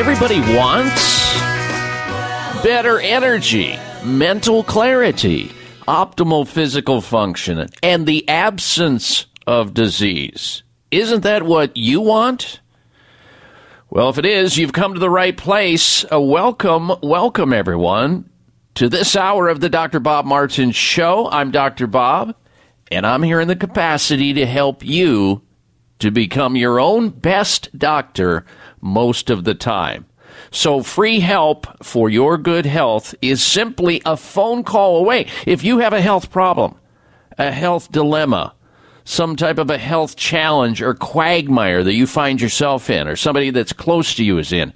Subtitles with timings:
[0.00, 1.34] Everybody wants?
[2.62, 5.52] Better energy, mental clarity,
[5.86, 10.62] optimal physical function, and the absence of disease.
[10.90, 12.60] Isn't that what you want?
[13.90, 16.02] Well, if it is, you've come to the right place.
[16.10, 18.30] A welcome, welcome, everyone,
[18.76, 20.00] to this hour of the Dr.
[20.00, 21.28] Bob Martin Show.
[21.30, 21.86] I'm Dr.
[21.86, 22.34] Bob,
[22.90, 25.42] and I'm here in the capacity to help you
[25.98, 28.46] to become your own best doctor
[28.80, 30.06] most of the time.
[30.50, 35.26] So, free help for your good health is simply a phone call away.
[35.46, 36.76] If you have a health problem,
[37.38, 38.54] a health dilemma,
[39.04, 43.50] some type of a health challenge or quagmire that you find yourself in, or somebody
[43.50, 44.72] that's close to you is in,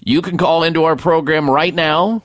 [0.00, 2.22] you can call into our program right now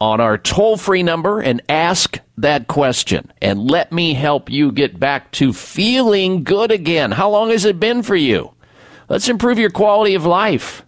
[0.00, 3.32] on our toll free number and ask that question.
[3.40, 7.12] And let me help you get back to feeling good again.
[7.12, 8.52] How long has it been for you?
[9.08, 10.84] Let's improve your quality of life.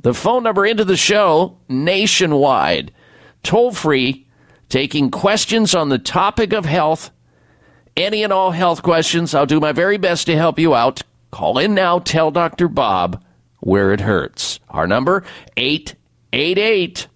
[0.00, 2.92] The phone number into the show nationwide,
[3.42, 4.26] toll free,
[4.68, 7.10] taking questions on the topic of health,
[7.96, 9.34] any and all health questions.
[9.34, 11.02] I'll do my very best to help you out.
[11.30, 12.68] Call in now, tell Dr.
[12.68, 13.22] Bob
[13.60, 14.58] where it hurts.
[14.68, 15.22] Our number
[15.56, 17.06] 888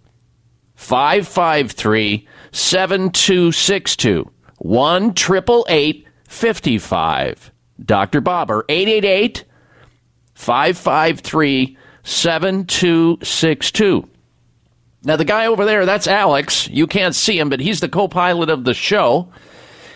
[0.74, 7.50] 553 7262 1 888 55
[7.84, 8.20] Dr.
[8.20, 9.44] Bob or 888
[10.34, 14.08] 553 7262.
[15.06, 16.68] Now, the guy over there, that's Alex.
[16.68, 19.28] You can't see him, but he's the co pilot of the show.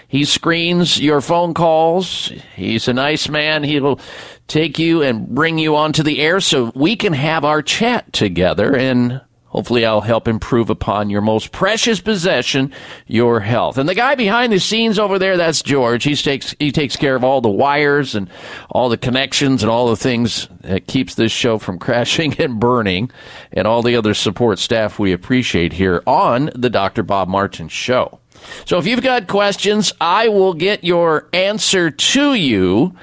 [0.07, 2.33] He screens your phone calls.
[2.57, 3.63] He's a nice man.
[3.63, 4.01] He'll
[4.47, 8.75] take you and bring you onto the air so we can have our chat together
[8.75, 12.73] and hopefully I'll help improve upon your most precious possession,
[13.07, 13.79] your health.
[13.79, 16.05] And the guy behind the scenes over there, that's George.
[16.05, 18.31] He takes he takes care of all the wires and
[18.71, 23.11] all the connections and all the things that keeps this show from crashing and burning
[23.53, 27.03] and all the other support staff we appreciate here on the Dr.
[27.03, 28.21] Bob Martin show.
[28.65, 32.95] So if you've got questions, I will get your answer to you.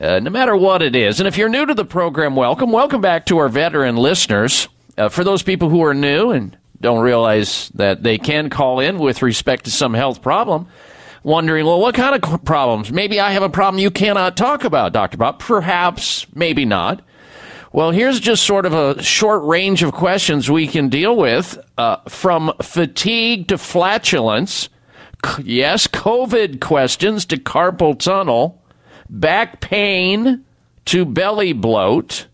[0.00, 1.20] Uh, no matter what it is.
[1.20, 2.70] And if you're new to the program, welcome.
[2.70, 4.68] Welcome back to our veteran listeners.
[4.96, 8.98] Uh, for those people who are new and don't realize that they can call in
[8.98, 10.68] with respect to some health problem,
[11.22, 12.92] wondering, well, what kind of problems?
[12.92, 15.16] Maybe I have a problem you cannot talk about, Dr.
[15.16, 15.40] Bob.
[15.40, 17.02] Perhaps, maybe not.
[17.72, 21.96] Well, here's just sort of a short range of questions we can deal with uh,
[22.08, 24.70] from fatigue to flatulence.
[25.24, 28.62] C- yes, COVID questions to carpal tunnel,
[29.10, 30.44] back pain
[30.86, 32.26] to belly bloat,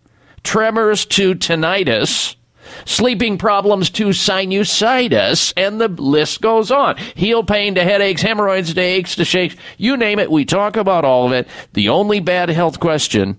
[0.44, 2.36] tremors to tinnitus,
[2.84, 6.96] sleeping problems to sinusitis, and the list goes on.
[7.14, 11.04] Heel pain to headaches, hemorrhoids to aches to shakes, you name it, we talk about
[11.04, 11.48] all of it.
[11.72, 13.38] The only bad health question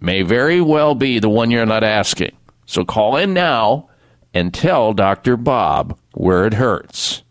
[0.00, 2.36] may very well be the one you're not asking.
[2.66, 3.88] So call in now
[4.32, 5.36] and tell Dr.
[5.36, 7.22] Bob where it hurts.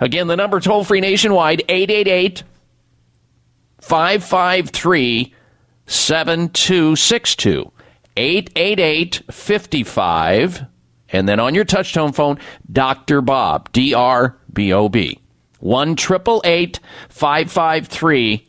[0.00, 2.42] Again, the number toll free nationwide 888
[3.80, 5.34] 553
[5.86, 7.72] 7262.
[8.18, 10.66] 888 55.
[11.10, 12.38] And then on your touchtone phone,
[12.70, 13.22] Dr.
[13.22, 15.20] Bob, D R B O B.
[15.60, 18.48] 1 553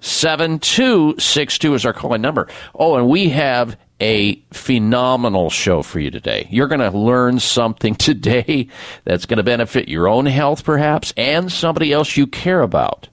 [0.00, 2.48] 7262 is our calling number.
[2.74, 6.46] Oh, and we have a phenomenal show for you today.
[6.50, 8.68] You're going to learn something today
[9.04, 13.08] that's going to benefit your own health, perhaps, and somebody else you care about.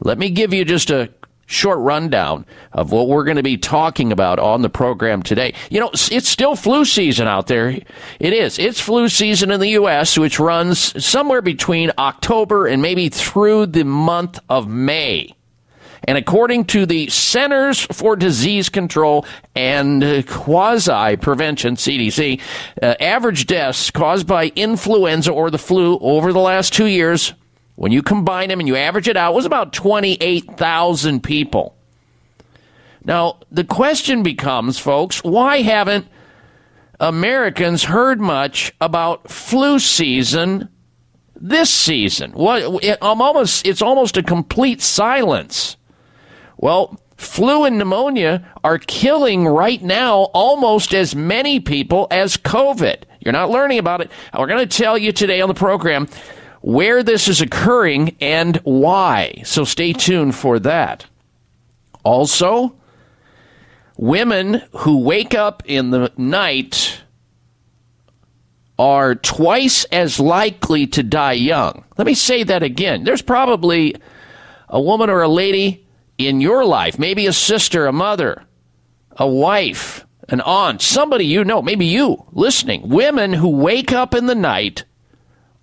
[0.00, 1.10] Let me give you just a
[1.46, 5.54] short rundown of what we're going to be talking about on the program today.
[5.70, 7.68] You know, it's still flu season out there.
[7.68, 8.58] It is.
[8.58, 13.84] It's flu season in the U.S., which runs somewhere between October and maybe through the
[13.84, 15.34] month of May.
[16.04, 19.24] And according to the Centers for Disease Control
[19.54, 22.40] and Quasi Prevention, CDC,
[22.82, 27.34] uh, average deaths caused by influenza or the flu over the last two years,
[27.76, 31.74] when you combine them and you average it out, it was about 28,000 people.
[33.04, 36.06] Now, the question becomes, folks, why haven't
[37.00, 40.68] Americans heard much about flu season
[41.34, 42.32] this season?
[42.32, 45.76] What, it, I'm almost, it's almost a complete silence.
[46.58, 53.02] Well, flu and pneumonia are killing right now almost as many people as COVID.
[53.20, 54.10] You're not learning about it.
[54.36, 56.08] We're going to tell you today on the program
[56.62, 59.42] where this is occurring and why.
[59.44, 61.06] So stay tuned for that.
[62.04, 62.74] Also,
[63.96, 67.02] women who wake up in the night
[68.78, 71.84] are twice as likely to die young.
[71.98, 73.04] Let me say that again.
[73.04, 73.94] There's probably
[74.68, 75.86] a woman or a lady
[76.16, 78.44] in your life, maybe a sister, a mother,
[79.16, 84.26] a wife, an aunt, somebody you know, maybe you listening, women who wake up in
[84.26, 84.84] the night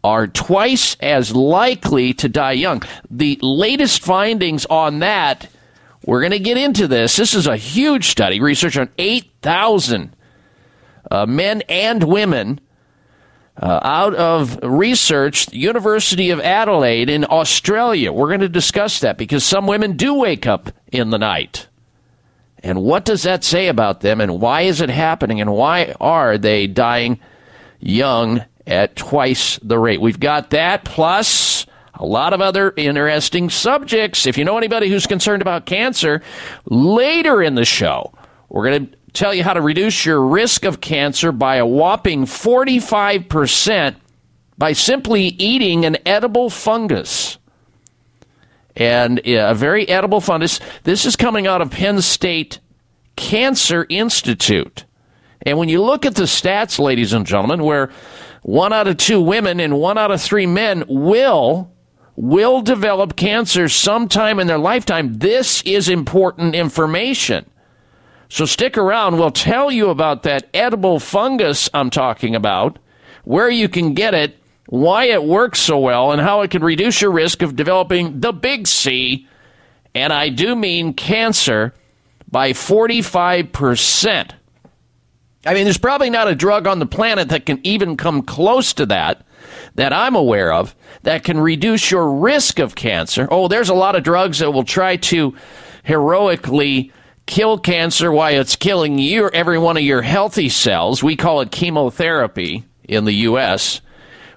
[0.03, 2.83] are twice as likely to die young.
[3.09, 5.49] The latest findings on that,
[6.05, 7.15] we're going to get into this.
[7.15, 10.15] This is a huge study, research on 8,000
[11.11, 12.61] uh, men and women
[13.61, 18.13] uh, out of research, University of Adelaide in Australia.
[18.13, 21.67] We're going to discuss that because some women do wake up in the night.
[22.63, 26.37] And what does that say about them, and why is it happening, and why are
[26.37, 27.19] they dying
[27.79, 29.99] young at twice the rate?
[29.99, 34.25] We've got that, plus a lot of other interesting subjects.
[34.25, 36.21] If you know anybody who's concerned about cancer,
[36.65, 38.13] later in the show,
[38.47, 42.23] we're going to tell you how to reduce your risk of cancer by a whopping
[42.23, 43.95] 45%
[44.57, 47.37] by simply eating an edible fungus.
[48.75, 50.61] And a very edible fungus.
[50.83, 52.59] This is coming out of Penn State
[53.17, 54.85] Cancer Institute.
[55.41, 57.89] And when you look at the stats, ladies and gentlemen, where
[58.41, 61.71] one out of two women and one out of three men will
[62.15, 67.49] will develop cancer sometime in their lifetime, this is important information.
[68.27, 69.17] So stick around.
[69.17, 72.77] We'll tell you about that edible fungus I'm talking about,
[73.23, 77.01] where you can get it, why it works so well, and how it can reduce
[77.01, 79.25] your risk of developing the big C,
[79.95, 81.73] and I do mean cancer,
[82.29, 84.31] by 45%.
[85.45, 88.73] I mean, there's probably not a drug on the planet that can even come close
[88.73, 89.25] to that,
[89.75, 93.27] that I'm aware of, that can reduce your risk of cancer.
[93.31, 95.33] Oh, there's a lot of drugs that will try to
[95.83, 96.91] heroically
[97.25, 101.01] kill cancer while it's killing your every one of your healthy cells.
[101.01, 103.81] We call it chemotherapy in the US,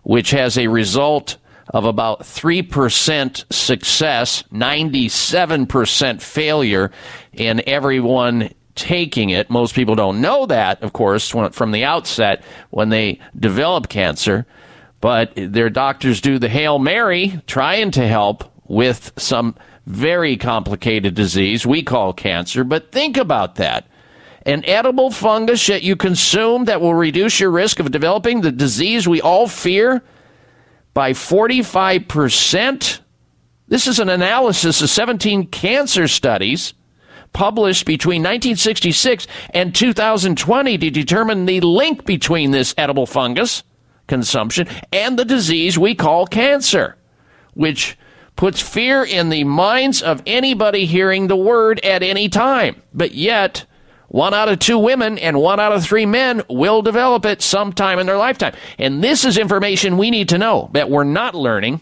[0.05, 1.37] which has a result
[1.69, 6.91] of about 3% success, 97% failure
[7.33, 9.51] in everyone taking it.
[9.51, 14.47] Most people don't know that, of course, from the outset when they develop cancer,
[15.01, 19.55] but their doctors do the Hail Mary trying to help with some
[19.87, 22.65] very complicated disease we call cancer.
[22.65, 23.87] But think about that.
[24.47, 29.07] An edible fungus that you consume that will reduce your risk of developing the disease
[29.07, 30.03] we all fear
[30.95, 33.01] by 45%.
[33.69, 36.75] This is an analysis of 17 cancer studies
[37.33, 43.63] published between 1966 and 2020 to determine the link between this edible fungus
[44.07, 46.97] consumption and the disease we call cancer,
[47.55, 47.97] which
[48.37, 52.83] puts fear in the minds of anybody hearing the word at any time.
[52.93, 53.65] But yet,
[54.09, 57.99] one out of two women and one out of three men will develop it sometime
[57.99, 58.55] in their lifetime.
[58.79, 61.81] And this is information we need to know that we're not learning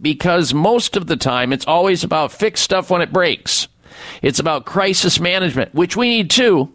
[0.00, 3.68] because most of the time it's always about fix stuff when it breaks.
[4.22, 6.72] It's about crisis management, which we need too,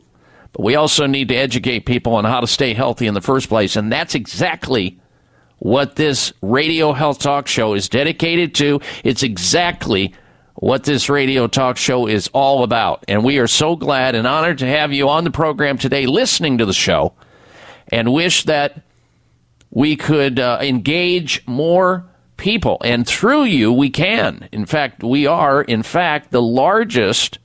[0.53, 3.49] but we also need to educate people on how to stay healthy in the first
[3.49, 3.75] place.
[3.75, 4.99] And that's exactly
[5.59, 8.81] what this radio health talk show is dedicated to.
[9.03, 10.13] It's exactly
[10.55, 13.03] what this radio talk show is all about.
[13.07, 16.57] And we are so glad and honored to have you on the program today listening
[16.59, 17.13] to the show
[17.89, 18.81] and wish that
[19.69, 22.05] we could uh, engage more
[22.37, 22.77] people.
[22.83, 24.49] And through you, we can.
[24.51, 27.39] In fact, we are, in fact, the largest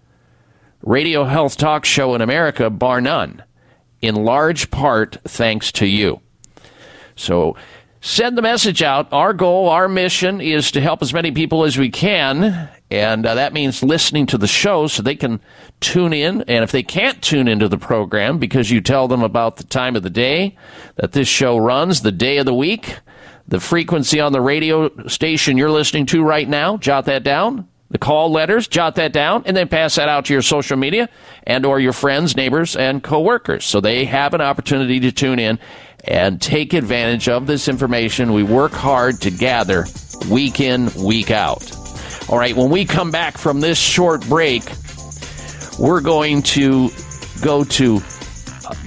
[0.83, 3.43] radio health talk show in America, bar none,
[4.01, 6.21] in large part thanks to you.
[7.17, 7.57] So
[8.01, 9.13] send the message out.
[9.13, 12.71] Our goal, our mission is to help as many people as we can.
[12.91, 15.41] And uh, that means listening to the show so they can
[15.81, 16.43] tune in.
[16.43, 19.97] And if they can't tune into the program because you tell them about the time
[19.97, 20.57] of the day
[20.97, 22.97] that this show runs, the day of the week,
[23.50, 27.69] the frequency on the radio station you're listening to right now, jot that down.
[27.90, 31.09] The call letters, jot that down, and then pass that out to your social media
[31.42, 35.59] and or your friends, neighbors, and coworkers so they have an opportunity to tune in
[36.04, 39.87] and take advantage of this information we work hard to gather
[40.30, 41.76] week in, week out.
[42.28, 44.62] All right, when we come back from this short break,
[45.80, 46.90] we're going to
[47.42, 48.00] go to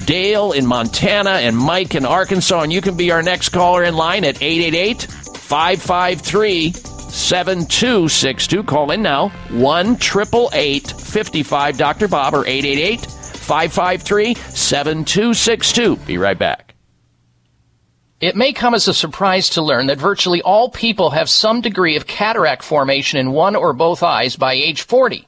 [0.06, 2.62] Dale in Montana and Mike in Arkansas.
[2.62, 8.63] And you can be our next caller in line at 888 553 7262.
[8.63, 12.08] Call in now 1 55 Dr.
[12.08, 15.96] Bob or 888 553 7262.
[15.98, 16.74] Be right back.
[18.24, 21.98] It may come as a surprise to learn that virtually all people have some degree
[21.98, 25.28] of cataract formation in one or both eyes by age 40.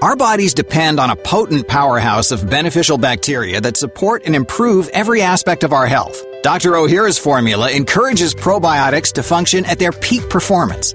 [0.00, 5.22] Our bodies depend on a potent powerhouse of beneficial bacteria that support and improve every
[5.22, 6.24] aspect of our health.
[6.42, 6.70] Dr.
[6.72, 10.94] Ohhira's formula encourages probiotics to function at their peak performance.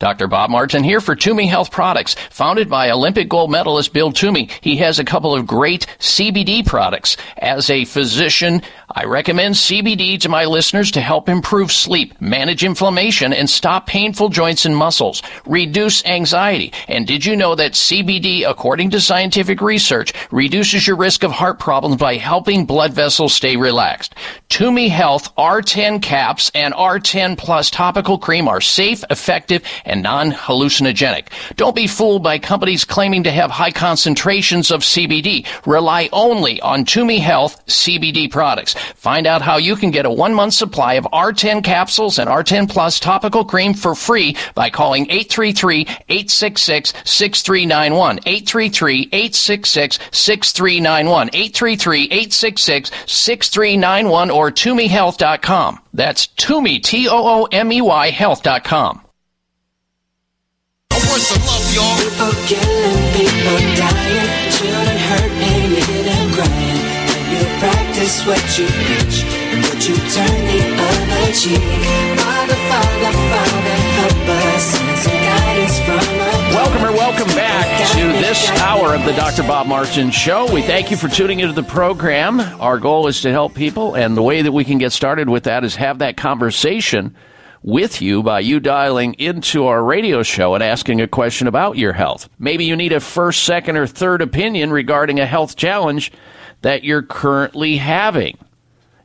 [0.00, 0.28] Dr.
[0.28, 2.16] Bob Martin here for Toomey Health Products.
[2.30, 7.18] Founded by Olympic gold medalist Bill Toomey, he has a couple of great CBD products.
[7.36, 13.34] As a physician, I recommend CBD to my listeners to help improve sleep, manage inflammation,
[13.34, 16.72] and stop painful joints and muscles, reduce anxiety.
[16.88, 21.58] And did you know that CBD, according to scientific research, reduces your risk of heart
[21.58, 24.14] problems by helping blood vessels stay relaxed?
[24.48, 31.26] Toomey Health R10 caps and R10 plus topical cream are safe, effective, and non-hallucinogenic.
[31.56, 35.46] Don't be fooled by companies claiming to have high concentrations of CBD.
[35.66, 38.74] Rely only on Toomey Health CBD products.
[38.94, 42.70] Find out how you can get a one month supply of R10 capsules and R10
[42.70, 48.20] Plus topical cream for free by calling 833 866 6391.
[48.24, 51.30] 833 866 6391.
[51.32, 55.80] 833 866 6391 or ToomeyHealth.com.
[55.92, 59.09] That's Toomey, T O O M E Y, health.com.
[61.10, 61.98] I want some love, y'all.
[61.98, 66.82] People killing, people dying, children hurt and you hear crying.
[67.10, 71.58] When you practice what you preach and what you turn the other cheek.
[72.14, 74.62] Father, Father, Father, help us.
[74.62, 76.54] Send some guidance from above.
[76.54, 79.42] Welcome or welcome back to this hour of the Dr.
[79.42, 80.46] Bob Martin Show.
[80.54, 82.38] We thank you for tuning into the program.
[82.38, 85.42] Our goal is to help people, and the way that we can get started with
[85.42, 87.16] that is have that conversation
[87.62, 91.92] with you by you dialing into our radio show and asking a question about your
[91.92, 92.28] health.
[92.38, 96.12] Maybe you need a first, second, or third opinion regarding a health challenge
[96.62, 98.38] that you're currently having.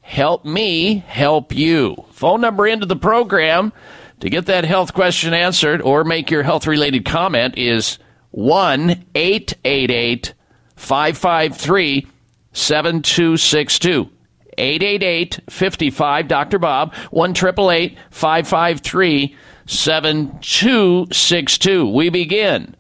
[0.01, 2.05] Help me help you.
[2.11, 3.73] Phone number into the program
[4.19, 7.97] to get that health question answered or make your health related comment is
[8.31, 10.33] 1 888
[10.75, 12.07] 553
[12.53, 14.09] 7262.
[14.57, 16.59] 888 55 Dr.
[16.59, 19.35] Bob, 1 553
[19.67, 21.89] 7262.
[21.89, 22.75] We begin.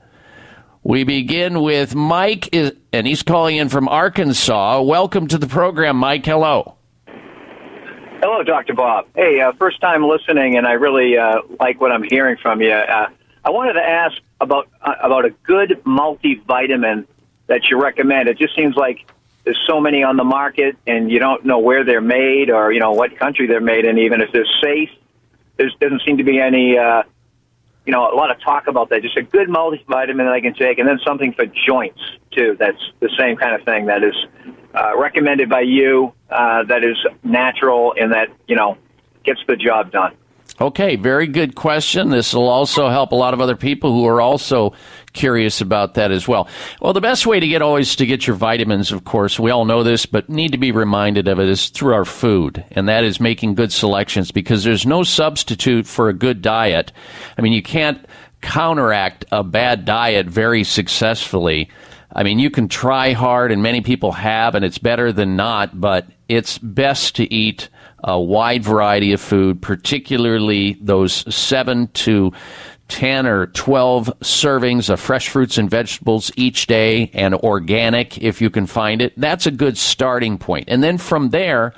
[0.83, 4.83] We begin with Mike, and he's calling in from Arkansas.
[4.83, 6.25] Welcome to the program, Mike.
[6.25, 6.75] Hello.
[8.21, 8.73] Hello, Dr.
[8.73, 9.07] Bob.
[9.15, 12.71] Hey, uh, first time listening, and I really uh, like what I'm hearing from you.
[12.71, 13.07] Uh,
[13.43, 17.05] I wanted to ask about uh, about a good multivitamin
[17.47, 18.29] that you recommend.
[18.29, 19.07] It just seems like
[19.45, 22.79] there's so many on the market, and you don't know where they're made or you
[22.79, 24.89] know what country they're made in, even if they're safe.
[25.57, 27.03] There doesn't seem to be any, uh,
[27.85, 29.03] you know, a lot of talk about that.
[29.03, 32.57] Just a good multivitamin that I can take, and then something for joints too.
[32.59, 34.15] That's the same kind of thing that is
[34.73, 36.11] uh, recommended by you.
[36.29, 38.77] Uh, that is natural and that you know
[39.23, 40.15] gets the job done.
[40.59, 42.11] Okay, very good question.
[42.11, 44.73] This will also help a lot of other people who are also
[45.11, 46.47] curious about that as well.
[46.79, 49.65] Well, the best way to get always to get your vitamins, of course, we all
[49.65, 53.03] know this, but need to be reminded of it is through our food, and that
[53.03, 56.93] is making good selections because there's no substitute for a good diet.
[57.37, 58.05] I mean, you can't
[58.39, 61.69] counteract a bad diet very successfully.
[62.13, 65.81] I mean, you can try hard, and many people have, and it's better than not,
[65.81, 67.67] but it's best to eat
[68.05, 72.31] a wide variety of food, particularly those seven to
[72.87, 78.49] 10 or 12 servings of fresh fruits and vegetables each day and organic if you
[78.51, 79.11] can find it.
[79.17, 80.65] That's a good starting point.
[80.67, 81.73] And then from there,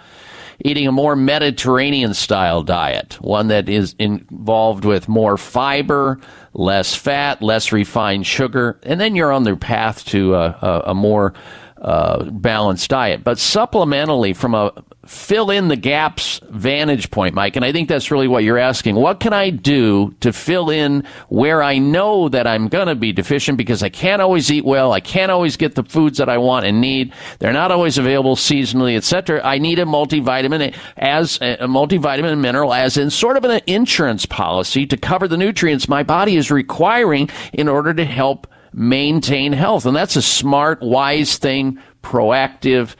[0.65, 6.19] eating a more Mediterranean style diet, one that is involved with more fiber,
[6.53, 10.93] less fat, less refined sugar, and then you're on the path to a, a, a
[10.93, 11.33] more
[11.81, 13.23] uh, balanced diet.
[13.23, 14.73] But supplementally, from a
[15.07, 18.95] fill in the gaps vantage point, Mike, and I think that's really what you're asking.
[18.95, 23.11] What can I do to fill in where I know that I'm going to be
[23.11, 26.37] deficient because I can't always eat well, I can't always get the foods that I
[26.37, 27.13] want and need.
[27.39, 29.41] They're not always available seasonally, etc.
[29.43, 34.25] I need a multivitamin as a multivitamin and mineral as in sort of an insurance
[34.25, 39.85] policy to cover the nutrients my body is requiring in order to help maintain health.
[39.85, 42.95] And that's a smart, wise thing, proactive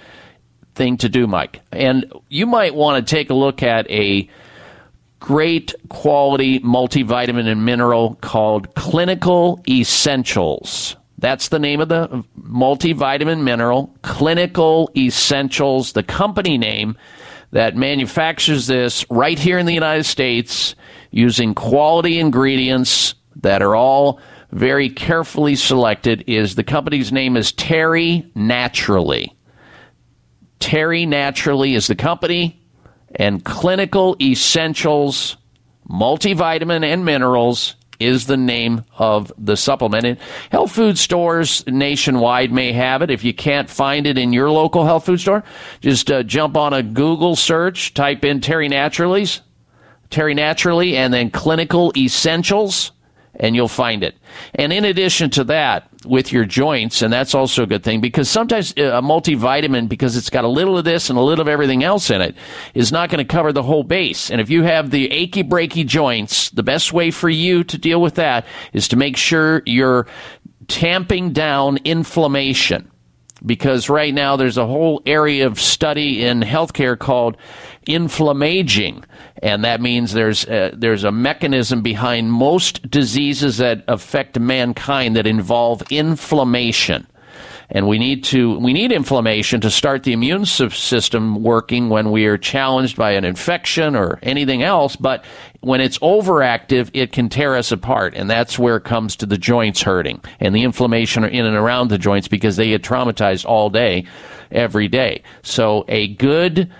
[0.77, 1.59] thing to do, Mike.
[1.71, 4.29] And you might want to take a look at a
[5.19, 10.95] great quality multivitamin and mineral called Clinical Essentials.
[11.17, 16.95] That's the name of the multivitamin mineral, Clinical Essentials, the company name
[17.51, 20.75] that manufactures this right here in the United States
[21.11, 24.19] using quality ingredients that are all
[24.51, 29.36] very carefully selected is the company's name is Terry Naturally.
[30.59, 32.61] Terry Naturally is the company,
[33.15, 35.37] and Clinical Essentials
[35.89, 40.05] Multivitamin and Minerals is the name of the supplement.
[40.05, 40.17] And
[40.51, 43.09] health food stores nationwide may have it.
[43.09, 45.43] If you can't find it in your local health food store,
[45.81, 49.41] just uh, jump on a Google search, type in Terry Naturally's,
[50.09, 52.91] Terry Naturally, and then Clinical Essentials
[53.37, 54.15] and you'll find it.
[54.55, 58.29] And in addition to that, with your joints, and that's also a good thing because
[58.29, 61.47] sometimes uh, a multivitamin, because it's got a little of this and a little of
[61.47, 62.35] everything else in it,
[62.73, 64.31] is not going to cover the whole base.
[64.31, 68.01] And if you have the achy breaky joints, the best way for you to deal
[68.01, 70.07] with that is to make sure you're
[70.67, 72.91] tamping down inflammation
[73.45, 77.37] because right now there's a whole area of study in healthcare called
[77.85, 79.03] inflammaging,
[79.41, 85.27] and that means there's a, there's a mechanism behind most diseases that affect mankind that
[85.27, 87.07] involve inflammation.
[87.69, 92.25] And we need to we need inflammation to start the immune system working when we
[92.25, 95.23] are challenged by an infection or anything else but
[95.61, 98.13] when it's overactive it can tear us apart.
[98.15, 101.89] And that's where it comes to the joints hurting and the inflammation in and around
[101.89, 104.05] the joints because they get traumatized all day
[104.51, 105.23] every day.
[105.41, 106.71] So a good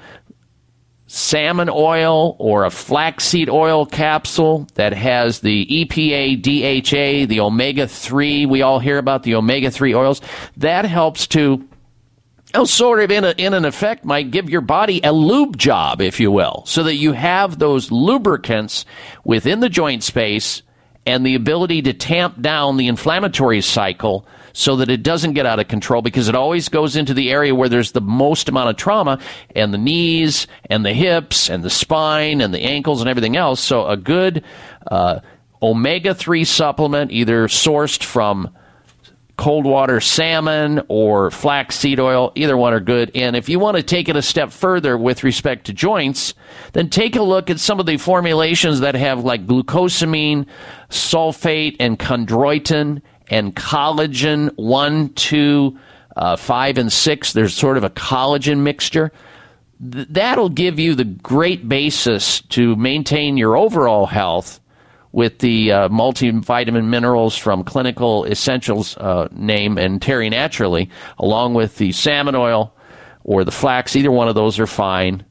[1.08, 8.46] salmon oil or a flaxseed oil capsule that has the EPA, DHA, the omega 3.
[8.46, 10.22] We all hear about the omega 3 oils.
[10.58, 11.68] That helps to
[12.54, 16.02] oh, sort of in, a, in an effect might give your body a lube job,
[16.02, 18.86] if you will, so that you have those lubricants
[19.24, 20.62] within the joint space
[21.08, 25.58] and the ability to tamp down the inflammatory cycle so that it doesn't get out
[25.58, 28.76] of control because it always goes into the area where there's the most amount of
[28.76, 29.18] trauma
[29.56, 33.62] and the knees and the hips and the spine and the ankles and everything else.
[33.62, 34.44] So a good
[34.92, 35.22] uh,
[35.62, 38.54] omega 3 supplement, either sourced from
[39.38, 42.32] cold water salmon or flaxseed oil.
[42.36, 43.12] Either one are good.
[43.16, 46.34] And if you want to take it a step further with respect to joints,
[46.74, 50.48] then take a look at some of the formulations that have like glucosamine,
[50.90, 55.80] sulfate, and chondroitin and collagen 1, 2,
[56.16, 57.34] uh, 5, and 6.
[57.34, 59.12] There's sort of a collagen mixture.
[59.92, 64.60] Th- that'll give you the great basis to maintain your overall health
[65.18, 71.78] with the uh, multivitamin minerals from Clinical Essentials uh, name and Terry Naturally, along with
[71.78, 72.72] the salmon oil
[73.24, 73.96] or the flax.
[73.96, 75.26] Either one of those are fine.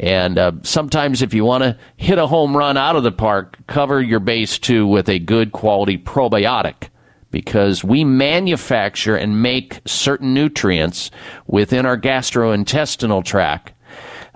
[0.00, 3.58] And uh, sometimes, if you want to hit a home run out of the park,
[3.66, 6.88] cover your base too with a good quality probiotic
[7.30, 11.10] because we manufacture and make certain nutrients
[11.46, 13.74] within our gastrointestinal tract.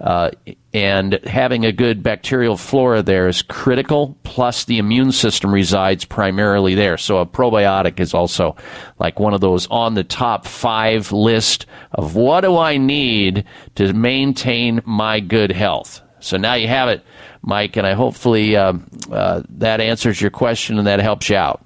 [0.00, 0.30] Uh,
[0.72, 6.74] and having a good bacterial flora there is critical, plus the immune system resides primarily
[6.74, 6.96] there.
[6.96, 8.56] So a probiotic is also
[8.98, 13.92] like one of those on the top five list of what do I need to
[13.92, 16.00] maintain my good health.
[16.20, 17.04] So now you have it,
[17.42, 18.74] Mike, and I hopefully uh,
[19.12, 21.64] uh, that answers your question and that helps you out.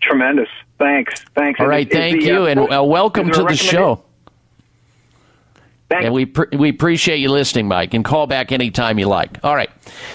[0.00, 0.48] Tremendous.
[0.78, 1.24] Thanks.
[1.34, 1.60] Thanks.
[1.60, 1.90] All right.
[1.90, 4.04] thank the, you, uh, and uh, welcome to the show.
[5.90, 9.38] And we pr- we appreciate you listening, Mike, and call back anytime you like.
[9.42, 9.70] All right.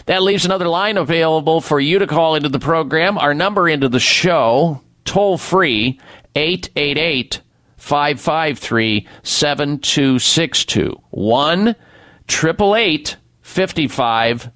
[0.06, 3.18] That leaves another line available for you to call into the program.
[3.18, 6.00] Our number into the show, toll free,
[6.36, 7.42] 888
[7.78, 11.02] 553 7262.
[11.10, 11.68] 1
[12.30, 14.52] 888 55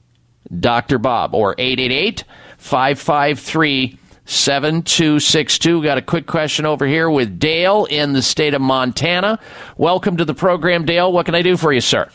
[0.59, 0.97] Dr.
[0.97, 2.23] Bob or 888
[2.57, 5.83] 553 7262.
[5.83, 9.39] Got a quick question over here with Dale in the state of Montana.
[9.77, 11.11] Welcome to the program, Dale.
[11.11, 12.09] What can I do for you, sir?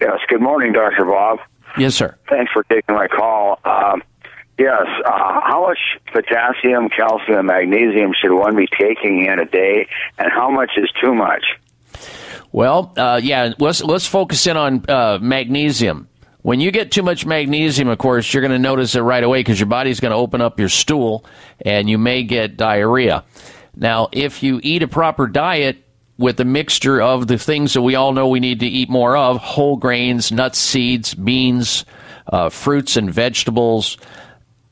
[0.00, 1.04] Yes, good morning, Dr.
[1.04, 1.40] Bob.
[1.76, 2.16] Yes, sir.
[2.28, 3.58] Thanks for taking my call.
[3.64, 4.02] Um,
[4.58, 5.78] yes, uh, how much
[6.12, 11.14] potassium, calcium, magnesium should one be taking in a day, and how much is too
[11.14, 11.44] much?
[12.52, 16.08] Well, uh, yeah, let's let's focus in on uh, magnesium.
[16.42, 19.40] When you get too much magnesium, of course, you're going to notice it right away
[19.40, 21.24] because your body's going to open up your stool
[21.64, 23.24] and you may get diarrhea.
[23.76, 25.84] Now, if you eat a proper diet
[26.16, 29.16] with a mixture of the things that we all know we need to eat more
[29.16, 31.84] of whole grains, nuts, seeds, beans,
[32.26, 33.96] uh, fruits, and vegetables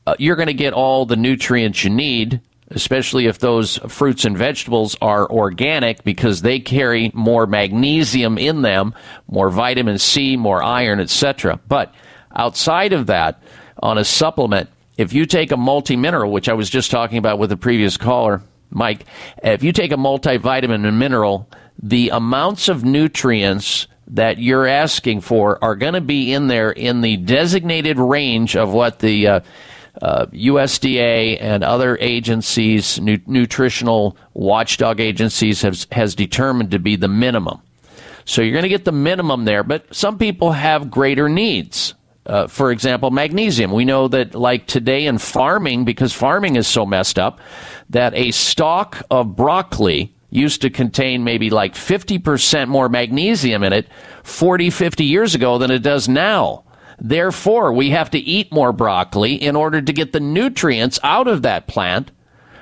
[0.09, 4.37] uh, you're going to get all the nutrients you need especially if those fruits and
[4.37, 8.93] vegetables are organic because they carry more magnesium in them,
[9.27, 11.59] more vitamin C, more iron, etc.
[11.67, 11.93] But
[12.35, 13.41] outside of that,
[13.81, 17.49] on a supplement, if you take a multi-mineral, which I was just talking about with
[17.49, 19.05] the previous caller, Mike,
[19.43, 21.49] if you take a multivitamin and mineral,
[21.81, 27.01] the amounts of nutrients that you're asking for are going to be in there in
[27.01, 29.39] the designated range of what the uh,
[30.01, 37.07] uh, USDA and other agencies, nu- nutritional watchdog agencies, have, has determined to be the
[37.07, 37.61] minimum.
[38.25, 41.95] So you're going to get the minimum there, but some people have greater needs.
[42.25, 43.71] Uh, for example, magnesium.
[43.71, 47.39] We know that, like today in farming, because farming is so messed up,
[47.89, 53.87] that a stalk of broccoli used to contain maybe like 50% more magnesium in it
[54.23, 56.63] 40, 50 years ago than it does now.
[57.01, 61.41] Therefore, we have to eat more broccoli in order to get the nutrients out of
[61.43, 62.11] that plant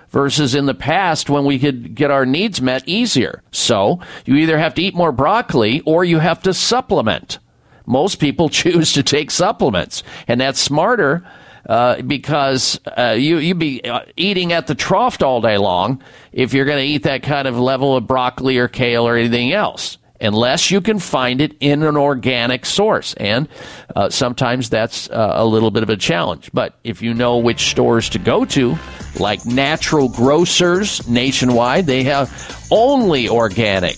[0.10, 3.43] versus in the past when we could get our needs met easier.
[3.52, 7.39] So you either have to eat more broccoli or you have to supplement.
[7.86, 11.28] Most people choose to take supplements, and that's smarter
[11.67, 16.54] uh, because uh, you you be uh, eating at the trough all day long if
[16.54, 19.97] you're going to eat that kind of level of broccoli or kale or anything else.
[20.21, 23.13] Unless you can find it in an organic source.
[23.15, 23.47] And
[23.95, 26.49] uh, sometimes that's uh, a little bit of a challenge.
[26.53, 28.77] But if you know which stores to go to,
[29.19, 33.97] like natural grocers nationwide, they have only organic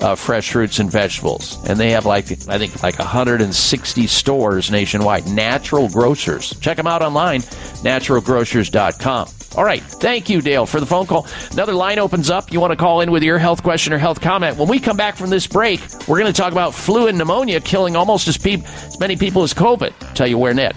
[0.00, 1.58] uh, fresh fruits and vegetables.
[1.68, 5.26] And they have like, I think, like 160 stores nationwide.
[5.26, 6.58] Natural grocers.
[6.60, 9.28] Check them out online, naturalgrocers.com.
[9.56, 9.82] All right.
[9.82, 11.26] Thank you, Dale, for the phone call.
[11.52, 12.52] Another line opens up.
[12.52, 14.56] You want to call in with your health question or health comment.
[14.56, 17.60] When we come back from this break, we're going to talk about flu and pneumonia
[17.60, 20.14] killing almost as, pe- as many people as COVID.
[20.14, 20.76] Tell you where net.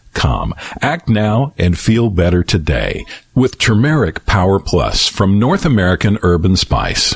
[0.13, 0.53] com.
[0.81, 6.57] Act now and feel better today with Turmeric Power Plus from North American Herb &
[6.57, 7.15] Spice.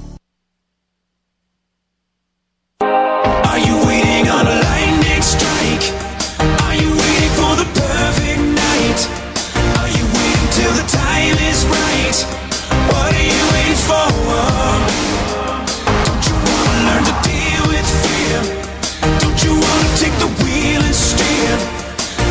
[13.91, 15.01] You?
[16.05, 18.39] Don't you wanna learn to deal with fear?
[19.19, 21.55] Don't you wanna take the wheel and steer?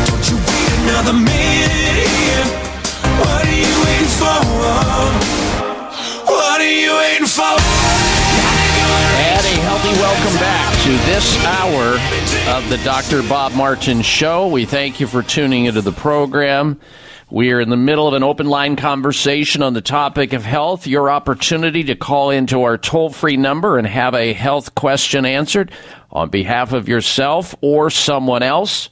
[0.09, 2.45] Don't you wait another minute here?
[3.21, 4.41] What are you waiting for?
[6.31, 7.55] What are you waiting for?
[9.21, 11.99] And a healthy welcome back to this hour
[12.55, 13.21] of the Dr.
[13.27, 14.47] Bob Martin Show.
[14.47, 16.79] We thank you for tuning into the program.
[17.31, 20.85] We are in the middle of an open line conversation on the topic of health.
[20.85, 25.71] Your opportunity to call into our toll free number and have a health question answered
[26.11, 28.89] on behalf of yourself or someone else.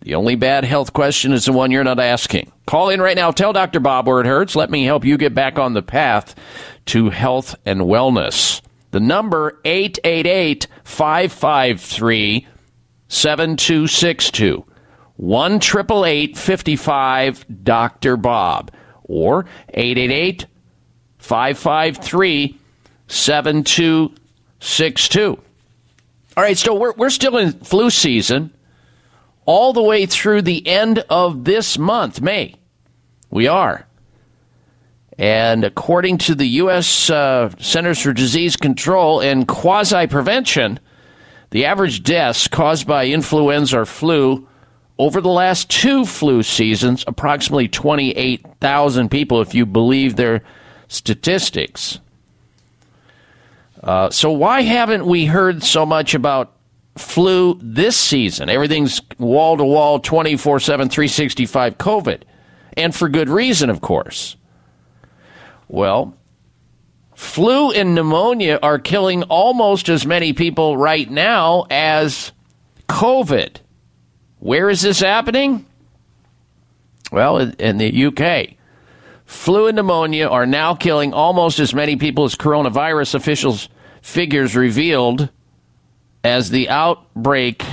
[0.00, 2.50] The only bad health question is the one you're not asking.
[2.66, 3.30] Call in right now.
[3.30, 3.78] Tell Dr.
[3.78, 4.56] Bob where it hurts.
[4.56, 6.34] Let me help you get back on the path
[6.86, 8.62] to health and wellness.
[8.90, 12.48] The number 888 553
[13.06, 14.64] 7262.
[15.16, 18.16] 1 55 Dr.
[18.16, 18.72] Bob
[19.04, 20.46] or 888
[21.18, 22.58] 553
[23.06, 25.38] 7262.
[26.36, 28.52] All right, so we're, we're still in flu season
[29.46, 32.56] all the way through the end of this month, May.
[33.30, 33.86] We are.
[35.16, 37.08] And according to the U.S.
[37.08, 40.80] Uh, Centers for Disease Control and Quasi Prevention,
[41.50, 44.48] the average deaths caused by influenza or flu
[44.98, 50.42] over the last two flu seasons, approximately 28,000 people, if you believe their
[50.88, 51.98] statistics.
[53.82, 56.52] Uh, so, why haven't we heard so much about
[56.96, 58.48] flu this season?
[58.48, 62.22] Everything's wall to wall, 24 7, 365 COVID.
[62.76, 64.36] And for good reason, of course.
[65.68, 66.16] Well,
[67.14, 72.32] flu and pneumonia are killing almost as many people right now as
[72.88, 73.56] COVID.
[74.44, 75.64] Where is this happening?
[77.10, 78.58] Well, in the UK.
[79.24, 83.70] Flu and pneumonia are now killing almost as many people as coronavirus officials
[84.02, 85.30] figures revealed
[86.22, 87.64] as the outbreak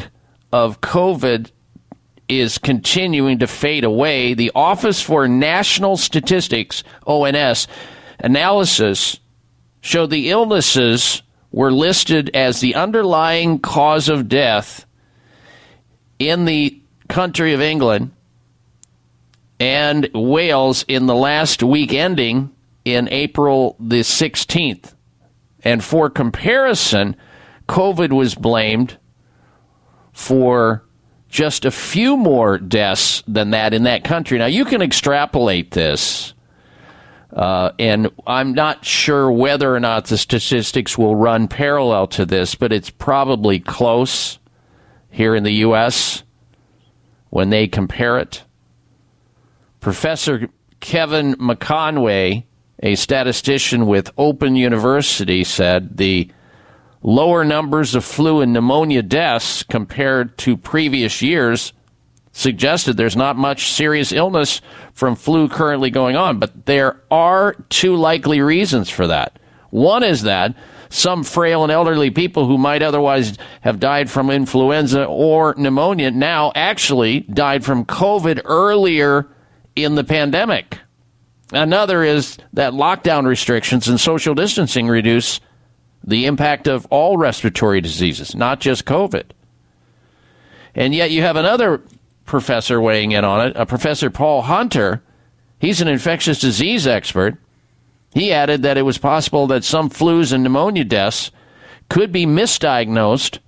[0.53, 1.51] of COVID
[2.29, 4.33] is continuing to fade away.
[4.33, 7.67] The Office for National Statistics, ONS,
[8.17, 9.19] analysis
[9.81, 14.85] showed the illnesses were listed as the underlying cause of death
[16.29, 16.79] in the
[17.09, 18.11] country of England
[19.59, 22.51] and Wales in the last week ending
[22.85, 24.93] in April the 16th.
[25.63, 27.15] And for comparison,
[27.67, 28.97] COVID was blamed
[30.13, 30.83] for
[31.27, 34.37] just a few more deaths than that in that country.
[34.37, 36.33] Now, you can extrapolate this,
[37.33, 42.53] uh, and I'm not sure whether or not the statistics will run parallel to this,
[42.53, 44.37] but it's probably close
[45.11, 46.23] here in the U.S.
[47.29, 48.43] when they compare it.
[49.79, 52.45] Professor Kevin McConway,
[52.81, 56.31] a statistician with Open University, said the
[57.03, 61.73] lower numbers of flu and pneumonia deaths compared to previous years
[62.31, 64.61] suggested there's not much serious illness
[64.93, 66.39] from flu currently going on.
[66.39, 69.37] But there are two likely reasons for that.
[69.69, 70.55] One is that
[70.91, 76.51] some frail and elderly people who might otherwise have died from influenza or pneumonia now
[76.53, 79.27] actually died from COVID earlier
[79.75, 80.79] in the pandemic.
[81.53, 85.39] Another is that lockdown restrictions and social distancing reduce
[86.03, 89.23] the impact of all respiratory diseases, not just COVID.
[90.75, 91.81] And yet you have another
[92.25, 95.01] professor weighing in on it, a Professor Paul Hunter.
[95.59, 97.37] He's an infectious disease expert
[98.13, 101.31] he added that it was possible that some flus and pneumonia deaths
[101.89, 103.39] could be misdiagnosed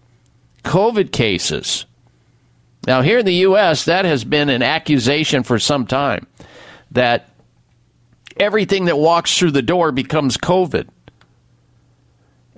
[0.64, 1.86] COVID cases.
[2.86, 6.28] Now, here in the U.S., that has been an accusation for some time
[6.92, 7.30] that
[8.38, 10.88] everything that walks through the door becomes COVID.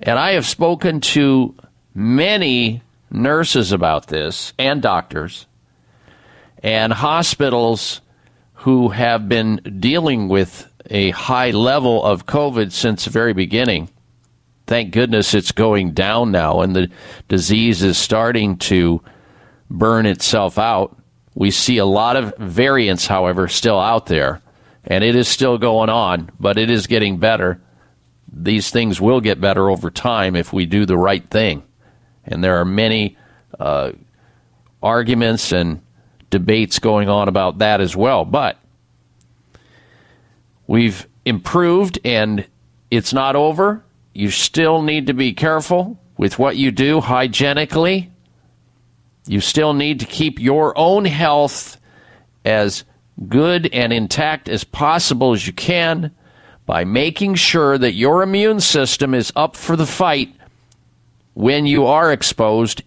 [0.00, 1.54] And I have spoken to
[1.94, 5.46] many nurses about this and doctors
[6.62, 8.00] and hospitals
[8.54, 13.88] who have been dealing with a high level of COVID since the very beginning.
[14.66, 16.90] Thank goodness it's going down now and the
[17.28, 19.00] disease is starting to
[19.70, 20.96] burn itself out.
[21.34, 24.40] We see a lot of variants, however, still out there,
[24.84, 27.60] and it is still going on, but it is getting better.
[28.32, 31.62] These things will get better over time if we do the right thing.
[32.24, 33.16] And there are many
[33.58, 33.92] uh,
[34.82, 35.82] arguments and
[36.30, 38.24] debates going on about that as well.
[38.24, 38.58] But
[40.66, 42.46] We've improved and
[42.90, 43.84] it's not over.
[44.14, 48.10] You still need to be careful with what you do hygienically.
[49.26, 51.78] You still need to keep your own health
[52.44, 52.84] as
[53.28, 56.14] good and intact as possible as you can
[56.64, 60.34] by making sure that your immune system is up for the fight
[61.34, 62.82] when you are exposed.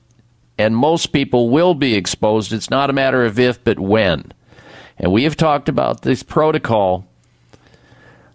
[0.57, 2.51] And most people will be exposed.
[2.51, 4.33] It's not a matter of if, but when.
[4.97, 7.08] And we have talked about this protocol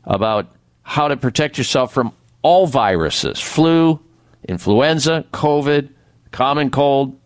[0.07, 0.49] about
[0.83, 2.13] how to protect yourself from
[2.43, 4.01] all viruses flu,
[4.49, 5.91] influenza, COVID,
[6.31, 7.19] common cold,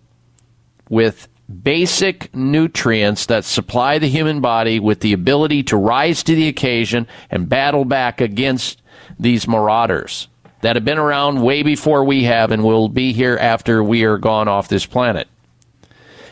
[0.88, 1.28] with
[1.62, 7.06] basic nutrients that supply the human body with the ability to rise to the occasion
[7.30, 8.82] and battle back against
[9.18, 10.28] these marauders
[10.60, 14.18] that have been around way before we have and will be here after we are
[14.18, 15.28] gone off this planet.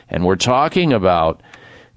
[0.09, 1.43] And we're talking about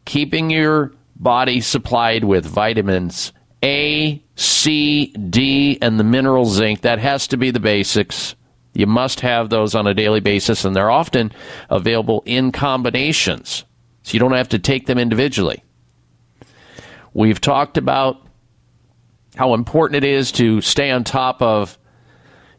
[0.05, 6.81] keeping your body supplied with vitamins A, C, D, and the mineral zinc.
[6.81, 8.35] That has to be the basics.
[8.73, 11.31] You must have those on a daily basis, and they're often
[11.69, 13.65] available in combinations,
[14.03, 15.63] so you don't have to take them individually.
[17.13, 18.25] We've talked about
[19.35, 21.77] how important it is to stay on top of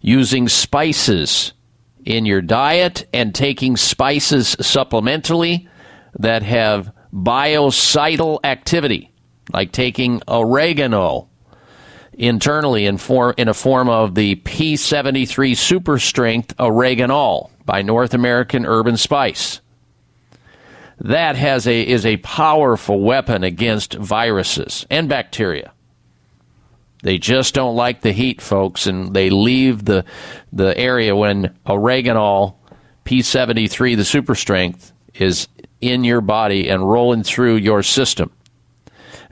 [0.00, 1.52] using spices
[2.04, 5.68] in your diet and taking spices supplementally
[6.18, 9.12] that have biocidal activity.
[9.52, 11.28] Like taking oregano
[12.12, 18.64] internally in, form, in a form of the P73 Super Strength Oreganol by North American
[18.64, 19.60] Herb and Spice.
[21.00, 25.72] That has a, is a powerful weapon against viruses and bacteria.
[27.02, 30.04] They just don't like the heat, folks, and they leave the,
[30.52, 32.56] the area when oreganol
[33.06, 35.48] P73, the super strength, is
[35.80, 38.30] in your body and rolling through your system.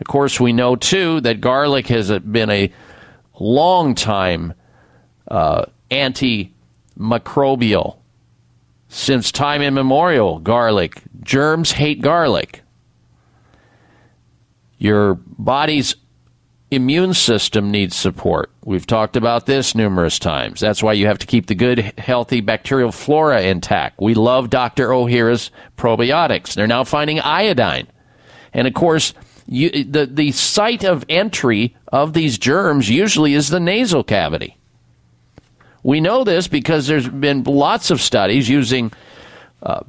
[0.01, 2.73] Of course, we know too that garlic has been a
[3.39, 4.55] long time
[5.29, 7.97] uh, antimicrobial
[8.89, 10.39] since time immemorial.
[10.39, 12.63] Garlic germs hate garlic.
[14.79, 15.97] Your body's
[16.71, 18.51] immune system needs support.
[18.65, 20.61] We've talked about this numerous times.
[20.61, 24.01] That's why you have to keep the good, healthy bacterial flora intact.
[24.01, 24.89] We love Dr.
[24.89, 26.55] Ohhira's probiotics.
[26.55, 27.87] They're now finding iodine.
[28.53, 29.15] And of course,
[29.49, 34.57] you, the, the site of entry of these germs usually is the nasal cavity.
[35.83, 38.93] We know this because there's been lots of studies using
[39.63, 39.81] uh,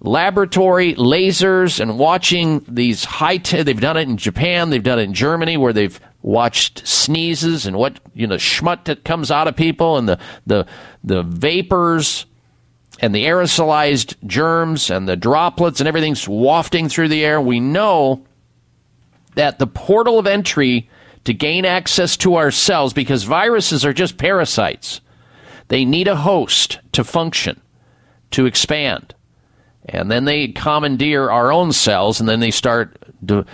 [0.00, 3.66] laboratory lasers and watching these high tech.
[3.66, 7.76] They've done it in Japan, they've done it in Germany, where they've watched sneezes and
[7.76, 10.66] what you know schmut that comes out of people and the the
[11.04, 12.24] the vapors
[13.00, 17.40] and the aerosolized germs and the droplets and everything's wafting through the air.
[17.40, 18.24] We know
[19.34, 20.88] that the portal of entry
[21.24, 25.00] to gain access to our cells because viruses are just parasites.
[25.68, 27.60] They need a host to function,
[28.32, 29.14] to expand.
[29.86, 33.44] And then they commandeer our own cells and then they start you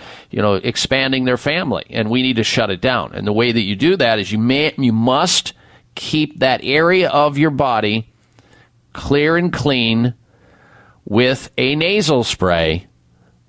[0.41, 3.13] know expanding their family and we need to shut it down.
[3.13, 5.53] And the way that you do that is you may you must
[5.95, 8.11] keep that area of your body
[8.93, 10.13] clear and clean
[11.05, 12.87] with a nasal spray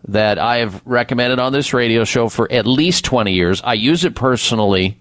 [0.09, 3.63] that I have recommended on this radio show for at least 20 years.
[3.63, 5.01] I use it personally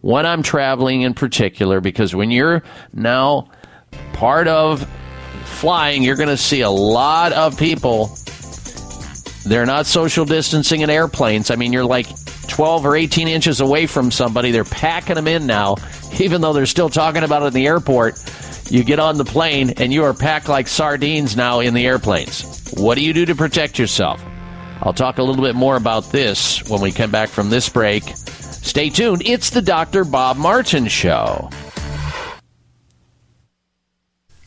[0.00, 2.62] when I'm traveling in particular because when you're
[2.92, 3.50] now
[4.12, 4.86] part of
[5.44, 8.10] flying, you're going to see a lot of people.
[9.44, 11.50] They're not social distancing in airplanes.
[11.50, 12.06] I mean, you're like
[12.48, 14.50] 12 or 18 inches away from somebody.
[14.50, 15.76] They're packing them in now,
[16.20, 18.22] even though they're still talking about it in the airport.
[18.70, 22.55] You get on the plane and you are packed like sardines now in the airplanes.
[22.74, 24.24] What do you do to protect yourself?
[24.82, 28.04] I'll talk a little bit more about this when we come back from this break.
[28.16, 29.22] Stay tuned.
[29.24, 30.04] It's the Dr.
[30.04, 31.48] Bob Martin Show.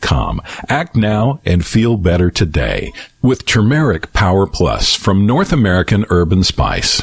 [0.00, 0.40] com.
[0.68, 2.92] Act now and feel better today
[3.22, 7.02] with Turmeric Power Plus from North American Herb and Spice.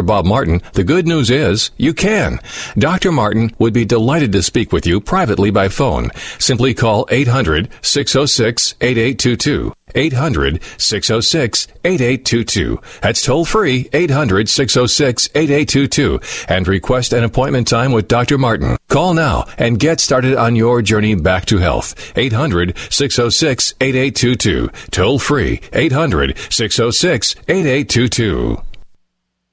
[0.01, 0.07] Dr.
[0.07, 2.39] Bob Martin, the good news is you can.
[2.75, 3.11] Dr.
[3.11, 6.09] Martin would be delighted to speak with you privately by phone.
[6.39, 9.71] Simply call 800 606 8822.
[9.93, 12.81] 800 606 8822.
[13.03, 18.39] That's toll free 800 606 8822 and request an appointment time with Dr.
[18.39, 18.77] Martin.
[18.89, 22.17] Call now and get started on your journey back to health.
[22.17, 24.69] 800 606 8822.
[24.89, 28.63] Toll free 800 606 8822.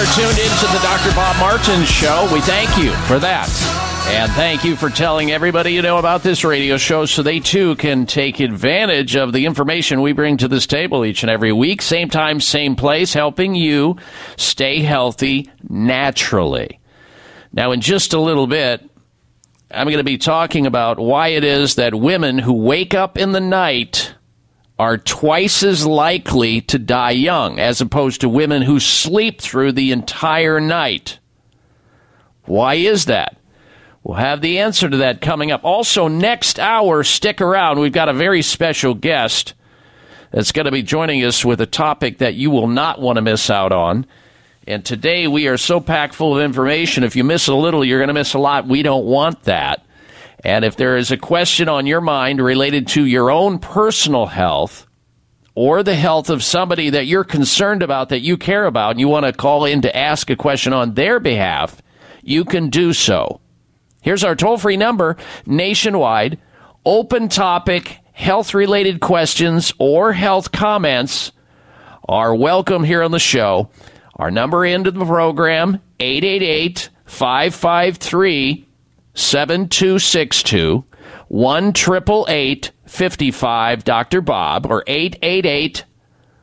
[0.05, 1.15] are tuned into the Dr.
[1.15, 2.29] Bob Martin Show.
[2.33, 3.49] We thank you for that.
[4.09, 7.75] And thank you for telling everybody you know about this radio show so they too
[7.77, 11.81] can take advantage of the information we bring to this table each and every week.
[11.81, 13.97] Same time, same place, helping you
[14.37, 16.81] stay healthy naturally.
[17.53, 18.83] Now, in just a little bit,
[19.71, 23.33] I'm going to be talking about why it is that women who wake up in
[23.33, 24.15] the night
[24.79, 29.93] are twice as likely to die young as opposed to women who sleep through the
[29.93, 31.19] entire night.
[32.45, 33.37] Why is that?
[34.03, 35.65] We'll have the answer to that coming up.
[35.65, 37.79] Also, next hour, stick around.
[37.79, 39.55] We've got a very special guest
[40.31, 43.23] that's going to be joining us with a topic that you will not want to
[43.23, 44.05] miss out on.
[44.67, 47.05] And today we are so packed full of information.
[47.05, 48.67] If you miss a little, you're going to miss a lot.
[48.67, 49.84] We don't want that.
[50.45, 54.87] And if there is a question on your mind related to your own personal health
[55.55, 59.09] or the health of somebody that you're concerned about, that you care about, and you
[59.09, 61.81] want to call in to ask a question on their behalf,
[62.23, 63.41] you can do so.
[64.03, 65.17] Here's our toll free number
[65.47, 66.39] nationwide,
[66.85, 71.33] open topic, health related questions or health comments
[72.07, 73.71] are welcome here on the show.
[74.17, 78.69] Our number into the program, 888 553
[79.15, 80.85] 7262
[81.29, 81.73] 1
[82.87, 84.21] 55 Dr.
[84.21, 85.85] Bob or 888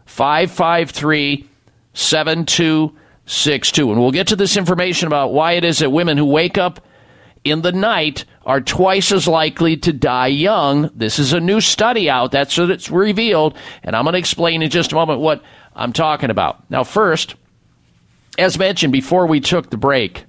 [0.05, 1.49] 553
[1.93, 3.91] 7262.
[3.91, 6.85] And we'll get to this information about why it is that women who wake up
[7.43, 10.89] in the night are twice as likely to die young.
[10.95, 12.31] This is a new study out.
[12.31, 13.55] That's what it's revealed.
[13.83, 15.43] And I'm going to explain in just a moment what
[15.75, 16.69] I'm talking about.
[16.69, 17.35] Now, first,
[18.37, 20.25] as mentioned before we took the break,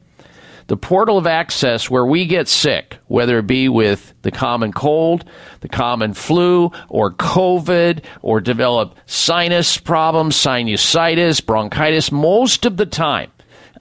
[0.72, 5.22] the portal of access where we get sick, whether it be with the common cold,
[5.60, 13.30] the common flu, or COVID, or develop sinus problems, sinusitis, bronchitis, most of the time,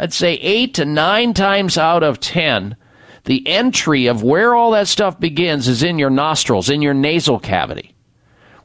[0.01, 2.75] I'd say eight to nine times out of ten,
[3.23, 7.39] the entry of where all that stuff begins is in your nostrils, in your nasal
[7.39, 7.95] cavity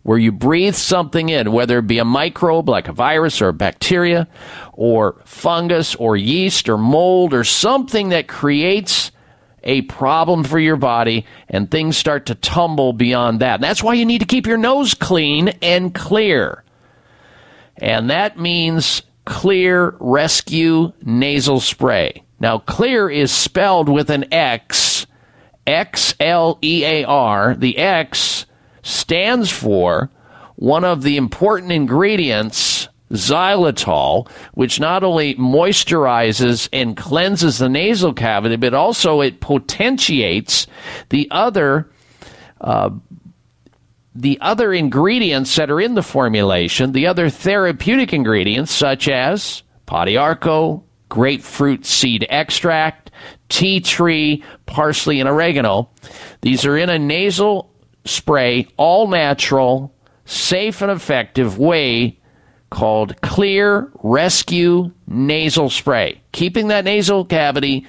[0.06, 3.52] where you breathe something in, whether it be a microbe like a virus or a
[3.52, 4.28] bacteria,
[4.72, 9.10] or fungus or yeast or mold or something that creates
[9.64, 13.54] a problem for your body and things start to tumble beyond that.
[13.54, 16.62] And that's why you need to keep your nose clean and clear.
[17.76, 22.22] And that means Xlear Rescue Nasal Spray.
[22.38, 25.08] Now, Xlear is spelled with an X,
[25.66, 27.56] X L E A R.
[27.56, 28.45] The X
[28.86, 30.10] stands for
[30.54, 38.56] one of the important ingredients, xylitol, which not only moisturizes and cleanses the nasal cavity,
[38.56, 40.66] but also it potentiates
[41.10, 41.90] the other.
[42.60, 42.90] Uh,
[44.14, 50.06] the other ingredients that are in the formulation, the other therapeutic ingredients such as Pau
[50.06, 53.10] d'Arco, grapefruit seed extract,
[53.50, 55.90] tea tree, parsley, and oregano.
[56.40, 57.70] These are in a nasal
[58.06, 59.94] spray, all natural,
[60.24, 62.18] safe, and effective way
[62.70, 66.20] called Xlear Rescue Nasal Spray.
[66.32, 67.86] Keeping that nasal cavity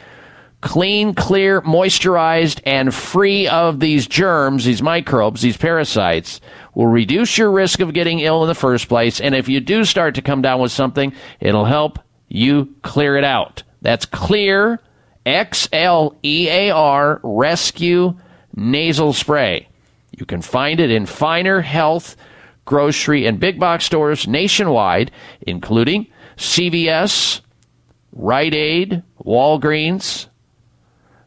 [0.61, 6.41] clean, clear, moisturized, and free of these germs, these microbes, these parasites,
[6.73, 9.21] will reduce your risk of getting ill in the first place.
[9.21, 13.23] And if you do start to come down with something, it'll help you clear it
[13.23, 13.63] out.
[13.81, 14.79] That's Xlear,
[15.25, 18.17] X L E A R, Rescue
[18.55, 19.67] Nasal Spray.
[20.17, 22.17] You can find it in finer health,
[22.65, 25.11] grocery, and big box stores nationwide,
[25.41, 26.07] including
[26.37, 27.41] CVS,
[28.11, 30.27] Rite Aid, Walgreens.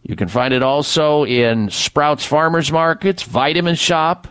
[0.03, 4.26] You can find it also in Sprouts Farmers Markets, Vitamin Shoppe,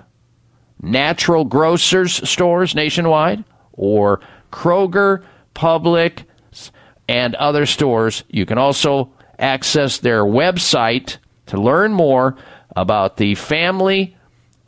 [0.82, 4.20] natural grocers stores nationwide, or
[4.52, 5.24] Kroger,
[5.56, 6.26] Publix,
[7.08, 8.26] and other stores.
[8.28, 12.36] You can also access their website to learn more
[12.76, 14.18] about the family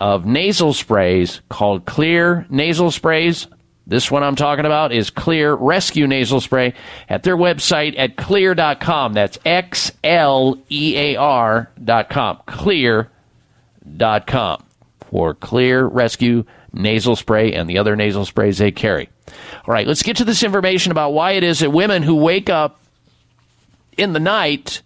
[0.02, 3.46] of nasal sprays called Xlear Nasal Sprays.
[3.86, 6.74] This one I'm talking about is Xlear Rescue Nasal Spray
[7.08, 9.14] at their website at xlear.com.
[9.14, 12.40] That's X L E A R.com.
[12.48, 13.10] Xlear.com
[15.12, 19.08] for Xlear Rescue Nasal Spray and the other nasal sprays they carry.
[19.68, 22.50] All right, let's get to this information about why it is that women who wake
[22.50, 22.80] up
[23.98, 24.82] in the night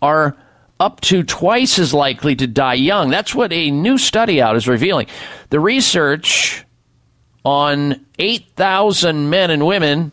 [0.00, 0.36] are
[0.78, 3.10] up to twice as likely to die young.
[3.10, 5.06] That's what a new study out is revealing.
[5.50, 6.64] The research
[7.44, 10.12] on 8,000 men and women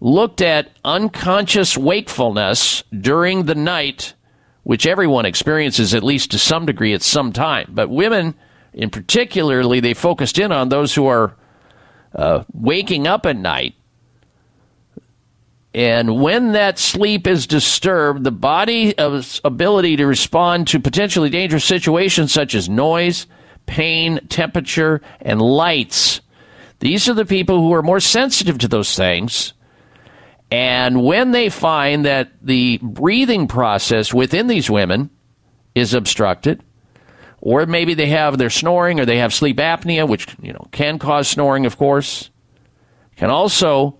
[0.00, 4.14] looked at unconscious wakefulness during the night,
[4.64, 7.70] which everyone experiences at least to some degree at some time.
[7.70, 8.34] But women,
[8.72, 11.36] in particularly, they focused in on those who are
[12.14, 13.74] uh, waking up at night
[15.78, 18.94] and when that sleep is disturbed, the body's
[19.44, 23.28] ability to respond to potentially dangerous situations such as noise,
[23.66, 26.20] pain, temperature, and lights.
[26.80, 29.52] These are the people who are more sensitive to those things.
[30.50, 35.10] And when they find that the breathing process within these women
[35.76, 36.60] is obstructed,
[37.40, 40.98] or maybe they have their snoring or they have sleep apnea, which you know can
[40.98, 42.30] cause snoring, of course,
[43.14, 43.97] can also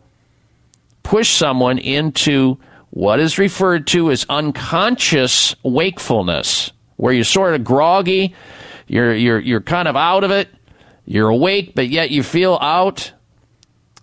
[1.09, 2.59] push someone into
[2.91, 8.35] what is referred to as unconscious wakefulness, where you're sort of groggy,
[8.87, 10.49] you're you're you're kind of out of it,
[11.07, 13.13] you're awake, but yet you feel out.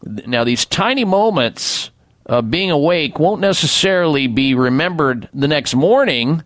[0.03, 1.91] Now, these tiny moments
[2.26, 6.43] of being awake won't necessarily be remembered the next morning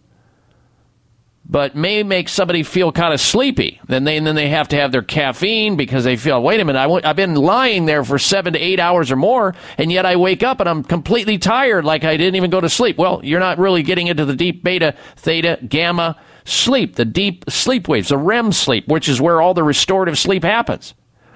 [1.49, 3.81] but may make somebody feel kind of sleepy.
[3.87, 6.79] Then they then they have to have their caffeine because they feel, wait a minute,
[6.79, 10.05] i w- I've been lying there for seven to eight hours or more, and yet
[10.05, 12.97] I wake up and I'm completely tired, like I didn't even go to sleep.
[12.99, 17.87] Well, you're not really getting into the deep beta, theta, gamma sleep, the deep sleep
[17.87, 20.93] waves, the REM sleep, which is where all the restorative sleep happens.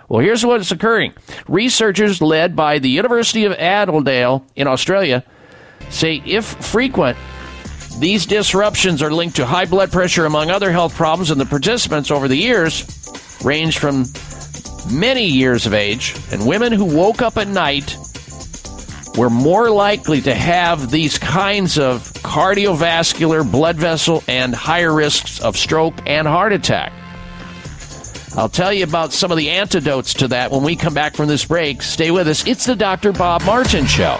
[0.09, 1.14] Well, here's what's occurring.
[1.47, 5.24] Researchers led by the University of Adelaide in Australia
[5.89, 7.18] say if frequent
[8.00, 12.12] these disruptions are linked to high blood pressure, among other health problems, and the participants
[12.12, 12.86] over the years
[13.44, 14.06] range from
[14.91, 16.16] many years of age.
[16.32, 17.98] And women who woke up at night
[19.18, 25.56] were more likely to have these kinds of cardiovascular, blood vessel, and higher risks of
[25.56, 26.91] stroke and heart attack.
[28.36, 31.28] I'll tell you about some of the antidotes to that when we come back from
[31.28, 31.84] this break.
[31.84, 32.48] Stay with us.
[32.48, 33.12] It's the Dr.
[33.12, 34.20] Bob Martin Show.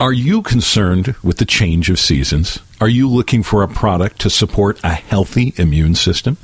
[0.00, 2.58] Are you concerned with the change of seasons?
[2.80, 6.38] Are you looking for a product to support a healthy immune system?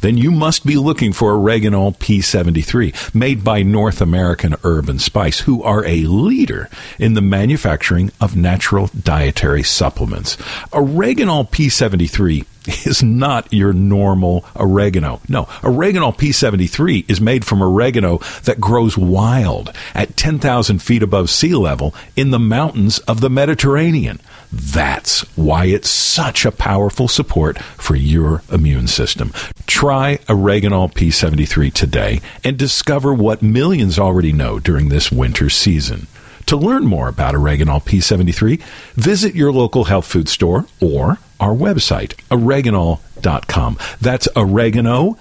[0.00, 5.40] Then you must be looking for Oreganol P73, made by North American Herb and Spice,
[5.40, 10.36] who are a leader in the manufacturing of natural dietary supplements.
[10.72, 12.46] Oreganol P73
[12.86, 15.20] is not your normal oregano.
[15.28, 21.54] No, oregano P73 is made from oregano that grows wild at 10,000 feet above sea
[21.54, 24.20] level in the mountains of the Mediterranean.
[24.52, 29.32] That's why it's such a powerful support for your immune system.
[29.66, 36.06] Try Oreganol P73 today and discover what millions already know during this winter season.
[36.46, 38.60] To learn more about Oreganol P73,
[38.94, 43.78] visit your local health food store or our website, oreganol.com.
[44.00, 45.16] That's oregano.l.com.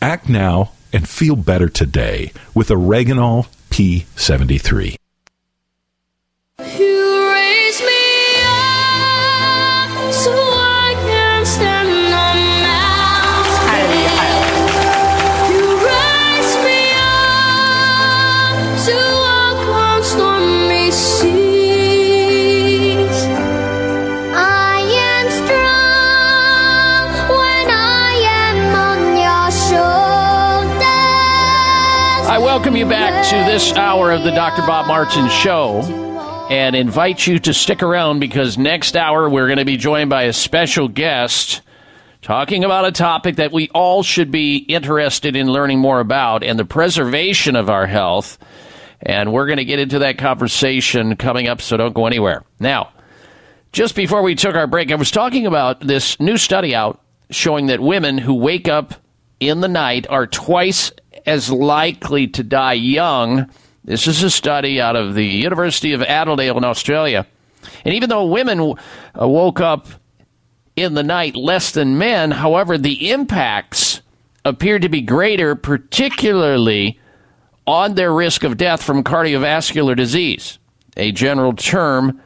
[0.00, 4.96] Act now and feel better today with Oreganol P73.
[32.56, 34.66] Welcome you back to this hour of the Dr.
[34.66, 35.82] Bob Martin Show
[36.48, 40.22] and invite you to stick around because next hour we're going to be joined by
[40.22, 41.60] a special guest
[42.22, 46.58] talking about a topic that we all should be interested in learning more about and
[46.58, 48.38] the preservation of our health.
[49.02, 52.42] And we're going to get into that conversation coming up, so don't go anywhere.
[52.58, 52.90] Now,
[53.72, 57.66] just before we took our break, I was talking about this new study out showing
[57.66, 58.94] that women who wake up
[59.40, 60.90] in the night are twice
[61.26, 63.50] as likely to die young.
[63.84, 67.26] This is a study out of the University of Adelaide in Australia.
[67.84, 69.88] And even though women uh, woke up
[70.76, 74.02] in the night less than men, however, the impacts
[74.44, 76.98] appeared to be greater, particularly
[77.66, 80.58] on their risk of death from cardiovascular disease,
[80.96, 82.20] a general term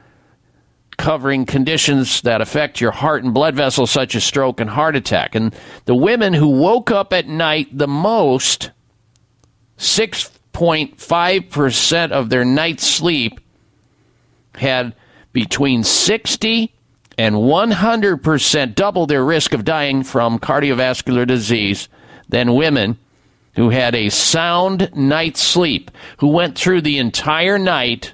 [0.99, 5.35] covering conditions that affect your heart and blood vessels, such as stroke and heart attack.
[5.35, 5.55] And
[5.87, 8.71] the women who woke up at night the most,
[9.81, 13.41] 6.5% of their night's sleep,
[14.55, 14.95] had
[15.33, 16.73] between 60
[17.17, 21.89] and 100% double their risk of dying from cardiovascular disease
[22.29, 22.99] than women
[23.57, 28.13] who had a sound night's sleep, who went through the entire night,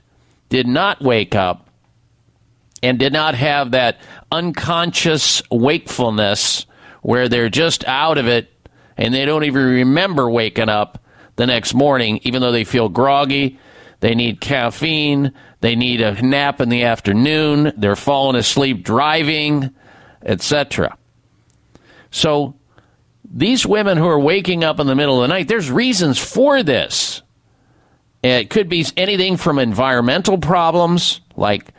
[0.49, 1.69] did not wake up,
[2.83, 3.99] and did not have that
[4.31, 6.67] unconscious wakefulness
[7.03, 8.53] where they're just out of it
[8.97, 11.03] and they don't even remember waking up
[11.37, 13.59] the next morning, even though they feel groggy.
[14.01, 15.33] They need caffeine.
[15.61, 17.73] They need a nap in the afternoon.
[17.77, 19.71] They're falling asleep driving,
[20.23, 20.97] etc.
[22.11, 22.55] So,
[23.29, 26.63] these women who are waking up in the middle of the night, there's reasons for
[26.63, 27.23] this.
[28.23, 31.73] It could be anything from environmental problems, like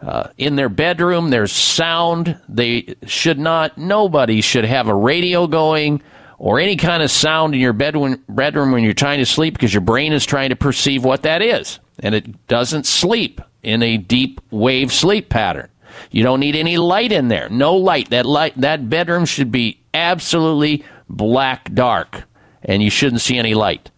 [0.00, 2.38] uh, in their bedroom, there's sound.
[2.48, 6.02] They should not, nobody should have a radio going
[6.42, 9.80] or any kind of sound in your bedroom, when you're trying to sleep because your
[9.80, 11.78] brain is trying to perceive what that is.
[12.00, 15.68] And it doesn't sleep in a deep wave sleep pattern.
[16.10, 17.48] You don't need any light in there.
[17.48, 18.10] No light.
[18.10, 22.24] That light, that bedroom should be absolutely black dark
[22.64, 23.92] and you shouldn't see any light.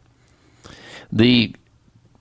[1.10, 1.56] The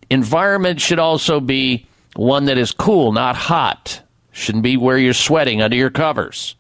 [0.10, 4.02] environment should also be one that is cool, not hot.
[4.32, 6.56] Shouldn't be where you're sweating under your covers.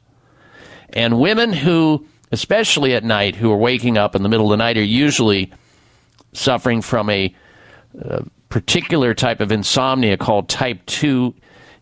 [0.89, 4.57] And women who, especially at night, who are waking up in the middle of the
[4.57, 5.53] night are usually
[6.34, 7.34] suffering from a
[8.03, 11.31] uh, particular type of insomnia called type 2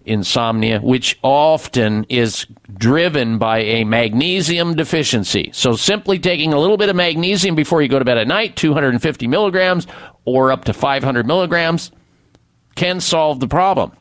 [0.03, 5.51] insomnia, which often is driven by a magnesium deficiency.
[5.53, 8.57] So simply taking a little bit of magnesium before you go to bed at night,
[8.57, 9.87] 250 milligrams
[10.25, 11.91] or up to 500 milligrams,
[12.75, 13.93] can solve the problem.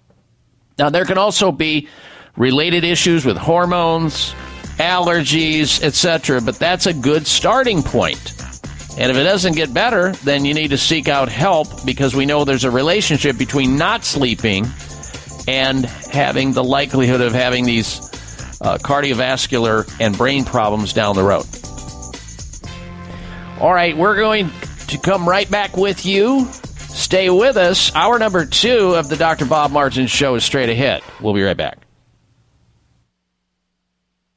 [0.80, 1.86] Now, there can also be
[2.36, 4.34] related issues with hormones,
[4.80, 8.32] allergies, etc., but that's a good starting point.
[8.98, 12.26] And if it doesn't get better, then you need to seek out help because we
[12.26, 14.66] know there's a relationship between not sleeping
[15.46, 18.00] and having the likelihood of having these
[18.60, 21.46] uh, cardiovascular and brain problems down the road.
[23.60, 24.50] All right, we're going
[24.88, 26.46] to come right back with you.
[26.88, 27.94] Stay with us.
[27.94, 29.44] Hour number two of the Dr.
[29.44, 31.02] Bob Martin Show is straight ahead.
[31.20, 31.89] We'll be right back.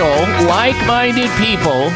[0.00, 1.90] Special, like minded people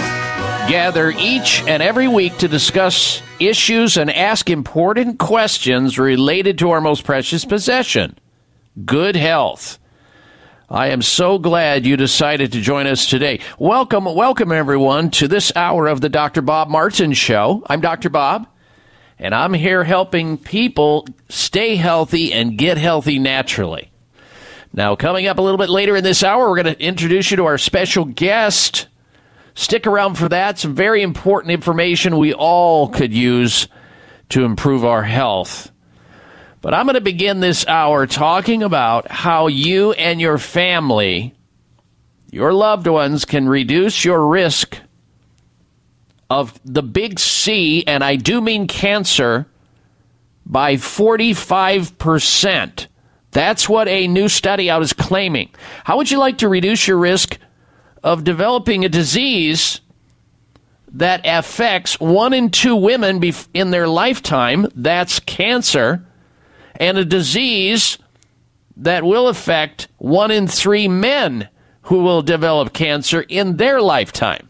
[0.68, 6.80] gather each and every week to discuss issues and ask important questions related to our
[6.80, 8.18] most precious possession
[8.84, 9.78] good health.
[10.68, 13.40] I am so glad you decided to join us today.
[13.58, 16.42] Welcome, welcome everyone to this hour of the Dr.
[16.42, 17.62] Bob Martin Show.
[17.66, 18.10] I'm Dr.
[18.10, 18.48] Bob,
[19.18, 23.92] and I'm here helping people stay healthy and get healthy naturally.
[24.74, 27.38] Now, coming up a little bit later in this hour, we're going to introduce you
[27.38, 28.88] to our special guest,
[29.54, 30.58] Stick around for that.
[30.58, 33.68] Some very important information we all could use
[34.30, 35.70] to improve our health.
[36.60, 41.34] But I'm going to begin this hour talking about how you and your family,
[42.32, 44.76] your loved ones, can reduce your risk
[46.28, 49.46] of the big C, and I do mean cancer,
[50.46, 52.86] by 45%.
[53.34, 55.50] That's what a new study out is claiming.
[55.82, 57.36] How would you like to reduce your risk
[58.02, 59.80] of developing a disease
[60.92, 63.20] that affects one in two women
[63.52, 64.68] in their lifetime?
[64.76, 66.06] That's cancer.
[66.76, 67.98] And a disease
[68.76, 71.48] that will affect one in three men
[71.82, 74.48] who will develop cancer in their lifetime.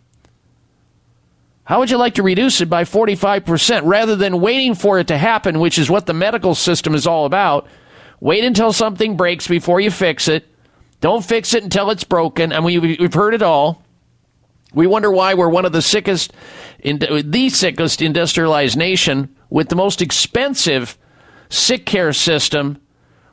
[1.65, 5.17] How would you like to reduce it by 45% rather than waiting for it to
[5.17, 7.67] happen, which is what the medical system is all about?
[8.25, 10.47] Wait until something breaks before you fix it.
[11.03, 12.55] Don't fix it until it's broken.
[12.55, 13.83] And we've heard it all.
[14.73, 16.33] We wonder why we're one of the sickest,
[16.83, 20.97] the sickest industrialized nation with the most expensive
[21.51, 22.81] sick care system.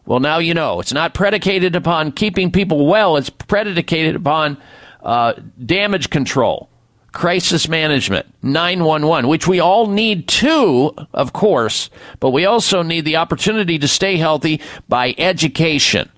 [0.05, 0.81] Well, now you know.
[0.81, 4.57] It's not predicated upon keeping people well, it's predicated upon
[5.01, 5.35] uh,
[5.65, 6.69] damage control
[7.12, 11.89] crisis management, 911, which we all need too, of course,
[12.20, 16.09] but we also need the opportunity to stay healthy by education.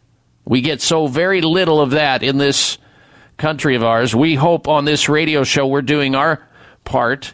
[0.46, 2.78] We get so very little of that in this
[3.38, 4.16] country of ours.
[4.16, 6.48] We hope on this radio show we're doing our
[6.84, 7.34] part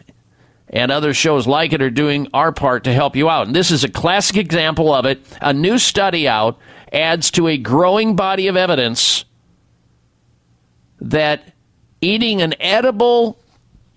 [0.70, 3.46] and other shows like it are doing our part to help you out.
[3.46, 5.20] And this is a classic example of it.
[5.40, 6.58] A new study out
[6.92, 9.24] adds to a growing body of evidence
[11.00, 11.52] that
[12.00, 13.38] eating an edible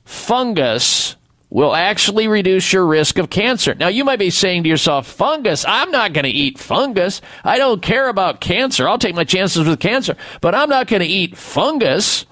[0.05, 1.15] fungus
[1.49, 3.75] will actually reduce your risk of cancer.
[3.75, 7.21] Now, you might be saying to yourself, fungus, I'm not going to eat fungus.
[7.43, 8.89] I don't care about cancer.
[8.89, 12.25] I'll take my chances with cancer, but I'm not going to eat fungus.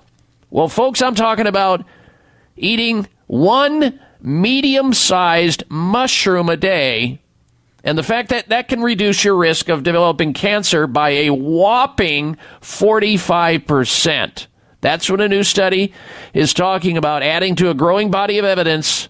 [0.49, 1.85] Well, folks, I'm talking about
[2.57, 7.21] eating one medium sized mushroom a day.
[7.83, 12.37] And the fact that that can reduce your risk of developing cancer by a whopping
[12.61, 14.47] 45%.
[14.81, 15.93] That's what a new study
[16.33, 19.09] is talking about, adding to a growing body of evidence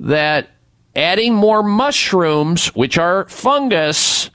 [0.00, 0.48] that
[0.94, 4.30] adding more mushrooms, which are fungus,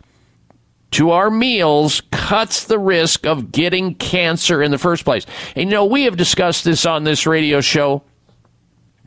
[0.92, 5.26] to our meals cuts the risk of getting cancer in the first place.
[5.56, 8.04] And you know, we have discussed this on this radio show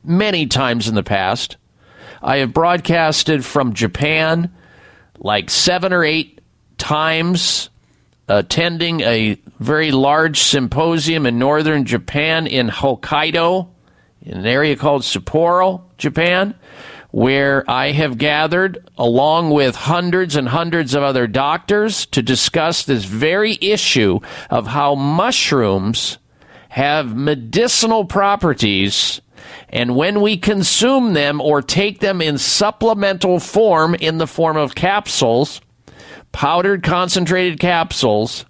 [0.03, 1.57] many times in the past.
[2.23, 4.53] I have broadcasted from Japan
[5.19, 6.41] like seven or eight
[6.79, 7.69] times
[8.29, 13.69] attending a very large symposium in northern Japan in Hokkaido,
[14.23, 16.55] in an area called Sapporo, Japan,
[17.11, 23.05] where I have gathered along with hundreds and hundreds of other doctors to discuss this
[23.05, 24.21] very issue
[24.51, 26.19] of how mushrooms
[26.71, 29.21] have medicinal properties
[29.69, 34.75] and when we consume them or take them in supplemental form in the form of
[34.75, 35.61] capsules,
[36.35, 38.45] powdered concentrated capsules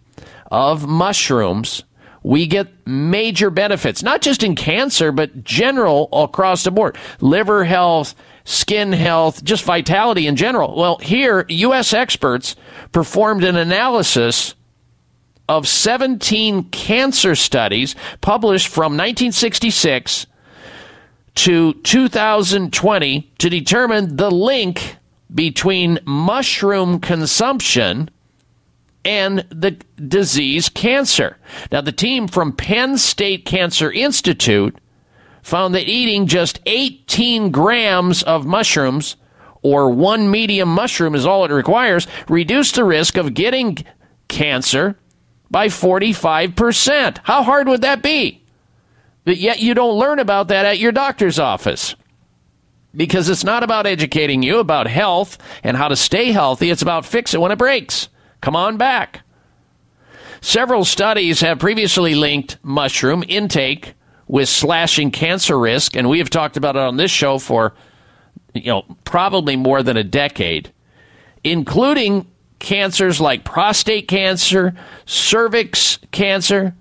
[0.50, 1.84] of mushrooms,
[2.22, 6.96] we get major benefits, not just in cancer, but general across the board.
[7.20, 8.14] Liver health,
[8.44, 10.74] skin health, just vitality in general.
[10.74, 11.92] Well, here, U.S.
[11.92, 12.56] experts
[12.92, 14.54] performed an analysis
[15.46, 20.26] of 17 cancer studies published from 1966
[21.34, 24.96] to 2020 to determine the link
[25.34, 28.10] between mushroom consumption
[29.04, 31.36] and the disease cancer.
[31.70, 34.76] Now, the team from Penn State Cancer Institute
[35.42, 39.16] found that eating just 18 grams of mushrooms,
[39.62, 43.76] or one medium mushroom is all it requires, reduced the risk of getting
[44.28, 44.96] cancer
[45.50, 47.18] by 45%.
[47.24, 48.42] How hard would that be?
[49.24, 51.94] But yet you don't learn about that at your doctor's office
[52.96, 56.70] because it's not about educating you about health and how to stay healthy.
[56.70, 58.08] It's about fix it when it breaks.
[58.40, 59.22] Come on back.
[60.40, 63.94] Several studies have previously linked mushroom intake
[64.26, 67.74] with slashing cancer risk, and we have talked about it on this show for
[68.52, 70.70] you know probably more than a decade,
[71.42, 72.26] including
[72.58, 74.74] cancers like prostate cancer,
[75.06, 76.74] cervix cancer.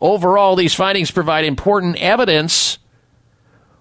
[0.00, 2.78] Overall, these findings provide important evidence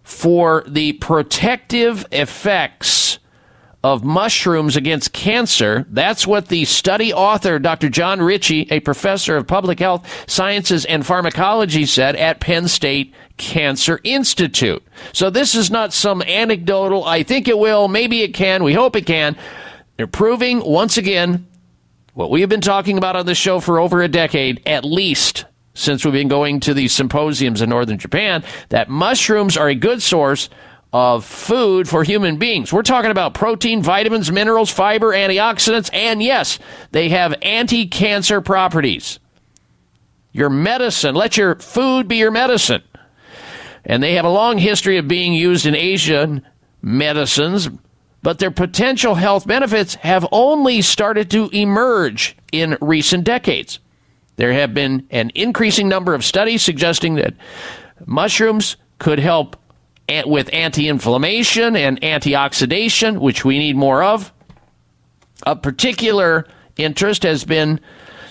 [0.08, 3.20] for the protective effects
[3.84, 5.86] of mushrooms against cancer.
[5.90, 7.90] That's what the study author, Dr.
[7.90, 14.00] John Richie, a professor of public health sciences and pharmacology, said at Penn State Cancer
[14.06, 14.82] Institute.
[15.12, 18.96] So this is not some anecdotal, I think it will, maybe it can, we hope
[18.96, 19.36] it can.
[19.98, 21.48] They're proving, once again,
[22.14, 25.44] what we have been talking about on this show for over a decade, at least
[25.78, 30.02] since we've been going to these symposiums in northern Japan that mushrooms are a good
[30.02, 30.50] source
[30.92, 32.74] of food for human beings.
[32.74, 36.58] We're talking about protein, vitamins, minerals, fiber, antioxidants, and yes,
[36.92, 39.20] they have anti cancer properties.
[40.32, 42.84] Your medicine, let your food be your medicine.
[43.86, 46.46] And they have a long history of being used in Asian
[46.82, 47.70] medicines,
[48.22, 53.80] but their potential health benefits have only started to emerge in recent decades.
[54.38, 57.34] There have been an increasing number of studies suggesting that
[58.06, 59.58] mushrooms could help
[60.26, 64.32] with anti inflammation and antioxidation, which we need more of.
[65.44, 67.80] Of particular interest has been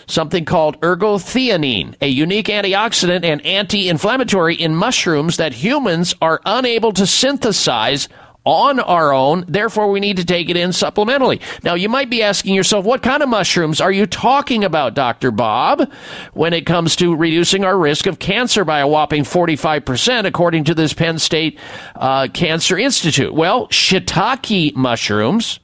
[0.06, 6.92] something called ergothioneine, a unique antioxidant and anti inflammatory in mushrooms that humans are unable
[6.92, 8.08] to synthesize
[8.46, 9.44] on our own.
[9.48, 11.42] Therefore, we need to take it in supplementally.
[11.64, 15.32] Now, you might be asking yourself, what kind of mushrooms are you talking about, Dr.
[15.32, 15.92] Bob,
[16.32, 20.74] when it comes to reducing our risk of cancer by a whopping 45%, according to
[20.74, 21.58] this Penn State
[21.96, 23.34] uh, Cancer Institute?
[23.34, 25.60] Well, shiitake mushrooms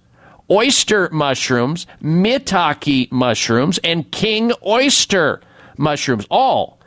[0.51, 5.41] oyster mushrooms, maitake mushrooms, and king oyster
[5.79, 6.79] mushrooms all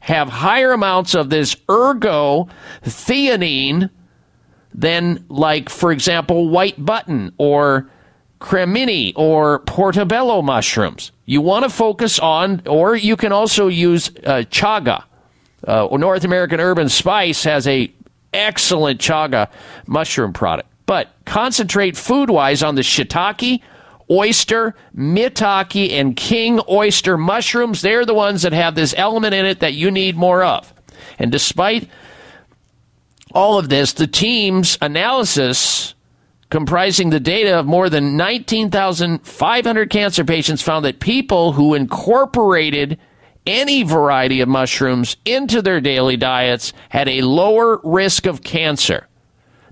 [0.00, 3.88] have higher amounts of this ergothioneine
[4.74, 7.88] than, like, for example, white button or
[8.40, 11.12] cremini or portobello mushrooms.
[11.24, 15.04] You want to focus on, or you can also use uh, chaga.
[15.66, 17.90] Uh, North American Herb & Spice has a
[18.34, 19.48] excellent chaga
[19.86, 20.68] mushroom product.
[20.86, 23.62] But concentrate food wise on the shiitake,
[24.10, 27.80] oyster, maitake, and king oyster mushrooms.
[27.80, 30.74] They're the ones that have this element in it that you need more of.
[31.18, 31.88] And despite
[33.34, 35.94] all of this, the team's analysis
[36.50, 42.98] comprising the data of more than 19,500 cancer patients found that people who incorporated
[43.46, 49.08] any variety of mushrooms into their daily diets had a lower risk of cancer.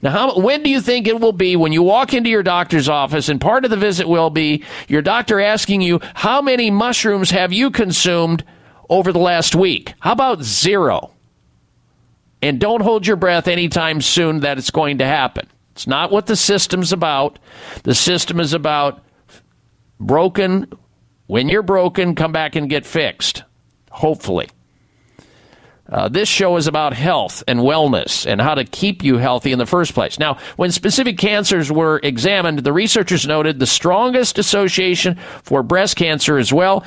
[0.03, 2.89] Now, how, when do you think it will be when you walk into your doctor's
[2.89, 7.31] office and part of the visit will be your doctor asking you, how many mushrooms
[7.31, 8.45] have you consumed
[8.91, 9.95] over the last week?
[10.01, 11.13] How about zero?
[12.43, 15.47] And don't hold your breath anytime soon that it's going to happen.
[15.71, 17.39] It's not what the system's about.
[17.85, 19.03] The system is about
[19.99, 20.71] broken.
[21.29, 23.45] When you're broken, come back and get fixed.
[23.91, 24.49] Hopefully.
[25.89, 29.59] Uh, this show is about health and wellness and how to keep you healthy in
[29.59, 30.19] the first place.
[30.19, 36.39] Now, when specific cancers were examined, the researchers noted the strongest association for breast cancer
[36.39, 36.85] as well.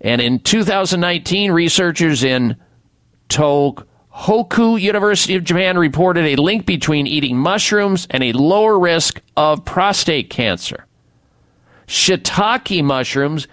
[0.00, 2.56] And in 2019, researchers in
[4.22, 9.64] Tohoku University of Japan reported a link between eating mushrooms and a lower risk of
[9.64, 10.86] prostate cancer.
[11.88, 13.48] Shiitake mushrooms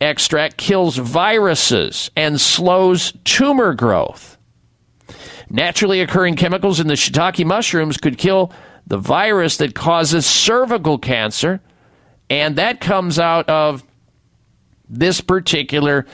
[0.00, 4.36] extract kills viruses and slows tumor growth.
[5.48, 8.52] Naturally occurring chemicals in the shiitake mushrooms could kill
[8.88, 11.60] the virus that causes cervical cancer,
[12.28, 13.84] and that comes out of
[14.88, 16.04] this particular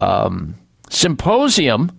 [0.00, 0.56] um,
[0.90, 1.97] symposium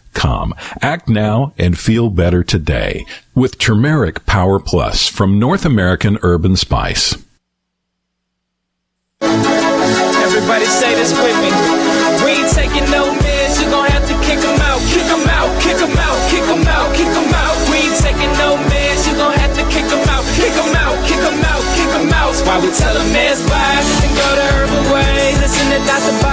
[0.13, 0.53] com.
[0.81, 3.05] Act now and feel better today
[3.35, 7.17] with Turmeric Power Plus from North American Herb & Spice.
[9.21, 11.51] Everybody say this with me.
[12.25, 15.49] We ain't taking no meds, you gon' have to kick 'em out, kick 'em out,
[15.61, 17.55] kick 'em out, kick 'em out, kick 'em out.
[17.69, 20.95] We ain't taking no meds, you gon' have to kick 'em out, kick 'em out,
[21.07, 22.31] kick 'em out, kick 'em out.
[22.31, 25.35] That's why we tell 'em meds bye and go the herbal way.
[25.43, 26.15] Listen to Dr.
[26.23, 26.30] Bob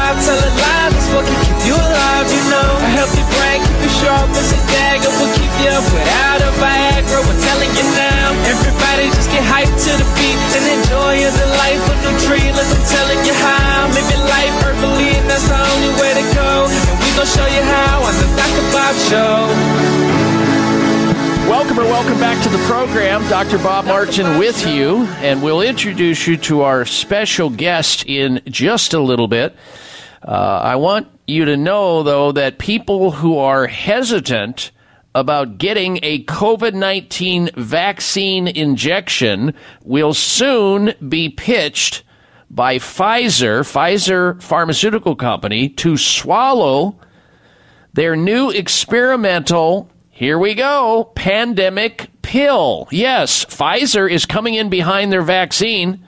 [21.79, 23.29] Welcome back to the program.
[23.29, 23.59] Dr.
[23.59, 29.01] Bob Martin with you, and we'll introduce you to our special guest in just a
[29.01, 29.55] little bit.
[30.23, 34.73] Uh, I want you to know, though, that people who are hesitant
[35.15, 42.03] about getting a COVID 19 vaccine injection will soon be pitched
[42.51, 46.99] by Pfizer, Pfizer Pharmaceutical Company, to swallow
[47.93, 52.89] their new experimental, here we go, pandemic pill.
[52.91, 56.05] Yes, Pfizer is coming in behind their vaccine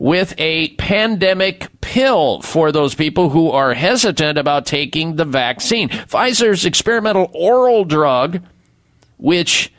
[0.00, 5.90] with a pandemic pill for those people who are hesitant about taking the vaccine.
[5.90, 8.42] Pfizer's experimental oral drug,
[9.16, 9.72] which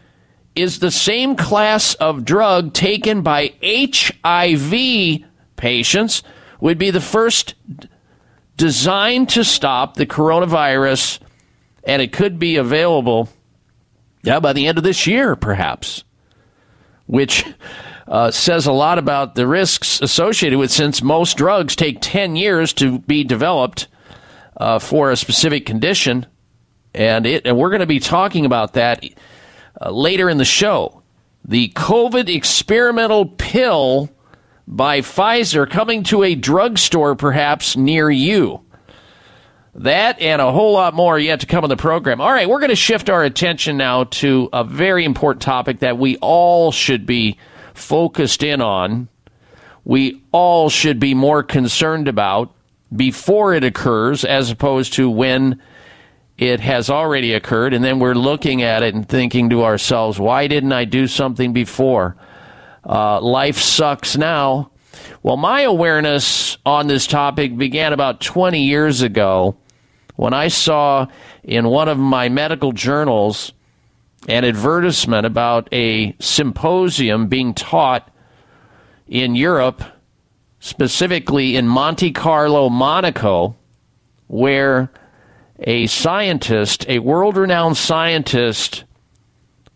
[0.56, 5.26] is the same class of drug taken by HIV
[5.58, 6.24] patients,
[6.62, 7.56] would be the first
[8.56, 11.20] designed to stop the coronavirus,
[11.84, 13.28] and it could be available
[14.24, 16.04] yeah, by the end of this year, perhaps,
[17.08, 17.46] which
[18.08, 22.74] uh, says a lot about the risks associated with since most drugs take 10 years
[22.74, 23.88] to be developed
[24.58, 26.26] uh, for a specific condition.
[26.94, 29.04] And, it, and we're going to be talking about that
[29.80, 31.02] uh, later in the show.
[31.46, 34.10] The COVID experimental pill
[34.68, 38.62] by Pfizer coming to a drugstore perhaps near you.
[39.76, 42.20] That and a whole lot more yet to come on the program.
[42.20, 45.98] All right, we're going to shift our attention now to a very important topic that
[45.98, 47.38] we all should be
[47.74, 49.08] focused in on.
[49.86, 52.54] We all should be more concerned about
[52.94, 55.62] before it occurs as opposed to when
[56.38, 57.74] it has already occurred.
[57.74, 61.54] And then we're looking at it and thinking to ourselves, why didn't I do something
[61.54, 62.18] before?
[62.86, 64.72] Uh, life sucks now.
[65.24, 69.56] Well, my awareness on this topic began about 20 years ago
[70.16, 71.08] when I saw
[71.44, 73.54] in one of my medical journals
[74.28, 78.10] an advertisement about a symposium being taught
[79.08, 79.84] in Europe,
[80.60, 83.56] specifically in Monte Carlo, Monaco,
[84.28, 84.92] where
[85.60, 88.84] a scientist, a world renowned scientist,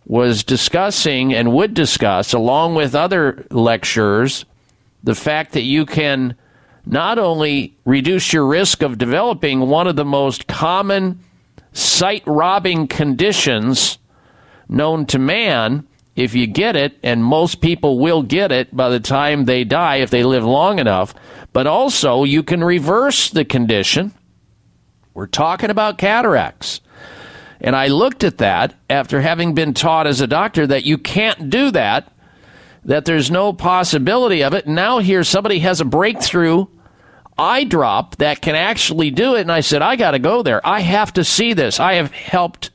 [0.05, 4.45] was discussing and would discuss, along with other lecturers,
[5.03, 6.35] the fact that you can
[6.85, 11.19] not only reduce your risk of developing one of the most common
[11.73, 13.97] sight robbing conditions
[14.69, 19.01] known to man if you get it, and most people will get it by the
[19.01, 21.13] time they die if they live long enough,
[21.51, 24.13] but also you can reverse the condition.
[25.13, 26.79] We're talking about cataracts.
[27.59, 31.49] And I looked at that after having been taught as a doctor that you can't
[31.49, 32.11] do that,
[32.85, 34.67] that there's no possibility of it.
[34.67, 36.67] Now here somebody has a breakthrough
[37.37, 39.41] eye drop that can actually do it.
[39.41, 40.65] And I said, I got to go there.
[40.65, 41.79] I have to see this.
[41.79, 42.71] I have helped.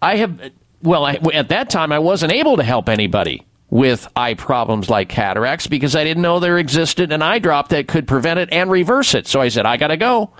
[0.00, 0.50] I have,
[0.82, 5.08] well, I, at that time, I wasn't able to help anybody with eye problems like
[5.08, 8.70] cataracts because I didn't know there existed an eye drop that could prevent it and
[8.70, 9.26] reverse it.
[9.26, 10.32] So I said, I got to go.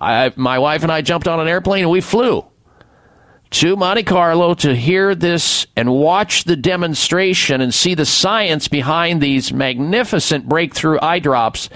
[0.00, 2.46] I, my wife and I jumped on an airplane and we flew
[3.50, 9.20] to Monte Carlo to hear this and watch the demonstration and see the science behind
[9.20, 11.68] these magnificent breakthrough eye drops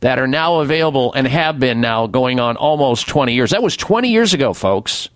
[0.00, 3.50] that are now available and have been now going on almost 20 years.
[3.50, 5.08] That was 20 years ago, folks,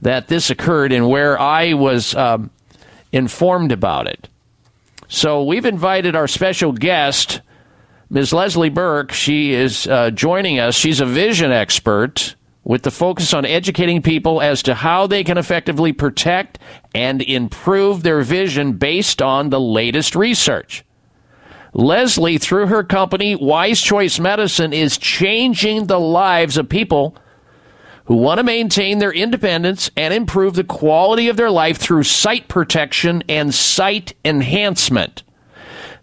[0.00, 2.50] that this occurred and where I was um,
[3.12, 4.30] informed about it.
[5.08, 7.42] So we've invited our special guest,
[8.08, 8.32] Ms.
[8.32, 9.12] Leslie Burke.
[9.12, 10.74] She is uh, joining us.
[10.74, 12.35] She's a vision expert
[12.66, 16.58] with the focus on educating people as to how they can effectively protect
[16.96, 20.84] and improve their vision based on the latest research.
[21.72, 27.16] Leslie, through her company, Wise Choice Medicine, is changing the lives of people
[28.06, 32.48] who want to maintain their independence and improve the quality of their life through sight
[32.48, 35.22] protection and sight enhancement.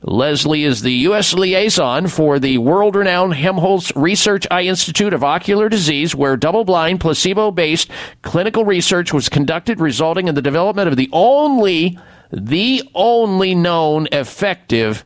[0.05, 1.33] Leslie is the U.S.
[1.33, 6.99] liaison for the world renowned Helmholtz Research Eye Institute of Ocular Disease, where double blind,
[6.99, 7.89] placebo based
[8.21, 11.97] clinical research was conducted, resulting in the development of the only,
[12.31, 15.05] the only known effective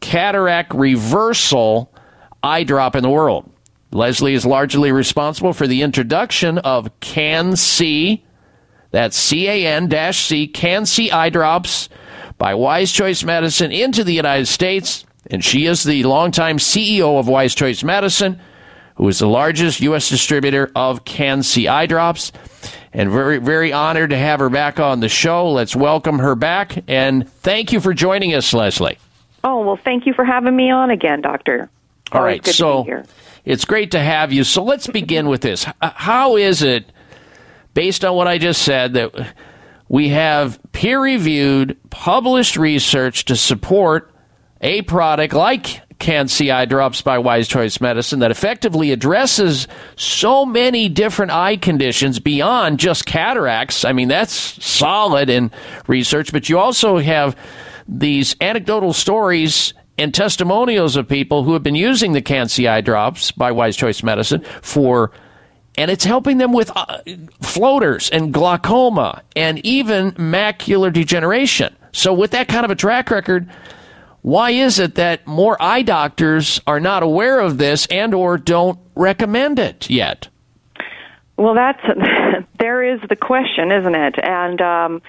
[0.00, 1.90] cataract reversal
[2.42, 3.50] eye drop in the world.
[3.90, 8.22] Leslie is largely responsible for the introduction of CAN-C,
[8.90, 11.88] that's C-A-N-C, CAN-C eye drops
[12.38, 15.04] by Wise Choice Medicine into the United States.
[15.30, 18.40] And she is the longtime CEO of Wise Choice Medicine,
[18.94, 20.08] who is the largest U.S.
[20.08, 22.32] distributor of CAN-C eye drops.
[22.92, 25.50] And very, very honored to have her back on the show.
[25.50, 26.82] Let's welcome her back.
[26.88, 28.98] And thank you for joining us, Leslie.
[29.44, 31.68] Oh, well, thank you for having me on again, Doctor.
[32.12, 32.86] All right, so
[33.44, 34.44] it's great to have you.
[34.44, 35.66] So let's begin with this.
[35.82, 36.86] How is it,
[37.74, 39.34] based on what I just said, that
[39.88, 44.12] we have peer reviewed, published research to support
[44.60, 50.88] a product like CAN-C eye drops by Wise Choice Medicine that effectively addresses so many
[50.88, 53.84] different eye conditions beyond just cataracts.
[53.84, 54.32] I mean, that's
[54.64, 55.50] solid in
[55.86, 57.36] research, but you also have
[57.88, 63.30] these anecdotal stories and testimonials of people who have been using the CAN-C eye drops
[63.30, 65.12] by Wise Choice Medicine for
[65.76, 66.98] and it's helping them with uh,
[67.40, 71.74] floaters and glaucoma and even macular degeneration.
[71.92, 73.48] So, with that kind of a track record,
[74.22, 78.78] why is it that more eye doctors are not aware of this and or don't
[78.94, 80.28] recommend it yet?
[81.36, 81.82] Well, that's
[82.58, 84.14] there is the question, isn't it?
[84.22, 85.02] And um,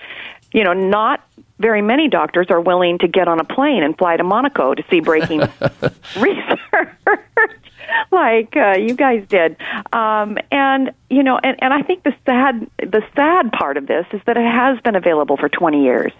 [0.53, 1.23] you know, not
[1.59, 4.83] very many doctors are willing to get on a plane and fly to Monaco to
[4.89, 5.39] see breaking
[6.19, 7.66] research
[8.11, 9.57] like uh, you guys did.
[9.93, 14.05] Um, and you know, and, and I think the sad the sad part of this
[14.13, 16.11] is that it has been available for 20 years.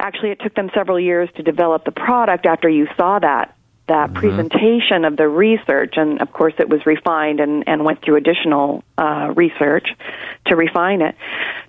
[0.00, 3.54] Actually, it took them several years to develop the product after you saw that
[3.88, 4.20] that mm-hmm.
[4.20, 8.84] presentation of the research, and of course, it was refined and, and went through additional
[8.96, 9.88] uh, research
[10.46, 11.16] to refine it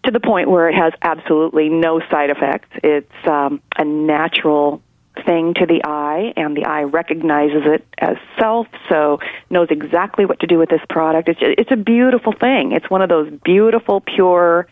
[0.04, 2.70] to the point where it has absolutely no side effects.
[2.84, 4.82] It's um, a natural
[5.26, 9.20] thing to the eye, and the eye recognizes it as self, so
[9.50, 11.30] knows exactly what to do with this product.
[11.30, 12.72] It's it's a beautiful thing.
[12.72, 14.68] It's one of those beautiful, pure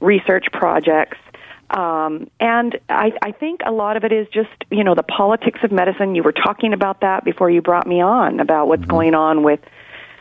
[0.00, 1.18] research projects.
[1.70, 5.58] Um, and I, I think a lot of it is just, you know, the politics
[5.64, 6.14] of medicine.
[6.14, 8.90] You were talking about that before you brought me on about what's mm-hmm.
[8.90, 9.60] going on with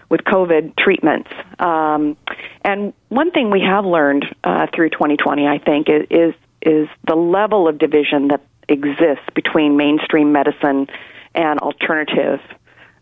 [0.08, 1.30] with COVID treatments.
[1.60, 2.16] Um,
[2.64, 7.16] and one thing we have learned uh, through 2020, I think, is, is is the
[7.16, 10.88] level of division that exists between mainstream medicine
[11.34, 12.40] and alternative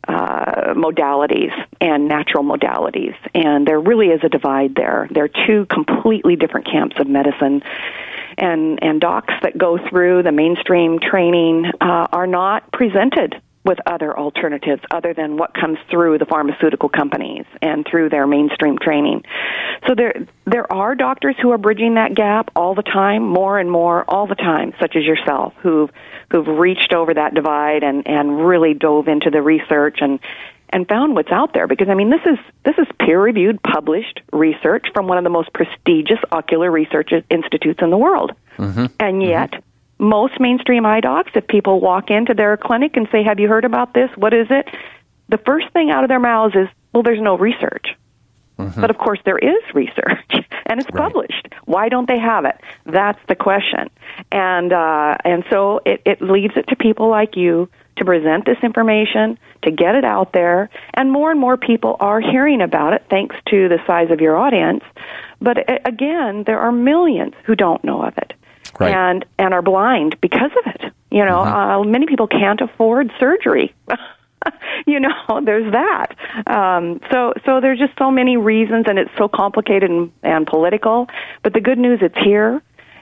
[0.08, 3.16] uh, modalities and natural modalities.
[3.34, 5.08] And there really is a divide there.
[5.12, 7.64] There are two completely different camps of medicine.
[8.38, 14.18] And, and docs that go through the mainstream training uh, are not presented with other
[14.18, 19.24] alternatives other than what comes through the pharmaceutical companies and through their mainstream training.
[19.88, 20.14] So there
[20.46, 24.28] there are doctors who are bridging that gap all the time, more and more all
[24.28, 25.90] the time, such as yourself, who've
[26.30, 30.20] who've reached over that divide and and really dove into the research and
[30.70, 34.22] and found what's out there because I mean this is this is peer reviewed published
[34.34, 38.32] research from one of the most prestigious ocular research institutes in the world.
[38.58, 38.86] Mm-hmm.
[39.00, 39.73] And yet mm-hmm.
[40.00, 43.66] Most mainstream eye docs if people walk into their clinic and say have you heard
[43.66, 44.68] about this what is it
[45.30, 47.96] the first thing out of their mouths is well there's no research.
[48.60, 48.80] Mm-hmm.
[48.80, 50.30] But of course there is research
[50.68, 51.04] and it's right.
[51.04, 51.48] published.
[51.66, 52.60] Why don't they have it?
[52.86, 53.90] That's the question.
[54.32, 58.58] And uh and so it it leaves it to people like you to present this
[58.64, 63.06] information, to get it out there, and more and more people are hearing about it
[63.10, 64.84] thanks to the size of your audience.
[65.40, 65.58] But
[65.88, 68.34] again, there are millions who don't know of it.
[68.80, 68.94] Right.
[68.94, 70.94] And and are blind because of it.
[71.12, 71.82] You know, mm-hmm.
[71.82, 73.74] uh, many people can't afford surgery.
[74.88, 76.16] you know, there's that.
[76.48, 81.08] Um, so, so there's just so many reasons, and it's so complicated and, and political.
[81.44, 82.62] But the good news, it's here,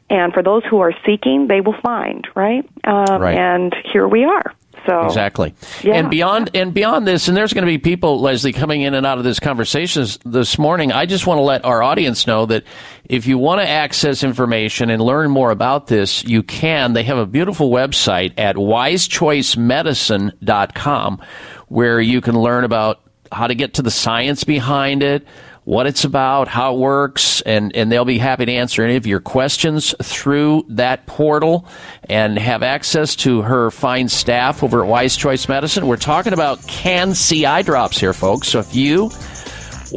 [0.10, 2.28] and for those who are seeking, they will find.
[2.36, 2.68] Right.
[2.84, 3.38] Um, right.
[3.38, 4.54] And here we are.
[4.86, 5.54] So exactly,
[5.84, 5.96] yeah.
[5.96, 9.06] and beyond and beyond this, and there's going to be people, Leslie, coming in and
[9.06, 10.92] out of this conversation this morning.
[10.92, 12.64] I just want to let our audience know that
[13.06, 16.94] if you want to access information and learn more about this, you can.
[16.94, 21.22] They have a beautiful website at wisechoicemedicine.com
[21.68, 25.26] where you can learn about how to get to the science behind it
[25.64, 29.06] what it's about, how it works, and, and they'll be happy to answer any of
[29.06, 31.68] your questions through that portal
[32.10, 35.86] and have access to her fine staff over at Wise Choice Medicine.
[35.86, 38.48] We're talking about Can-C eye drops here, folks.
[38.48, 39.12] So if you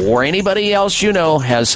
[0.06, 1.72] or anybody else you know has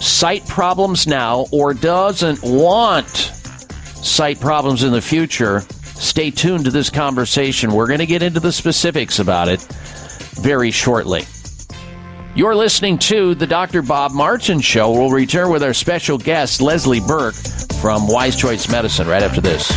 [0.00, 5.62] sight problems now or doesn't want sight problems in the future,
[5.96, 7.72] stay tuned to this conversation.
[7.72, 9.60] We're going to get into the specifics about it
[10.40, 11.24] very shortly.
[12.36, 13.80] You're listening to the Dr.
[13.80, 14.90] Bob Martin Show.
[14.90, 17.36] We'll return with our special guest, Leslie Burke
[17.80, 19.72] from Wise Choice Medicine, right after this.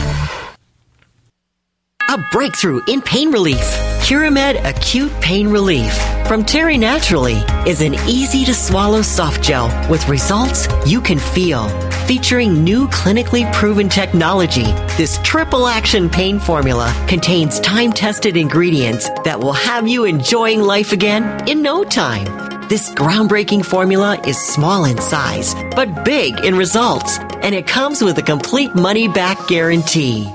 [2.09, 3.59] A breakthrough in pain relief.
[4.01, 5.93] Curamed Acute Pain Relief
[6.25, 11.67] from Terry Naturally is an easy to swallow soft gel with results you can feel.
[12.07, 19.37] Featuring new clinically proven technology, this triple action pain formula contains time tested ingredients that
[19.37, 22.69] will have you enjoying life again in no time.
[22.69, 28.17] This groundbreaking formula is small in size, but big in results, and it comes with
[28.17, 30.31] a complete money back guarantee.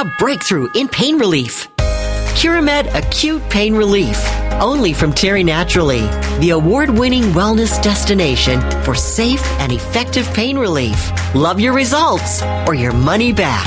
[0.00, 1.68] A breakthrough in pain relief.
[2.34, 4.16] Curamed Acute Pain Relief,
[4.52, 6.00] only from Terry Naturally,
[6.38, 11.10] the award winning wellness destination for safe and effective pain relief.
[11.34, 13.66] Love your results or your money back.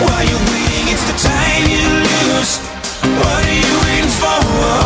[0.00, 2.56] While you're waiting, it's the time you lose.
[3.20, 4.79] What are you waiting for?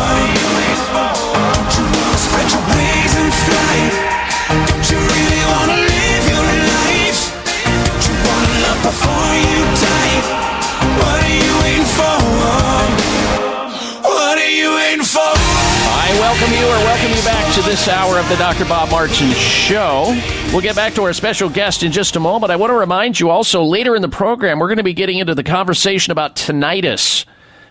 [16.25, 18.65] Welcome you or welcome you back to this hour of the Dr.
[18.65, 20.05] Bob Martin Show.
[20.51, 22.51] We'll get back to our special guest in just a moment.
[22.51, 25.19] I want to remind you also later in the program, we're going to be getting
[25.19, 27.25] into the conversation about tinnitus.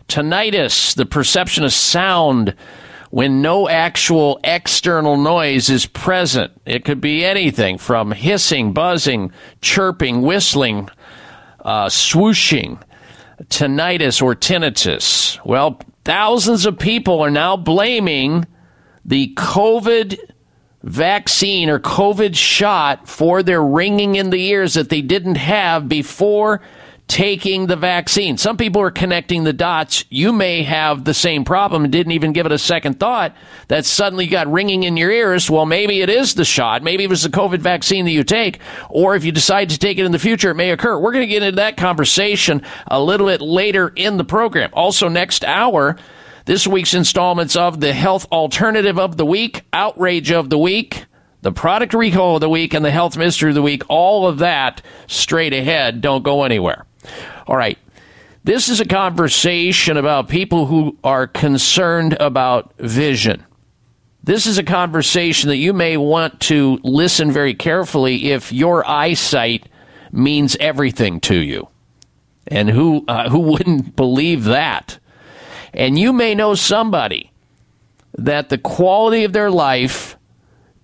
[0.07, 2.55] Tinnitus, the perception of sound
[3.11, 6.53] when no actual external noise is present.
[6.65, 9.33] It could be anything from hissing, buzzing,
[9.63, 10.91] chirping, whistling,
[11.59, 12.81] uh, swooshing,
[13.45, 15.45] tinnitus or tinnitus.
[15.45, 18.47] Well, thousands of people are now blaming
[19.05, 20.19] the COVID
[20.83, 26.61] vaccine or COVID shot for their ringing in the ears that they didn't have before
[27.07, 28.39] taking the vaccine.
[28.39, 30.05] Some people are connecting the dots.
[30.09, 33.37] You may have the same problem and didn't even give it a second thought
[33.69, 35.51] that suddenly got ringing in your ears.
[35.51, 36.83] Well, maybe it is the shot.
[36.83, 38.59] Maybe it was the COVID vaccine that you take.
[38.89, 40.99] Or if you decide to take it in the future, it may occur.
[40.99, 44.71] We're going to get into that conversation a little bit later in the program.
[44.73, 45.97] Also, next hour,
[46.47, 51.05] this week's installments of the Health Alternative of the Week, Outrage of the Week,
[51.43, 53.83] the Product Recall of the Week, and the Health Mystery of the Week.
[53.91, 56.01] All of that straight ahead.
[56.01, 56.87] Don't go anywhere.
[57.47, 57.79] All right.
[58.45, 63.43] This is a conversation about people who are concerned about vision.
[64.23, 69.69] This is a conversation that you may want to listen very carefully if your eyesight
[70.13, 71.69] means everything to you.
[72.47, 74.99] And who uh, who wouldn't believe that?
[75.73, 77.33] And you may know somebody
[78.17, 80.17] that the quality of their life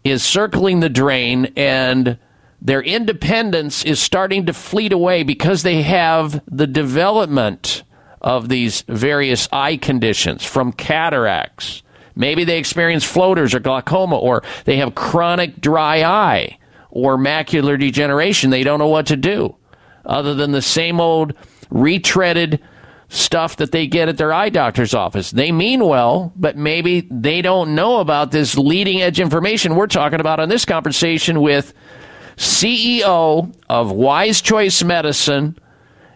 [0.02, 2.18] is circling the drain and
[2.62, 7.82] their independence is starting to fleet away because they have the development
[8.20, 11.82] of these various eye conditions from cataracts.
[12.14, 16.58] Maybe they experience floaters or glaucoma, or they have chronic dry eye
[16.90, 18.50] or macular degeneration.
[18.50, 19.56] They don't know what to do
[20.04, 21.34] other than the same old
[21.70, 22.60] retreaded
[23.08, 25.30] stuff that they get at their eye doctor's office.
[25.30, 30.20] They mean well, but maybe they don't know about this leading edge information we're talking
[30.20, 31.74] about on this conversation with
[32.40, 35.58] CEO of Wise Choice Medicine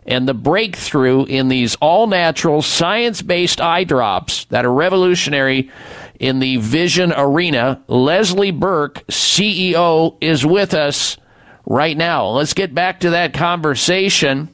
[0.07, 5.71] and the breakthrough in these all natural science based eye drops that are revolutionary
[6.19, 7.83] in the vision arena.
[7.89, 11.19] Leslie Burke, CEO, is with us
[11.67, 12.29] right now.
[12.29, 14.49] Let's get back to that conversation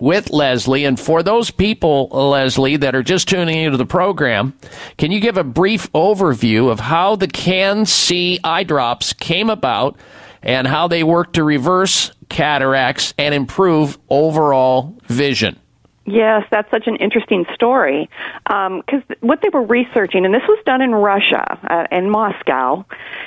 [0.00, 0.86] with Leslie.
[0.86, 4.54] And for those people, Leslie, that are just tuning into the program,
[4.96, 9.98] can you give a brief overview of how the Can-C eye drops came about
[10.42, 15.58] and how they work to reverse cataracts and improve overall vision?
[16.04, 18.10] Yes, that's such an interesting story.
[18.44, 22.84] Because um, what they were researching, and this was done in Russia, uh, in Moscow,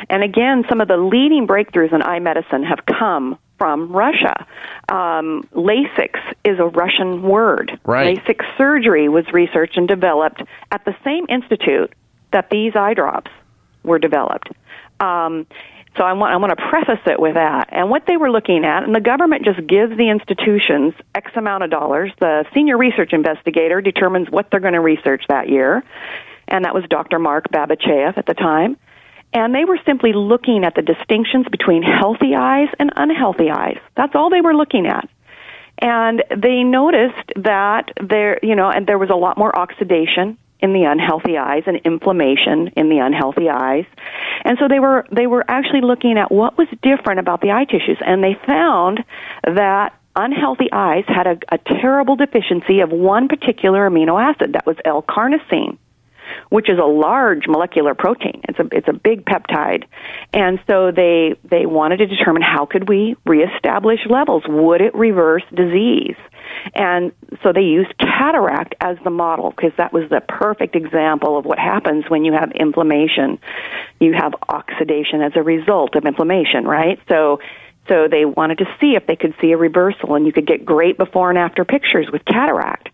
[0.10, 4.46] and again, some of the leading breakthroughs in eye medicine have come from Russia.
[4.90, 7.80] Um, LASIK is a Russian word.
[7.86, 8.18] Right.
[8.18, 11.94] LASIK surgery was researched and developed at the same institute
[12.34, 13.32] that these eye drops
[13.84, 14.50] were developed.
[15.00, 15.48] Um,
[15.98, 17.70] so I want I want to preface it with that.
[17.72, 21.64] And what they were looking at, and the government just gives the institutions X amount
[21.64, 22.12] of dollars.
[22.20, 25.84] The senior research investigator determines what they're going to research that year,
[26.48, 27.20] and that was Dr.
[27.20, 28.78] Mark Babizhayev at the time.
[29.34, 33.78] And they were simply looking at the distinctions between healthy eyes and unhealthy eyes.
[33.98, 35.10] That's all they were looking at.
[35.78, 40.74] And they noticed that there, you know, and there was a lot more oxidation in
[40.74, 43.86] the unhealthy eyes and inflammation in the unhealthy eyes.
[44.44, 47.66] And so they were they were actually looking at what was different about the eye
[47.66, 49.04] tissues and they found
[49.44, 54.78] that unhealthy eyes had a, a terrible deficiency of one particular amino acid that was
[54.86, 55.78] L-carnosine
[56.50, 58.42] which is a large molecular protein.
[58.50, 59.86] It's a it's a big peptide,
[60.34, 64.44] and so they they wanted to determine how could we reestablish levels.
[64.48, 66.16] Would it reverse disease?
[66.74, 67.12] And
[67.44, 71.60] so they used cataract as the model because that was the perfect example of what
[71.60, 73.40] happens when you have inflammation.
[74.00, 77.00] You have oxidation as a result of inflammation, right?
[77.08, 77.40] So
[77.88, 80.66] So they wanted to see if they could see a reversal, and you could get
[80.66, 82.90] great before and after pictures with cataract.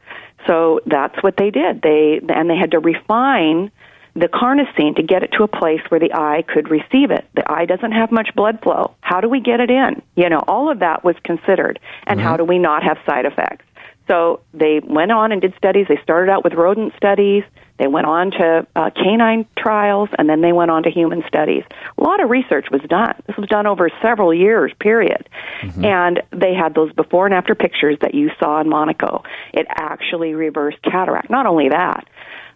[0.47, 1.81] So that's what they did.
[1.81, 3.71] They and they had to refine
[4.13, 7.25] the carnosine to get it to a place where the eye could receive it.
[7.35, 8.93] The eye doesn't have much blood flow.
[9.01, 10.01] How do we get it in?
[10.15, 11.79] You know, all of that was considered.
[12.07, 12.27] And Mm-hmm.
[12.27, 13.65] how do we not have side effects?
[14.07, 15.85] So they went on and did studies.
[15.87, 17.43] They started out with rodent studies.
[17.77, 21.63] They went on to uh, canine trials, and then they went on to human studies.
[21.97, 23.15] A lot of research was done.
[23.25, 25.29] This was done over several years, period.
[25.83, 29.23] And they had those before and after pictures that you saw in Monaco.
[29.53, 31.29] It actually reversed cataract.
[31.29, 32.05] Not only that,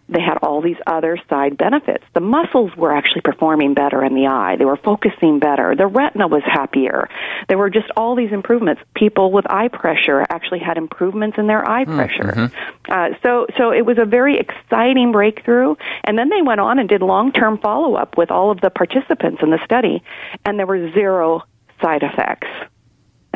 [0.08, 2.04] they had all these other side benefits.
[2.14, 4.56] The muscles were actually performing better in the eye.
[4.56, 5.74] They were focusing better.
[5.74, 7.08] The retina was happier.
[7.48, 8.82] There were just all these improvements.
[8.94, 12.50] People with eye pressure actually had improvements in their eye pressure.
[12.88, 15.74] Uh, so, so it was a very exciting breakthrough.
[16.04, 19.50] And then they went on and did long-term follow-up with all of the participants in
[19.50, 20.02] the study,
[20.44, 21.42] and there were zero
[21.82, 22.48] side effects.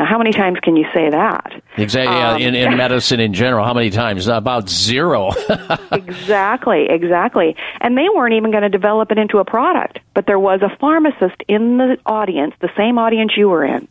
[0.00, 1.62] Now, how many times can you say that?
[1.76, 2.16] Exactly.
[2.16, 4.28] yeah, Um, in, in medicine in general, how many times?
[4.28, 5.30] About zero.
[5.92, 7.54] exactly, exactly.
[7.82, 10.74] And they weren't even going to develop it into a product, but there was a
[10.76, 13.88] pharmacist in the audience, the same audience you were in,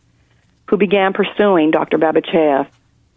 [0.66, 1.96] who began pursuing Dr.
[1.96, 2.66] Babizhayev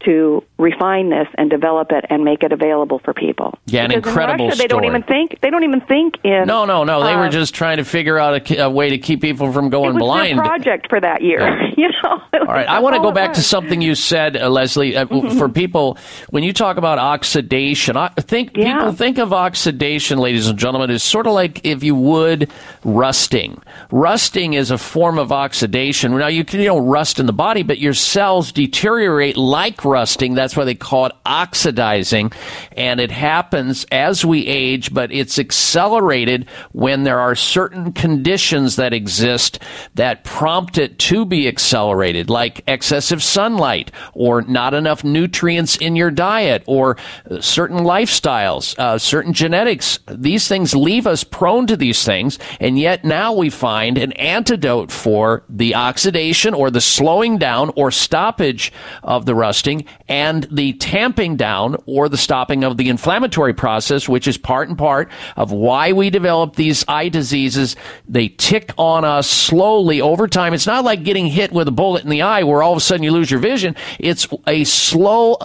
[0.05, 3.57] to refine this and develop it and make it available for people.
[3.65, 6.45] Yeah, an Because incredible in Russia, they don't even think they don't even think in
[6.45, 7.03] no, no, no.
[7.03, 9.69] They uh, were just trying to figure out a, a way to keep people from
[9.69, 10.39] going it was blind.
[10.39, 11.39] their project for that year.
[11.77, 12.21] you know.
[12.33, 14.95] All right, I want to go back to something you said, uh, Leslie.
[14.95, 15.05] Uh,
[15.37, 15.97] For people,
[16.29, 21.03] when you talk about oxidation, I think people think of oxidation, ladies and gentlemen, is
[21.03, 22.51] sort of like if you would
[22.83, 23.61] rusting.
[23.91, 26.17] Rusting is a form of oxidation.
[26.17, 30.33] Now you can you know rust in the body, but your cells deteriorate like rusting.
[30.33, 32.31] That's why they call it oxidizing,
[32.75, 38.91] and it happens as we age, but it's accelerated when there are certain conditions that
[38.91, 39.59] exist
[39.93, 46.09] that prompt it to be accelerated, like excessive sunlight or not enough nutrients in your
[46.09, 46.97] diet or
[47.39, 49.99] certain lifestyles, uh, certain genetics.
[50.09, 54.91] These things leave us prone to these things, and yet now we find an antidote
[54.91, 61.35] for the oxidation or the slowing down or stoppage of the rusting and the tamping
[61.35, 65.91] down or the stopping of the inflammatory process, which is part and part of why
[65.91, 67.75] we develop these eye diseases.
[68.07, 70.53] They tick on us slowly over time.
[70.53, 72.81] It's not like getting hit with a bullet in the eye where all of a
[72.81, 73.75] sudden you lose your vision.
[73.99, 75.37] It's a slow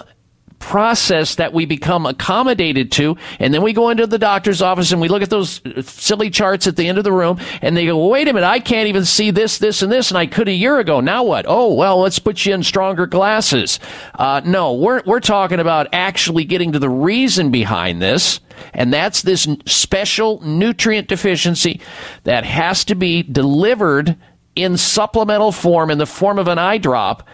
[0.58, 5.00] process that we become accommodated to and then we go into the doctor's office and
[5.00, 8.08] we look at those silly charts at the end of the room and they go
[8.08, 10.52] wait a minute i can't even see this this and this and i could a
[10.52, 11.00] year ago.
[11.00, 11.44] Now what?
[11.48, 13.78] Oh well let's put you in stronger glasses.
[14.14, 18.40] Uh, no we're, we're talking about actually getting to the reason behind this
[18.74, 21.80] and that's this special nutrient deficiency
[22.24, 24.16] that has to be delivered
[24.56, 27.28] in supplemental form in the form of an eye drop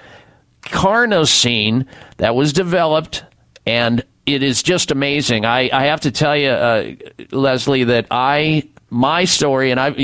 [0.66, 1.86] carnosine
[2.16, 3.24] that was developed
[3.66, 5.45] and it is just amazing.
[5.45, 6.95] I, I have to tell you, uh,
[7.31, 9.99] Leslie, that I my story, and I've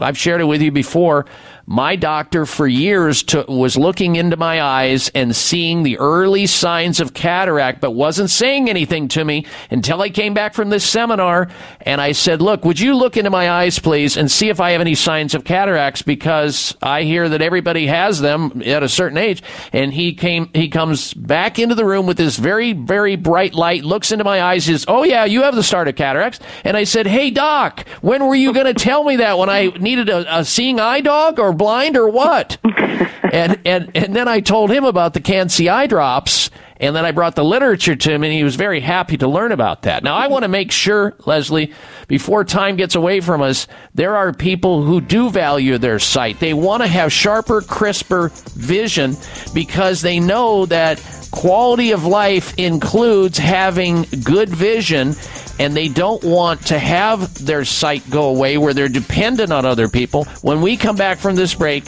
[0.00, 1.26] I've shared it with you before.
[1.66, 6.98] My doctor for years to, was looking into my eyes and seeing the early signs
[6.98, 11.48] of cataract, but wasn't saying anything to me until I came back from this seminar.
[11.82, 14.72] And I said, "Look, would you look into my eyes, please, and see if I
[14.72, 16.02] have any signs of cataracts?
[16.02, 20.68] Because I hear that everybody has them at a certain age." And he came, he
[20.68, 24.64] comes back into the room with this very, very bright light, looks into my eyes,
[24.64, 28.26] says, "Oh yeah, you have the start of cataracts." And I said, "Hey doc, when
[28.26, 29.38] were you going to tell me that?
[29.38, 32.58] When I needed a, a seeing eye dog or blind or what?"
[33.32, 36.50] and and and then I told him about the Can-C eye drops.
[36.82, 39.52] And then I brought the literature to him, and he was very happy to learn
[39.52, 40.02] about that.
[40.02, 41.72] Now, I want to make sure, Leslie,
[42.08, 46.40] before time gets away from us, there are people who do value their sight.
[46.40, 49.16] They want to have sharper, crisper vision
[49.54, 51.00] because they know that
[51.30, 55.14] quality of life includes having good vision
[55.60, 59.88] and they don't want to have their sight go away where they're dependent on other
[59.88, 60.24] people.
[60.42, 61.84] When we come back from this break,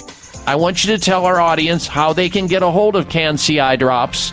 [0.47, 3.77] I want you to tell our audience how they can get a hold of eye
[3.77, 4.33] drops,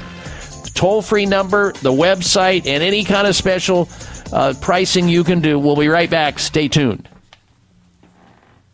[0.74, 3.90] toll free number, the website, and any kind of special
[4.32, 5.60] uh, pricing you can do.
[5.60, 6.40] We'll be right back.
[6.40, 7.08] Stay tuned.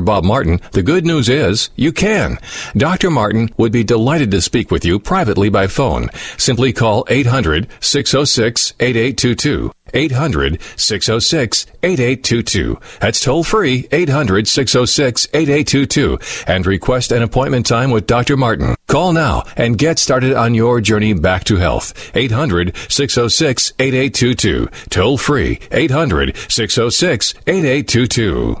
[0.00, 2.38] Bob Martin, the good news is you can.
[2.76, 3.10] Dr.
[3.10, 6.08] Martin would be delighted to speak with you privately by phone.
[6.36, 9.72] Simply call 800 606 8822.
[9.94, 12.78] 800 606 8822.
[13.00, 18.36] That's toll free 800 606 8822 and request an appointment time with Dr.
[18.36, 18.74] Martin.
[18.86, 22.10] Call now and get started on your journey back to health.
[22.14, 24.68] 800 606 8822.
[24.90, 28.60] Toll free 800 606 8822.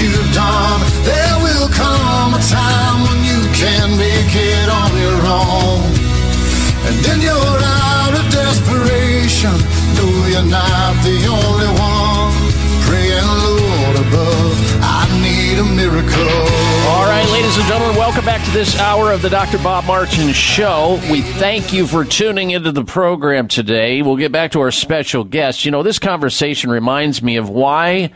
[0.00, 5.86] You've done, there will come a time when you can make it on your own.
[6.86, 9.54] And then you're out of desperation.
[9.94, 12.32] No, you're not the only one.
[12.86, 16.74] Praying, Lord above, I need a miracle.
[16.90, 19.58] All right, ladies and gentlemen, welcome back to this hour of the Dr.
[19.58, 21.00] Bob Martin Show.
[21.10, 24.02] We thank you for tuning into the program today.
[24.02, 25.64] We'll get back to our special guest.
[25.64, 28.10] You know, this conversation reminds me of why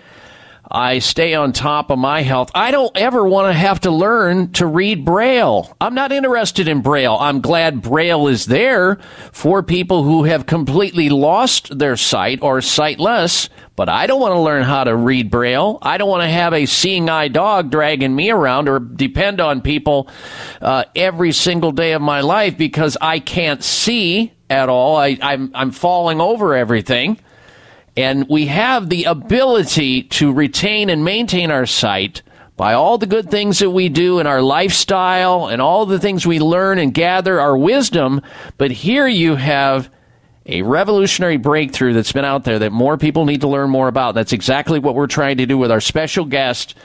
[0.71, 2.51] I stay on top of my health.
[2.55, 5.75] I don't ever want to have to learn to read Braille.
[5.81, 7.17] I'm not interested in Braille.
[7.19, 8.97] I'm glad Braille is there
[9.33, 14.41] for people who have completely lost their sight or sightless, but I don't want to
[14.41, 15.79] learn how to read Braille.
[15.81, 19.63] I don't want to have a seeing eye dog dragging me around or depend on
[19.63, 20.11] people
[20.61, 24.97] uh, every single day of my life because I can't see at all.
[24.97, 27.19] I, I'm, I'm falling over everything.
[27.99, 32.23] And we have the ability to retain and maintain our sight
[32.57, 36.25] by all the good things that we do in our lifestyle and all the things
[36.25, 38.23] we learn and gather our wisdom.
[38.57, 39.91] But here you have
[40.47, 44.15] a revolutionary breakthrough that's been out there that more people need to learn more about.
[44.15, 46.77] That's exactly what we're trying to do with our special guest,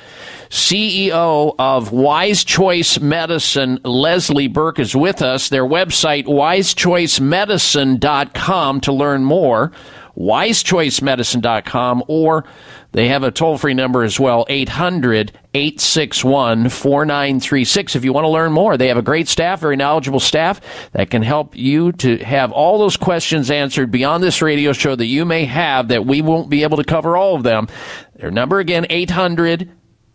[0.49, 5.49] CEO of Wise Choice Medicine, Leslie Burke, is with us.
[5.49, 9.72] Their website, wisechoicemedicine.com, to learn more
[10.18, 12.45] wisechoicemedicine.com, or
[12.91, 17.95] they have a toll free number as well, 800 861 4936.
[17.95, 20.61] If you want to learn more, they have a great staff, very knowledgeable staff
[20.91, 25.06] that can help you to have all those questions answered beyond this radio show that
[25.06, 27.68] you may have that we won't be able to cover all of them.
[28.15, 29.69] Their number again, 800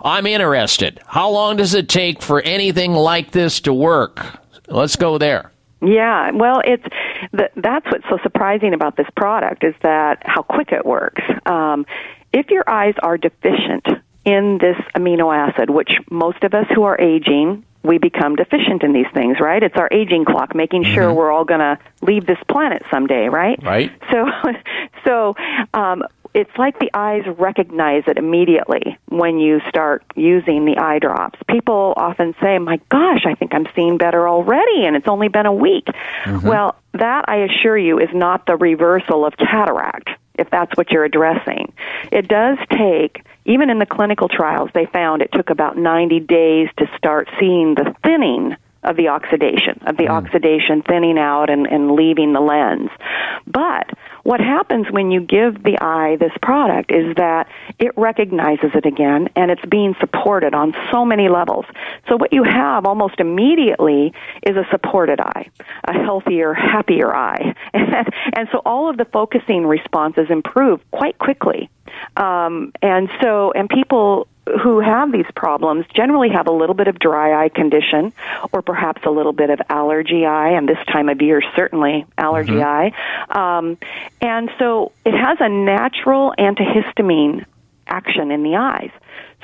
[0.00, 1.00] I'm interested.
[1.06, 4.24] How long does it take for anything like this to work?
[4.68, 5.52] Let's go there.
[5.80, 6.84] Yeah, well, it's
[7.32, 11.22] that's what's so surprising about this product is that how quick it works.
[11.44, 11.86] Um,
[12.32, 13.86] if your eyes are deficient
[14.24, 18.92] in this amino acid, which most of us who are aging we become deficient in
[18.92, 19.62] these things, right?
[19.62, 21.16] It's our aging clock, making sure Mm-hmm.
[21.16, 23.58] we're all going to leave this planet someday, right?
[23.62, 23.90] Right.
[24.10, 24.26] So,
[25.04, 25.36] so
[25.74, 26.04] um,
[26.34, 31.38] it's like the eyes recognize it immediately when you start using the eye drops.
[31.48, 35.46] People often say, "My gosh, I think I'm seeing better already, and it's only been
[35.46, 35.86] a week."
[36.24, 36.42] Mhm.
[36.44, 40.08] Well, that I assure you is not the reversal of cataract.
[40.38, 41.72] If that's what you're addressing,
[42.10, 43.22] it does take.
[43.44, 47.74] Even in the clinical trials, they found it took about 90 days to start seeing
[47.74, 50.12] the thinning of the oxidation, of the hmm.
[50.12, 52.90] oxidation thinning out and, and leaving the lens.
[53.46, 53.90] But
[54.22, 59.28] what happens when you give the eye this product is that it recognizes it again
[59.36, 61.64] and it's being supported on so many levels.
[62.08, 64.12] So what you have almost immediately
[64.42, 65.50] is a supported eye,
[65.84, 67.54] a healthier, happier eye.
[68.34, 71.70] And, so all of the focusing responses improve quite quickly.
[72.16, 74.26] Um, and so, and people
[74.60, 78.12] who have these problems generally have a little bit of dry eye condition
[78.52, 82.62] or perhaps a little bit of allergy eye, and this time of year, certainly allergy
[82.62, 82.92] eye.
[83.30, 83.78] Um,
[84.20, 87.44] and so it has a natural antihistamine
[87.86, 88.90] action in the eyes.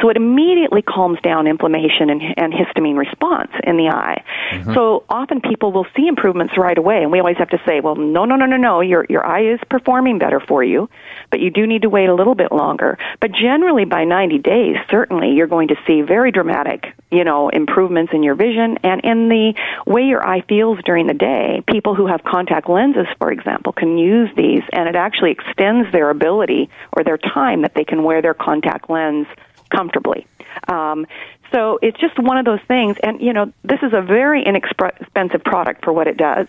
[0.01, 4.23] So it immediately calms down inflammation and, and histamine response in the eye.
[4.53, 4.75] Mhm.
[4.75, 7.97] So often people will see improvements right away, and we always have to say, well,
[7.97, 10.89] no, no, no, no, no, your, your eye is performing better for you,
[11.31, 12.99] but you do need to wait a little bit longer.
[13.20, 18.12] But generally by 90 days, certainly you're going to see very dramatic, you know, improvements
[18.12, 19.55] in your vision and in the
[19.87, 21.62] way your eye feels during the day.
[21.66, 26.11] People who have contact lenses, for example, can use these, and it actually extends their
[26.11, 29.27] ability or their time that they can wear their contact lens
[29.70, 30.27] comfortably.
[30.66, 31.07] Um,
[31.53, 35.43] so it's just one of those things, and you know, this is a very inexpensive
[35.45, 36.47] product for what it does,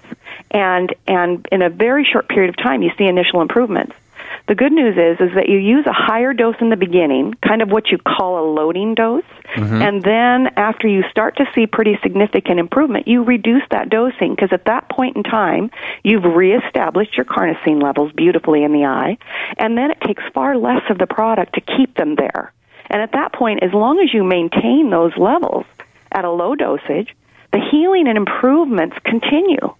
[0.51, 3.95] and and in a very short period of time, you see initial improvements.
[4.47, 7.61] The good news is is that you use a higher dose in the beginning, kind
[7.61, 9.23] of what you call a loading dose,
[9.55, 9.81] Mhm.
[9.81, 14.51] and then after you start to see pretty significant improvement, you reduce that dosing because
[14.51, 15.71] at that point in time,
[16.03, 19.17] you've reestablished your carnosine levels beautifully in the eye,
[19.57, 22.51] and then it takes far less of the product to keep them there.
[22.89, 25.65] And at that point, as long as you maintain those levels
[26.11, 27.15] at a low dosage,
[27.51, 29.75] the healing and improvements continue.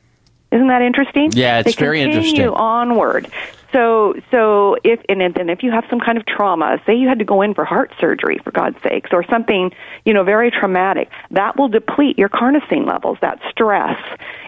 [0.52, 1.32] Isn't that interesting?
[1.34, 2.50] Yeah, it's they very continue interesting.
[2.50, 3.32] onward.
[3.72, 7.20] So, so if and, and if you have some kind of trauma, say you had
[7.20, 9.72] to go in for heart surgery, for God's sakes, or something,
[10.06, 14.00] you know, very traumatic, that will deplete your carnosine levels, that stress.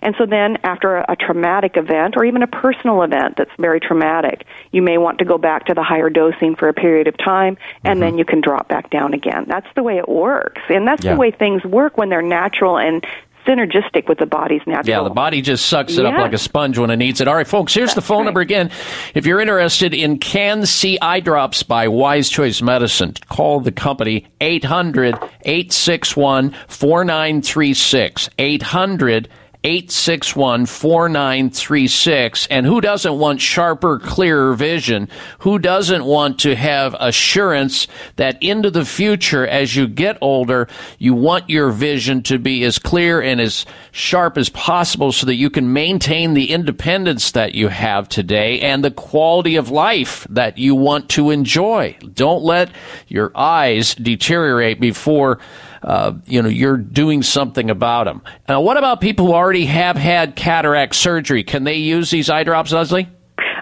[0.02, 3.80] And so then, after a, a traumatic event, or even a personal event that's very
[3.80, 7.18] traumatic, you may want to go back to the higher dosing for a period of
[7.18, 8.19] time, and then mm-hmm.
[8.19, 9.45] you can drop back down again.
[9.48, 11.14] That's the way it works, and that's Yeah.
[11.14, 13.06] the way things work when they're natural and
[13.45, 14.88] synergistic with the body's natural.
[14.88, 17.27] Yeah, the body just sucks it up like a sponge when it needs it.
[17.27, 18.72] All right, folks, here's the phone number again.
[19.13, 25.15] If you're interested in Can-C eye drops by Wise Choice Medicine, call the company 800
[25.43, 28.30] 861 4936.
[28.38, 29.30] 800
[29.63, 32.47] 861 4936.
[32.47, 35.07] And who doesn't want sharper, clearer vision?
[35.39, 40.67] Who doesn't want to have assurance that into the future, as you get older,
[40.97, 45.35] you want your vision to be as clear and as sharp as possible so that
[45.35, 50.57] you can maintain the independence that you have today and the quality of life that
[50.57, 51.95] you want to enjoy?
[52.15, 52.71] Don't let
[53.07, 55.38] your eyes deteriorate before
[55.84, 58.22] uh, you know you're doing something about them.
[58.48, 61.44] Now, what about people who already have had cataract surgery?
[61.44, 63.08] Can they use these eye drops, Leslie?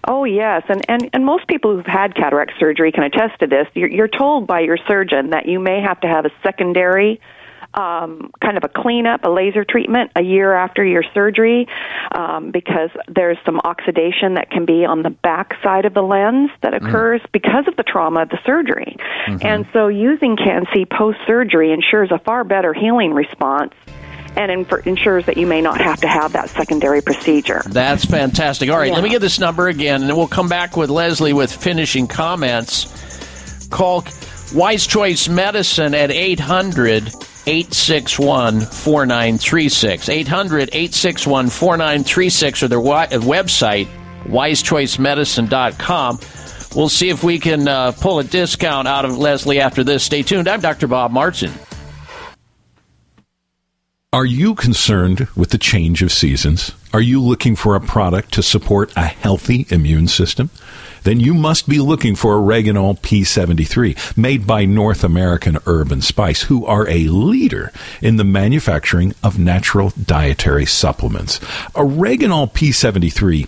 [0.07, 3.67] Oh yes, and and and most people who've had cataract surgery can attest to this.
[3.73, 7.19] You're, you're told by your surgeon that you may have to have a secondary.
[7.71, 11.67] Um, kind of a cleanup, a laser treatment a year after your surgery,
[12.11, 16.49] um, because there's some oxidation that can be on the back side of the lens
[16.61, 18.97] that occurs because of the trauma of the surgery.
[19.41, 23.73] And so using Can-C post surgery ensures a far better healing response
[24.35, 27.61] and inf- ensures that you may not have to have that secondary procedure.
[27.67, 28.71] That's fantastic.
[28.71, 28.95] All right, Yeah.
[28.95, 33.67] let me get this number again, and we'll come back with Leslie with finishing comments.
[33.69, 34.05] Call
[34.55, 37.11] Wise Choice Medicine at 800
[37.49, 40.07] 861 4936.
[40.07, 43.87] 800 861 4936 or their website,
[44.25, 46.19] wisechoicemedicine.com.
[46.75, 50.03] We'll see if we can uh, pull a discount out of Leslie after this.
[50.03, 50.47] Stay tuned.
[50.47, 50.85] I'm Dr.
[50.87, 51.51] Bob Martin.
[54.13, 56.73] Are you concerned with the change of seasons?
[56.93, 60.51] Are you looking for a product to support a healthy immune system?
[61.03, 66.43] Then you must be looking for Oreganol P73, made by North American Herb and Spice,
[66.43, 67.71] who are a leader
[68.01, 71.39] in the manufacturing of natural dietary supplements.
[71.75, 73.47] Oreganol P73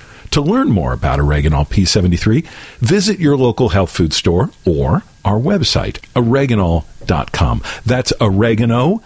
[0.31, 2.47] To learn more about Oreganol P73,
[2.79, 7.61] visit your local health food store or our website, oreganol.com.
[7.85, 9.01] That's oregano.l.com.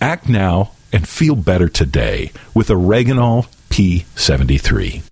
[0.00, 5.11] Act now and feel better today with Oreganol P73.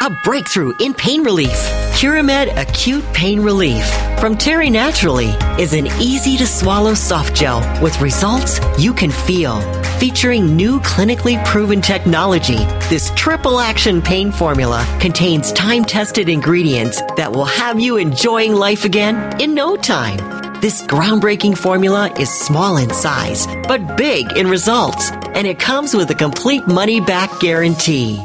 [0.00, 1.58] A breakthrough in pain relief.
[1.98, 3.84] Curamed Acute Pain Relief
[4.20, 5.30] from Terry Naturally
[5.60, 9.60] is an easy to swallow soft gel with results you can feel.
[9.98, 12.58] Featuring new clinically proven technology,
[12.88, 18.84] this triple action pain formula contains time tested ingredients that will have you enjoying life
[18.84, 20.18] again in no time.
[20.60, 26.08] This groundbreaking formula is small in size, but big in results, and it comes with
[26.10, 28.22] a complete money back guarantee.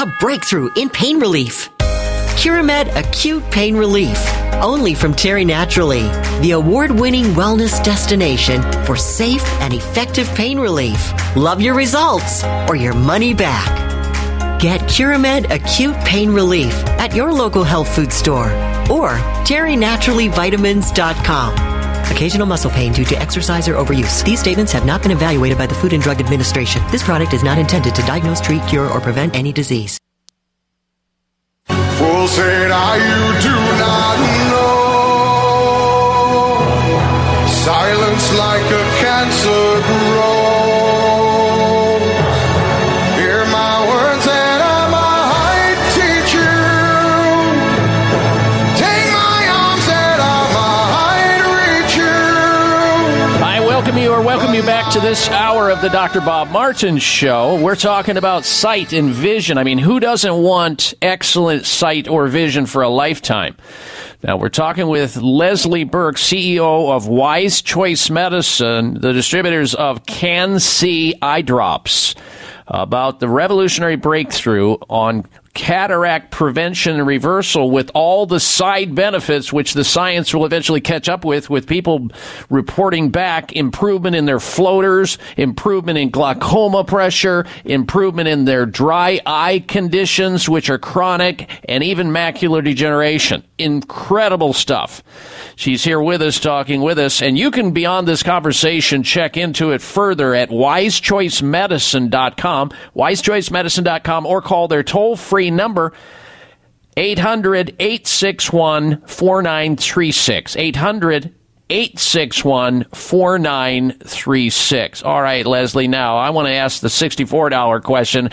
[0.00, 1.68] A breakthrough in pain relief.
[2.38, 4.18] Curamed Acute Pain Relief.
[4.54, 6.04] Only from Terry Naturally,
[6.40, 11.12] the award winning wellness destination for safe and effective pain relief.
[11.36, 13.68] Love your results or your money back.
[14.58, 18.48] Get Curamed Acute Pain Relief at your local health food store
[18.90, 21.79] or terrynaturallyvitamins.com.
[22.10, 24.24] Occasional muscle pain due to exercise or overuse.
[24.24, 26.82] These statements have not been evaluated by the Food and Drug Administration.
[26.90, 29.98] This product is not intended to diagnose, treat, cure, or prevent any disease.
[31.66, 33.69] Full said, I you do
[54.90, 56.20] to this hour of the Dr.
[56.20, 57.62] Bob Martin Show.
[57.62, 59.56] We're talking about sight and vision.
[59.56, 63.56] I mean, who doesn't want excellent sight or vision for a lifetime?
[64.24, 71.14] Now, we're talking with Leslie Burke, CEO of Wise Choice Medicine, the distributors of Can-C
[71.22, 72.16] eye drops,
[72.66, 79.74] about the revolutionary breakthrough on cataract prevention and reversal with all the side benefits which
[79.74, 82.06] the science will eventually catch up with with people
[82.50, 89.58] reporting back improvement in their floaters improvement in glaucoma pressure improvement in their dry eye
[89.66, 93.42] conditions which are chronic and even macular degeneration.
[93.58, 95.02] Incredible stuff.
[95.56, 99.72] She's here with us talking with us and you can beyond this conversation check into
[99.72, 105.92] it further at wisechoicemedicine.com wisechoicemedicine.com or call their toll free number
[106.96, 110.56] 800 861 4936.
[110.56, 111.34] 800
[111.70, 115.02] 861 4936.
[115.04, 118.30] All right, Leslie, now I want to ask the $64 question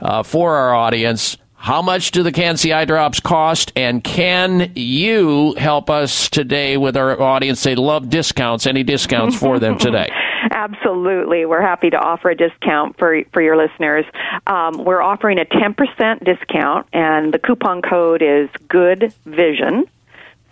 [0.00, 1.36] uh, for our audience.
[1.66, 3.72] How much do the Can-C eye drops cost?
[3.74, 7.64] And can you help us today with our audience?
[7.64, 8.68] They love discounts.
[8.68, 10.08] Any discounts for them today?
[10.52, 11.44] Absolutely.
[11.44, 14.04] We're happy to offer a discount for for your listeners.
[14.46, 19.86] Um, we're offering a 10% discount, and the coupon code is Good Vision.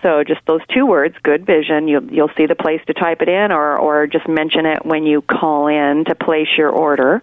[0.05, 1.89] So just those two words, Good Vision.
[1.89, 5.07] You'll you'll see the place to type it in, or or just mention it when
[5.07, 7.23] you call in to place your order.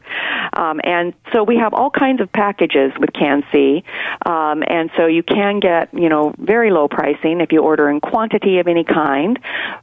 [0.54, 3.84] Um, and so we have all kinds of packages with Can-C,
[4.26, 8.02] um, and so you can get you know very low pricing if you order in
[8.02, 9.38] quantity of any kind.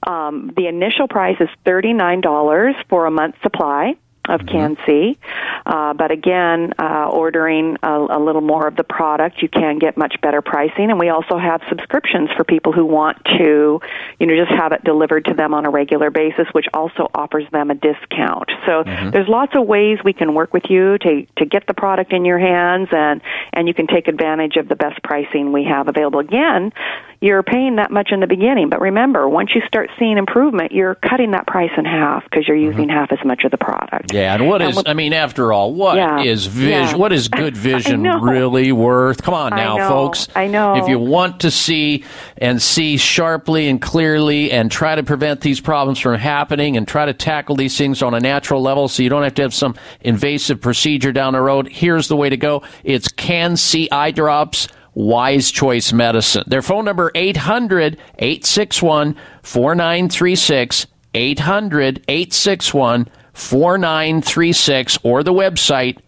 [0.04, 3.94] Um, the initial price is thirty nine dollars for a month's supply
[4.28, 5.18] of Can-C.
[5.66, 9.96] Uh, but again, uh, ordering a, a little more of the product, you can get
[9.96, 10.90] much better pricing.
[10.90, 13.80] And we also have subscriptions for people who want to,
[14.18, 17.44] you know, just have it delivered to them on a regular basis, which also offers
[17.50, 18.50] them a discount.
[18.66, 19.12] So Mhm.
[19.12, 22.24] there's lots of ways we can work with you to to get the product in
[22.24, 23.20] your hands, and
[23.52, 26.20] and you can take advantage of the best pricing we have available.
[26.20, 26.72] Again,
[27.20, 30.94] you're paying that much in the beginning, but remember, once you start seeing improvement, you're
[30.94, 32.78] cutting that price in half because you're mm-hmm.
[32.78, 34.12] using half as much of the product.
[34.12, 34.82] Yeah, and what And is?
[34.86, 36.70] I mean, after all, what is Yeah, vision?
[36.70, 36.96] yeah.
[36.96, 39.22] What is good vision really worth?
[39.22, 40.28] Come on I now, know, folks.
[40.36, 40.76] I know.
[40.76, 42.04] If you want to see
[42.36, 47.04] and see sharply and clearly, and try to prevent these problems from happening, and try
[47.06, 49.74] to tackle these things on a natural level, so you don't have to have some
[50.00, 51.68] invasive procedure down the road.
[51.68, 52.62] Here's the way to go.
[52.84, 54.68] It's Can-C Eye Drops.
[54.98, 56.42] Wise Choice Medicine.
[56.48, 65.98] Their phone number 800 861 4936 800 861 4936 or the website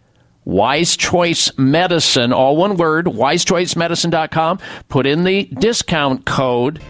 [0.44, 4.58] Wise Choice Medicine, all one word, wisechoicemedicine.com.
[4.88, 6.82] Put in the discount code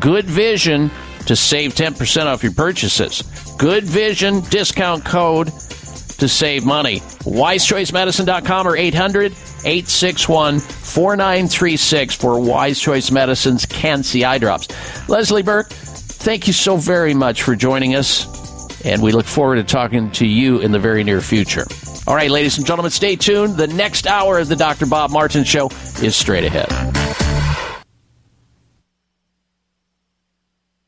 [0.00, 0.90] Good Vision
[1.26, 3.22] to save 10% off your purchases.
[3.56, 5.52] Good Vision discount code
[6.16, 7.00] to save money.
[7.24, 9.32] WiseChoiceMedicine.com or 800
[9.64, 14.68] 861 4936 for Wise Choice Medicine's Can-C Eye Drops.
[15.08, 18.26] Leslie Burke, thank you so very much for joining us,
[18.84, 21.66] and we look forward to talking to you in the very near future.
[22.06, 23.56] All right, ladies and gentlemen, stay tuned.
[23.56, 24.86] The next hour of the Dr.
[24.86, 25.70] Bob Martin Show
[26.00, 26.85] is straight ahead.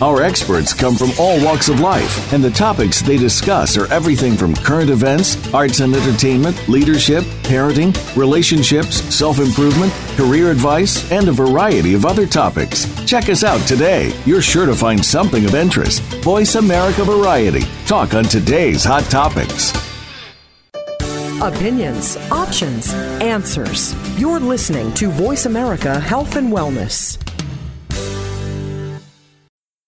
[0.00, 4.36] Our experts come from all walks of life, and the topics they discuss are everything
[4.36, 11.32] from current events, arts and entertainment, leadership, parenting, relationships, self improvement, career advice, and a
[11.32, 12.86] variety of other topics.
[13.06, 14.12] Check us out today.
[14.24, 16.00] You're sure to find something of interest.
[16.22, 17.62] Voice America Variety.
[17.84, 19.72] Talk on today's hot topics.
[21.42, 23.96] Opinions, options, answers.
[24.16, 27.18] You're listening to Voice America Health and Wellness.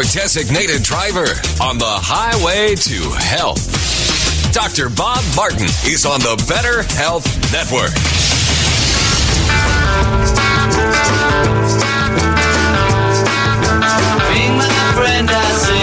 [0.00, 1.26] your designated driver
[1.60, 3.60] on the highway to health.
[4.52, 4.88] Dr.
[4.88, 7.92] Bob Martin is on the Better Health Network.
[14.32, 15.79] Being my friend, I say.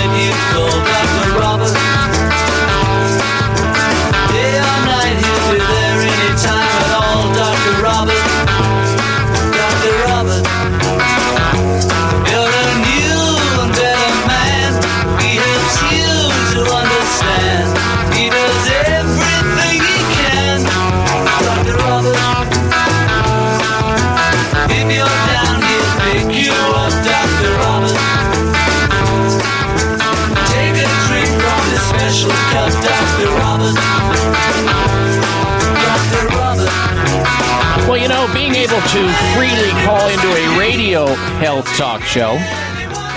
[40.97, 42.31] Radio health talk show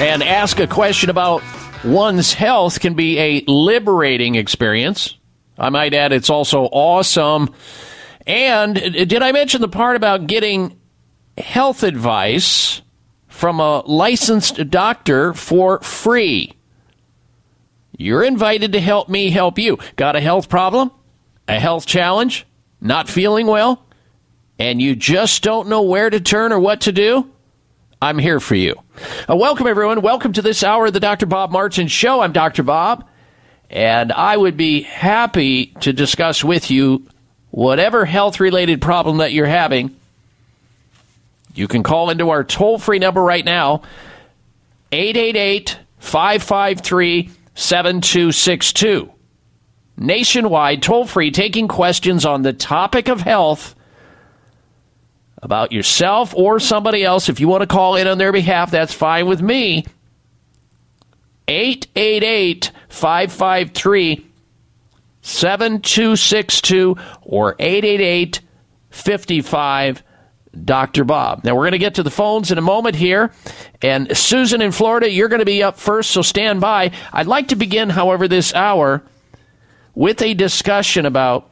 [0.05, 1.43] and ask a question about
[1.83, 5.17] one's health can be a liberating experience.
[5.59, 7.55] I might add, it's also awesome.
[8.27, 10.79] And uh, did I mention the part about getting
[11.39, 12.83] health advice
[13.29, 16.53] from a licensed doctor for free?
[17.97, 19.79] You're invited to help me help you.
[19.97, 20.91] Got a health problem?
[21.49, 22.47] A health challenge?
[22.83, 23.87] Not feeling well?
[24.59, 27.31] And you just don't know where to turn or what to do?
[28.03, 28.77] I'm here for you.
[29.29, 30.01] Uh, welcome, everyone.
[30.01, 31.27] Welcome to this hour of the Dr.
[31.27, 32.23] Bob Martin Show.
[32.23, 32.63] I'm Dr.
[32.63, 33.07] Bob,
[33.69, 37.07] and I would be happy to discuss with you
[37.51, 39.95] whatever health related problem that you're having.
[41.55, 43.83] You can call into our toll free number right now,
[44.93, 49.13] 888 553 7262.
[49.99, 53.75] Nationwide, toll free, taking questions on the topic of health
[55.43, 57.29] about yourself or somebody else.
[57.29, 59.85] If you want to call in on their behalf, that's fine with me.
[61.49, 64.27] 888 553
[65.23, 68.41] 7262 or 888
[68.91, 70.03] 55
[70.65, 71.05] Dr.
[71.05, 71.45] Bob.
[71.45, 73.33] Now, we're going to get to the phones in a moment here.
[73.83, 76.91] And Susan in Florida, you're going to be up first, so stand by.
[77.13, 79.03] I'd like to begin, however, this hour
[79.95, 81.49] with a discussion about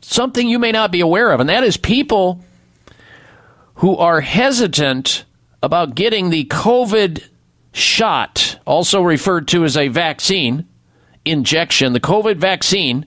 [0.00, 2.40] something you may not be aware of, and that is people
[3.76, 5.24] who are hesitant
[5.62, 7.24] about getting the COVID
[7.72, 10.66] shot, also referred to as a vaccine
[11.24, 13.06] injection, the COVID vaccine.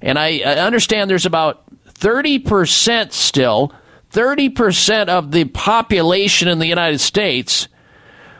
[0.00, 3.72] And I, I understand there's about 30% still,
[4.12, 7.68] 30% of the population in the United States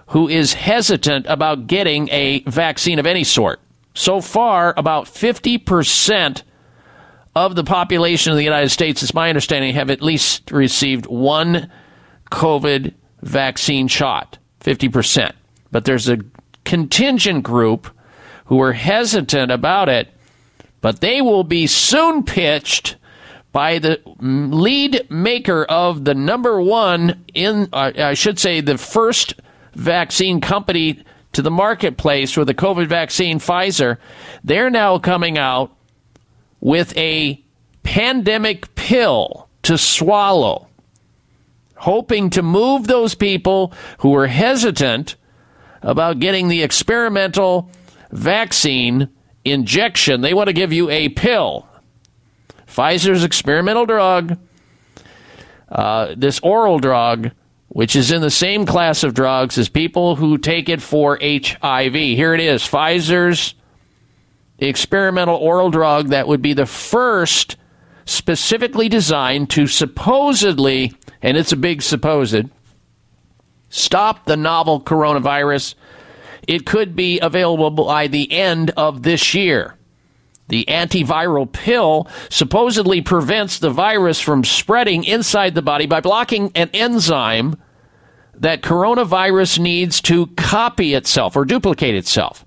[0.09, 3.61] who is hesitant about getting a vaccine of any sort.
[3.95, 6.43] So far, about 50%
[7.35, 11.71] of the population of the United States, it's my understanding, have at least received one
[12.31, 14.39] COVID vaccine shot.
[14.61, 15.33] 50%.
[15.71, 16.19] But there's a
[16.65, 17.89] contingent group
[18.47, 20.09] who are hesitant about it,
[20.81, 22.97] but they will be soon pitched
[23.53, 29.35] by the lead maker of the number one in, uh, I should say, the first
[29.75, 31.03] vaccine company
[31.33, 33.99] to the marketplace with the COVID vaccine, Pfizer.
[34.45, 35.73] They're now coming out
[36.61, 37.43] with a
[37.83, 40.69] pandemic pill to swallow,
[41.77, 45.17] hoping to move those people who are hesitant
[45.83, 47.71] about getting the experimental
[48.11, 49.09] vaccine
[49.45, 50.21] injection.
[50.21, 51.67] They want to give you a pill.
[52.67, 54.39] Pfizer's experimental drug,
[55.69, 57.31] uh, this oral drug,
[57.69, 61.95] which is in the same class of drugs as people who take it for HIV.
[61.95, 63.55] Here it is Pfizer's
[64.69, 67.57] experimental oral drug that would be the first
[68.05, 70.93] specifically designed to supposedly,
[71.23, 72.49] and it's a big supposed,
[73.69, 75.75] stop the novel coronavirus.
[76.47, 79.77] It could be available by the end of this year.
[80.49, 86.71] The antiviral pill supposedly prevents the virus from spreading inside the body by blocking an
[86.75, 87.57] enzyme
[88.35, 92.45] that coronavirus needs to copy itself or duplicate itself.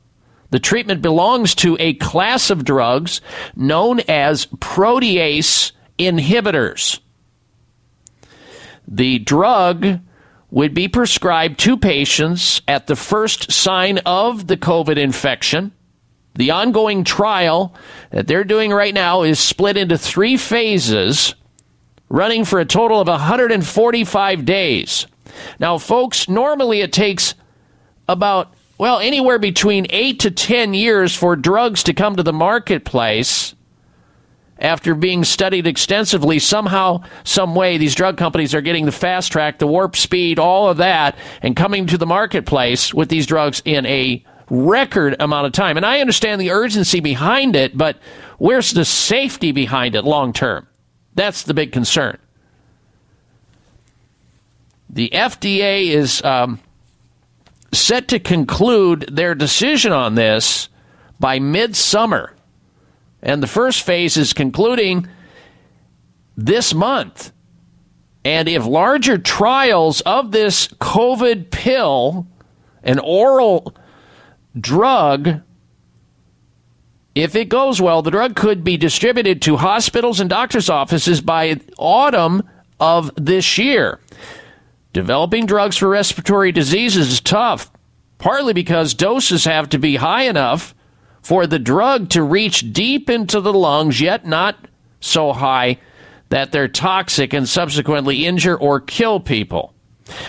[0.53, 3.21] The treatment belongs to a class of drugs
[3.55, 6.99] known as protease inhibitors.
[8.88, 9.99] The drug
[10.51, 15.71] would be prescribed to patients at the first sign of the COVID infection.
[16.35, 17.73] The ongoing trial
[18.11, 21.34] that they're doing right now is split into three phases,
[22.09, 25.07] running for a total of 145 days.
[25.57, 27.34] Now, folks, normally it takes
[28.07, 33.53] about well, anywhere between eight to 10 years for drugs to come to the marketplace
[34.57, 36.39] after being studied extensively.
[36.39, 40.69] Somehow, some way, these drug companies are getting the fast track, the warp speed, all
[40.69, 45.53] of that, and coming to the marketplace with these drugs in a record amount of
[45.53, 45.77] time.
[45.77, 47.97] And I understand the urgency behind it, but
[48.37, 50.67] where's the safety behind it long term?
[51.15, 52.17] That's the big concern.
[54.89, 56.23] The FDA is.
[56.23, 56.59] Um,
[57.73, 60.69] set to conclude their decision on this
[61.19, 62.33] by midsummer.
[63.21, 65.07] And the first phase is concluding
[66.35, 67.31] this month.
[68.25, 72.27] And if larger trials of this COVID pill,
[72.83, 73.75] an oral
[74.57, 75.41] drug,
[77.15, 81.59] if it goes well, the drug could be distributed to hospitals and doctors' offices by
[81.77, 82.43] autumn
[82.79, 83.99] of this year.
[84.93, 87.71] Developing drugs for respiratory diseases is tough,
[88.19, 90.75] partly because doses have to be high enough
[91.21, 94.55] for the drug to reach deep into the lungs, yet not
[94.99, 95.79] so high
[96.29, 99.73] that they're toxic and subsequently injure or kill people.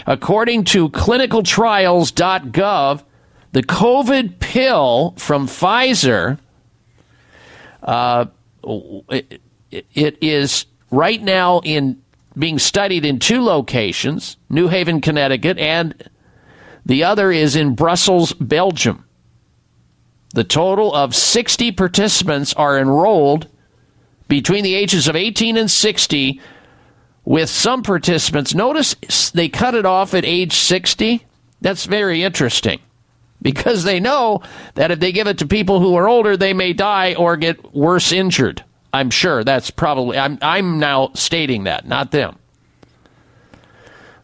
[0.07, 3.03] According to clinicaltrials.gov,
[3.53, 6.39] the COVID pill from Pfizer,
[7.83, 8.25] uh,
[9.11, 12.03] it, it is right now in
[12.37, 16.11] being studied in two locations, New Haven, Connecticut, and
[16.85, 19.05] the other is in Brussels, Belgium.
[20.35, 23.47] The total of 60 participants are enrolled
[24.29, 26.41] between the ages of 18 and 60,
[27.25, 28.55] with some participants.
[28.55, 31.25] Notice they cut it off at age 60.
[31.61, 32.81] That's very interesting
[33.41, 34.43] because they know
[34.75, 37.75] that if they give it to people who are older, they may die or get
[37.75, 38.65] worse injured.
[38.95, 42.39] I'm sure that's probably, I'm, I'm now stating that, not them.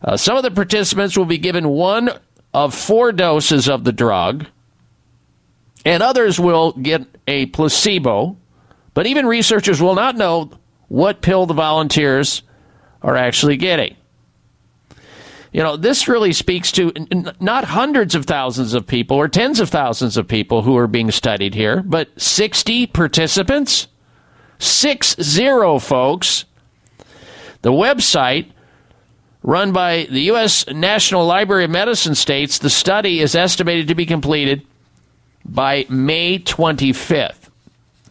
[0.01, 2.11] Uh, some of the participants will be given one
[2.55, 4.47] of four doses of the drug,
[5.85, 8.37] and others will get a placebo.
[8.95, 10.53] But even researchers will not know
[10.87, 12.43] what pill the volunteers
[13.03, 13.97] are actually getting.
[15.53, 16.93] You know, this really speaks to
[17.41, 21.11] not hundreds of thousands of people or tens of thousands of people who are being
[21.11, 23.89] studied here, but 60 participants?
[24.61, 26.45] Six zero, folks.
[27.63, 28.53] The website
[29.43, 30.67] run by the U.S.
[30.69, 34.67] National Library of Medicine states the study is estimated to be completed
[35.45, 37.49] by May 25th.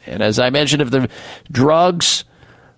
[0.06, 1.08] And as I mentioned, if the
[1.52, 2.26] drugs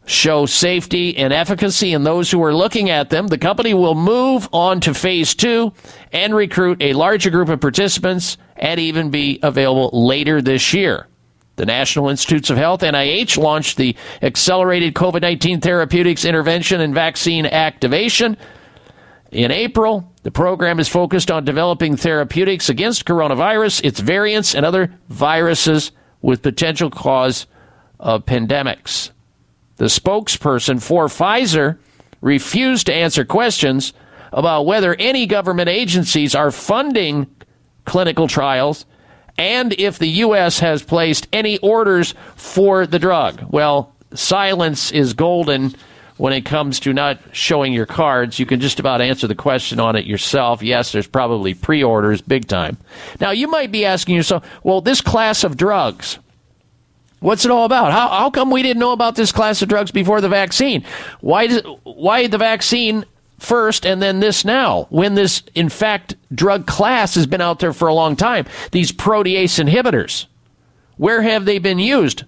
[0.05, 4.49] show safety and efficacy in those who are looking at them, the company will move
[4.51, 5.71] on to phase two
[6.11, 11.07] and recruit a larger group of participants and even be available later this year.
[11.57, 17.45] The National Institutes of Health, NIH, launched the Accelerated COVID 19 Therapeutics Intervention and Vaccine
[17.45, 18.37] Activation
[19.31, 20.11] in April.
[20.23, 25.91] The program is focused on developing therapeutics against coronavirus, its variants, and other viruses
[26.21, 27.47] with potential cause
[27.99, 29.11] of pandemics.
[29.77, 31.79] The spokesperson for Pfizer
[32.21, 33.93] refused to answer questions
[34.31, 37.27] about whether any government agencies are funding
[37.85, 38.85] clinical trials
[39.37, 40.59] and if the U.S.
[40.59, 43.43] has placed any orders for the drug.
[43.49, 45.75] Well, silence is golden
[46.17, 48.37] when it comes to not showing your cards.
[48.37, 50.61] You can just about answer the question on it yourself.
[50.61, 52.77] Yes, there's probably pre orders big time.
[53.19, 56.19] Now, you might be asking yourself, well, this class of drugs,
[57.21, 57.91] What's it all about?
[57.91, 60.83] How, how come we didn't know about this class of drugs before the vaccine?
[61.21, 63.05] Why, does, why the vaccine
[63.41, 67.73] first and then this now when this, in fact, drug class has been out there
[67.73, 68.45] for a long time?
[68.71, 70.27] These protease inhibitors.
[70.97, 72.23] Where have they been used?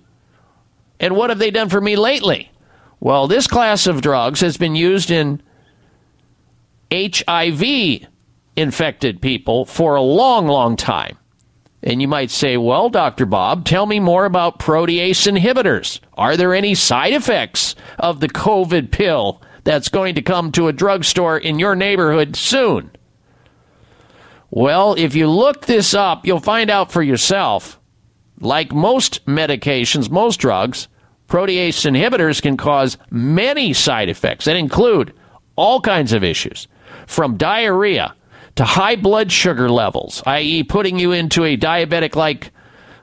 [0.99, 2.52] And what have they done for me lately?
[2.99, 5.41] Well, this class of drugs has been used in
[6.91, 8.07] HIV
[8.56, 11.18] infected people for a long, long time.
[11.84, 13.26] And you might say, well, Dr.
[13.26, 15.99] Bob, tell me more about protease inhibitors.
[16.14, 20.73] Are there any side effects of the COVID pill that's going to come to a
[20.73, 22.91] drugstore in your neighborhood soon?
[24.49, 27.80] Well, if you look this up, you'll find out for yourself.
[28.40, 30.88] Like most medications, most drugs,
[31.27, 35.14] protease inhibitors can cause many side effects that include
[35.56, 36.68] all kinds of issues,
[37.07, 38.15] from diarrhea
[38.56, 42.52] to high blood sugar levels, i.e., putting you into a diabetic like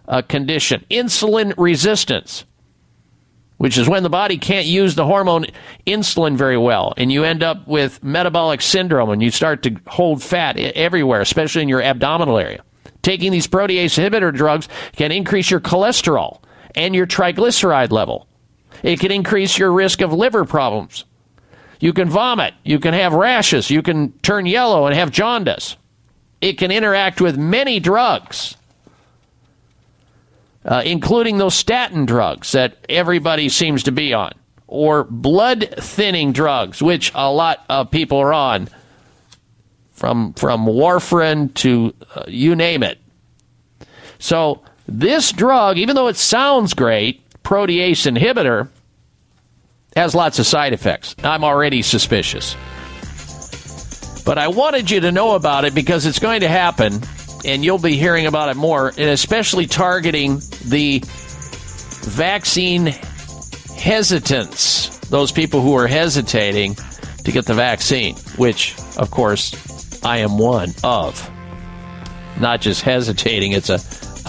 [0.08, 2.44] uh, condition, insulin resistance,
[3.60, 5.44] which is when the body can't use the hormone
[5.86, 10.22] insulin very well, and you end up with metabolic syndrome and you start to hold
[10.22, 12.62] fat everywhere, especially in your abdominal area.
[13.02, 16.40] Taking these protease inhibitor drugs can increase your cholesterol
[16.74, 18.26] and your triglyceride level.
[18.82, 21.04] It can increase your risk of liver problems
[21.80, 22.54] you can vomit.
[22.62, 23.70] You can have rashes.
[23.70, 25.76] You can turn yellow and have jaundice.
[26.40, 28.56] It can interact with many drugs,
[30.64, 34.32] uh, including those statin drugs that everybody seems to be on,
[34.66, 38.68] or blood thinning drugs, which a lot of people are on,
[39.92, 42.98] from, from warfarin to uh, you name it.
[44.18, 48.68] So, this drug, even though it sounds great, protease inhibitor,
[49.96, 51.14] has lots of side effects.
[51.22, 52.56] I'm already suspicious.
[54.24, 57.00] But I wanted you to know about it because it's going to happen,
[57.44, 61.02] and you'll be hearing about it more, and especially targeting the
[62.04, 62.86] vaccine
[63.76, 66.76] hesitants, those people who are hesitating
[67.24, 71.30] to get the vaccine, which, of course, I am one of.
[72.38, 73.80] Not just hesitating, it's a,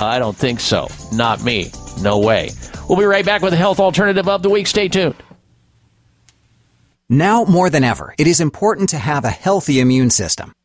[0.02, 0.88] I don't think so.
[1.12, 1.72] Not me.
[2.02, 2.52] No way.
[2.90, 4.68] We'll be right back with the health alternative of the week.
[4.68, 5.16] Stay tuned.
[7.10, 10.54] Now more than ever, it is important to have a healthy immune system.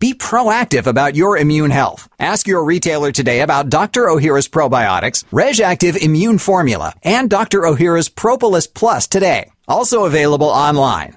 [0.00, 2.08] Be proactive about your immune health.
[2.20, 4.02] Ask your retailer today about Dr.
[4.02, 7.62] Ohhira's probiotics, RegActive Immune Formula, and Dr.
[7.62, 9.50] Ohhira's Propolis Plus today.
[9.66, 11.16] Also available online.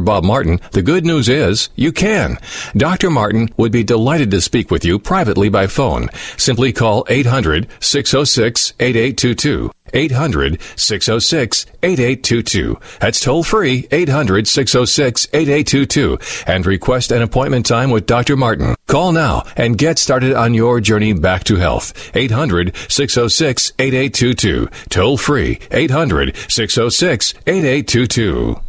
[0.00, 2.38] Bob Martin, the good news is you can.
[2.76, 3.10] Dr.
[3.10, 6.08] Martin would be delighted to speak with you privately by phone.
[6.36, 9.70] Simply call 800 606 8822.
[9.92, 12.78] 800 606 8822.
[13.00, 18.36] That's toll free 800 606 8822 and request an appointment time with Dr.
[18.36, 18.74] Martin.
[18.86, 22.10] Call now and get started on your journey back to health.
[22.14, 24.68] 800 606 8822.
[24.88, 28.60] Toll free 800 606 8822.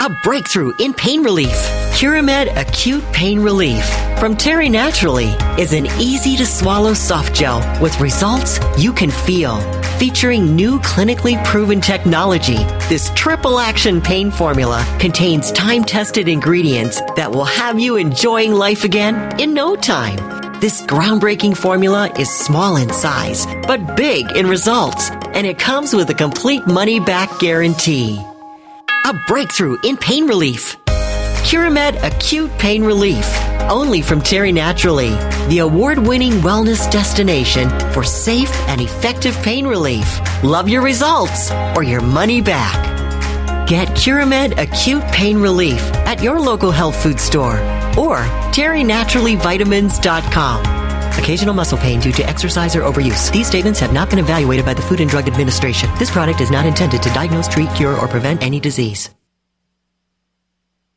[0.00, 1.54] A breakthrough in pain relief.
[1.92, 3.84] Curamed Acute Pain Relief
[4.18, 5.28] from Terry Naturally
[5.58, 9.60] is an easy to swallow soft gel with results you can feel.
[9.98, 17.30] Featuring new clinically proven technology, this triple action pain formula contains time tested ingredients that
[17.30, 20.16] will have you enjoying life again in no time.
[20.60, 26.10] This groundbreaking formula is small in size, but big in results, and it comes with
[26.10, 28.20] a complete money back guarantee.
[29.04, 30.76] A breakthrough in pain relief.
[31.42, 33.26] Curamed Acute Pain Relief.
[33.62, 35.10] Only from Terry Naturally,
[35.48, 40.20] the award winning wellness destination for safe and effective pain relief.
[40.44, 42.78] Love your results or your money back.
[43.68, 47.56] Get Curamed Acute Pain Relief at your local health food store
[47.98, 48.18] or
[48.54, 50.81] terrynaturallyvitamins.com.
[51.18, 53.30] Occasional muscle pain due to exercise or overuse.
[53.32, 55.88] These statements have not been evaluated by the Food and Drug Administration.
[55.98, 59.10] This product is not intended to diagnose, treat, cure, or prevent any disease.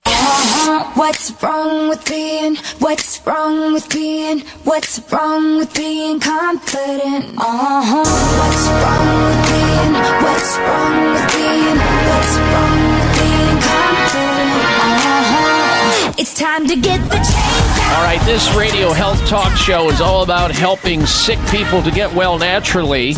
[0.06, 0.92] Uh-huh.
[0.96, 2.56] What's wrong with being?
[2.80, 4.40] What's wrong with being?
[4.64, 7.38] What's wrong with being confident?
[7.38, 8.04] Uh-huh.
[8.40, 9.94] What's wrong with being?
[10.24, 11.78] What's wrong with being?
[12.10, 14.50] What's wrong with being confident?
[14.86, 16.14] Uh-huh.
[16.18, 17.74] It's time to get the change.
[17.88, 22.14] All right, this radio health talk show is all about helping sick people to get
[22.14, 23.16] well naturally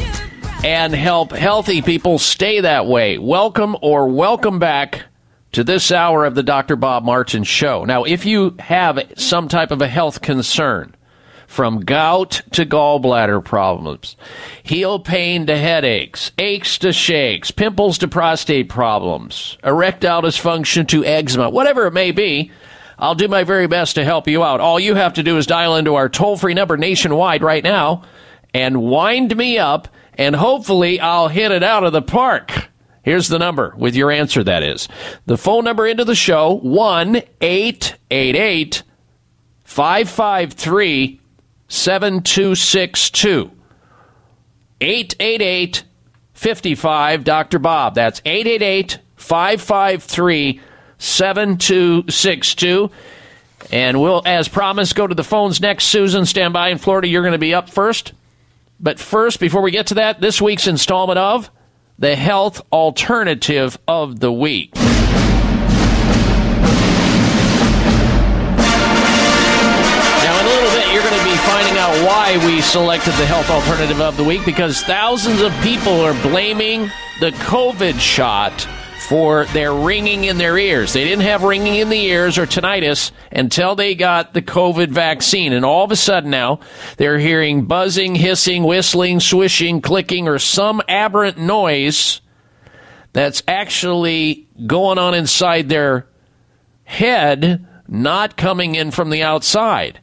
[0.63, 3.17] and help healthy people stay that way.
[3.17, 5.05] Welcome or welcome back
[5.53, 6.75] to this hour of the Dr.
[6.75, 7.85] Bob Martin Show.
[7.85, 10.95] Now, if you have some type of a health concern,
[11.47, 14.17] from gout to gallbladder problems,
[14.61, 21.49] heel pain to headaches, aches to shakes, pimples to prostate problems, erectile dysfunction to eczema,
[21.49, 22.51] whatever it may be,
[22.99, 24.59] I'll do my very best to help you out.
[24.59, 28.03] All you have to do is dial into our toll free number nationwide right now
[28.53, 32.69] and wind me up, and hopefully I'll hit it out of the park.
[33.03, 34.87] Here's the number with your answer, that is.
[35.27, 38.83] The phone number into the show 1 888
[39.63, 41.21] 553
[41.67, 43.51] 7262.
[44.81, 45.83] 888
[46.33, 47.59] 55 Dr.
[47.59, 47.95] Bob.
[47.95, 50.61] That's 888 553
[50.99, 52.91] 7262.
[53.71, 55.85] And we'll, as promised, go to the phones next.
[55.85, 57.07] Susan, stand by in Florida.
[57.07, 58.13] You're going to be up first.
[58.79, 61.49] But first, before we get to that, this week's installment of
[61.99, 64.75] the Health Alternative of the Week.
[64.75, 64.83] Now,
[70.39, 73.49] in a little bit, you're going to be finding out why we selected the Health
[73.49, 78.67] Alternative of the Week because thousands of people are blaming the COVID shot
[79.07, 80.91] for their ringing in their ears.
[80.91, 85.53] They didn't have ringing in the ears or tinnitus until they got the COVID vaccine.
[85.53, 86.59] And all of a sudden now,
[86.97, 92.19] they're hearing buzzing, hissing, whistling, swishing, clicking, or some aberrant noise
[93.13, 96.07] that's actually going on inside their
[96.83, 100.01] head, not coming in from the outside.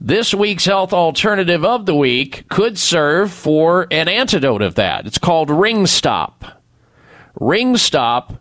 [0.00, 5.06] This week's health alternative of the week could serve for an antidote of that.
[5.06, 6.57] It's called Ring Stop.
[7.40, 8.34] Ring Stop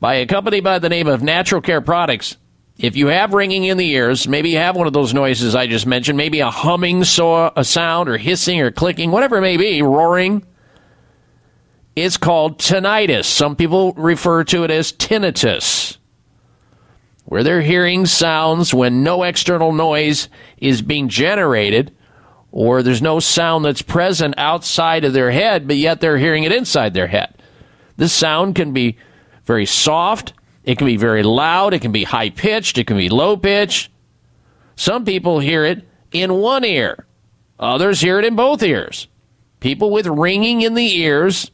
[0.00, 2.36] by a company by the name of Natural Care Products.
[2.76, 5.68] If you have ringing in the ears, maybe you have one of those noises I
[5.68, 9.56] just mentioned, maybe a humming so a sound or hissing or clicking, whatever it may
[9.56, 10.44] be, roaring.
[11.94, 13.26] It's called tinnitus.
[13.26, 15.98] Some people refer to it as tinnitus,
[17.26, 20.28] where they're hearing sounds when no external noise
[20.58, 21.94] is being generated
[22.50, 26.52] or there's no sound that's present outside of their head, but yet they're hearing it
[26.52, 27.34] inside their head.
[27.96, 28.96] This sound can be
[29.44, 30.32] very soft,
[30.64, 33.90] it can be very loud, it can be high pitched, it can be low pitched.
[34.76, 37.06] Some people hear it in one ear,
[37.58, 39.08] others hear it in both ears.
[39.60, 41.50] People with ringing in the ears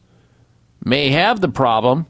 [0.83, 2.07] may have the problem,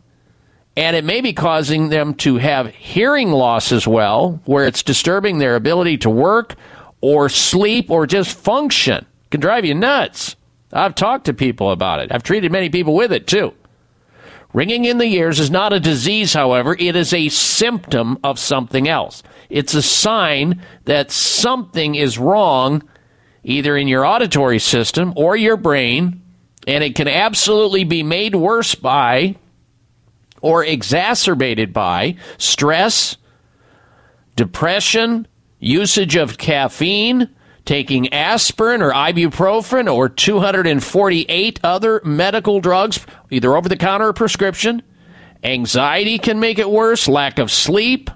[0.78, 5.38] and it may be causing them to have hearing loss as well, where it's disturbing
[5.38, 6.56] their ability to work
[7.02, 9.06] or sleep or just function.
[9.26, 10.36] It can drive you nuts.
[10.72, 12.12] I've talked to people about it.
[12.12, 13.54] I've treated many people with it too.
[14.54, 18.88] Ringing in the ears is not a disease, however, it is a symptom of something
[18.88, 19.24] else.
[19.50, 22.84] It's a sign that something is wrong
[23.44, 26.22] either in your auditory system or your brain,
[26.68, 29.36] and it can absolutely be made worse by
[30.42, 33.18] or exacerbated by stress,
[34.36, 35.28] depression,
[35.60, 37.30] usage of caffeine,
[37.66, 44.82] taking aspirin or ibuprofen or 248 other medical drugs, either over the counter or prescription.
[45.44, 48.10] Anxiety can make it worse, lack of sleep,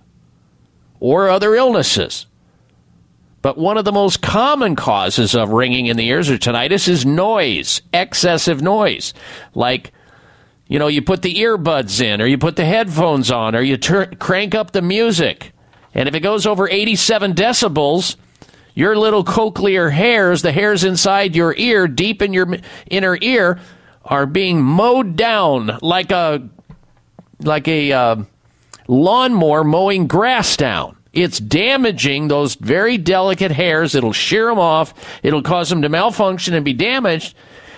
[1.00, 2.26] or other illnesses.
[3.42, 7.06] But one of the most common causes of ringing in the ears or tinnitus is
[7.06, 9.14] noise, excessive noise.
[9.54, 9.92] Like,
[10.68, 13.78] you know, you put the earbuds in, or you put the headphones on, or you
[13.78, 15.52] tur- crank up the music.
[15.94, 18.16] And if it goes over 87 decibels,
[18.76, 22.58] your little cochlear hairs, the hairs inside your ear, deep in your
[22.90, 23.60] inner ear,
[24.04, 26.48] are being mowed down like a
[27.40, 28.16] like a uh,
[28.88, 30.96] lawnmower mowing grass down.
[31.14, 33.96] It's damaging those very delicate hairs.
[33.96, 34.94] It'll shear them off.
[35.24, 37.36] It'll cause them to malfunction and be damaged.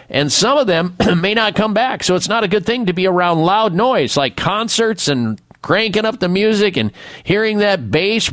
[0.10, 2.04] And some of them may not come back.
[2.04, 6.06] So it's not a good thing to be around loud noise like concerts and cranking
[6.06, 6.94] up the music and
[7.26, 8.32] hearing that bass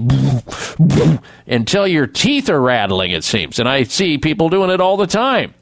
[1.49, 3.59] until your teeth are rattling, it seems.
[3.59, 5.53] And I see people doing it all the time.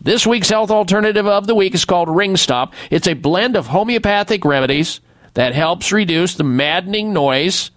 [0.00, 2.74] This week's health alternative of the week is called Ring Stop.
[2.90, 5.00] It's a blend of homeopathic remedies
[5.34, 7.70] that helps reduce the maddening noise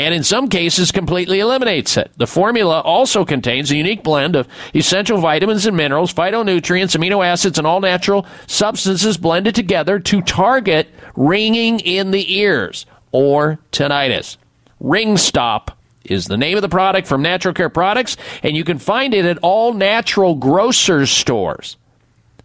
[0.00, 2.10] and in some cases completely eliminates it.
[2.16, 7.58] The formula also contains a unique blend of essential vitamins and minerals, phytonutrients, amino acids,
[7.58, 14.38] and all natural substances blended together to target ringing in the ears or tinnitus.
[14.80, 18.78] Ring Stop is the name of the product from Natural Care Products, and you can
[18.78, 21.76] find it at all natural grocers stores.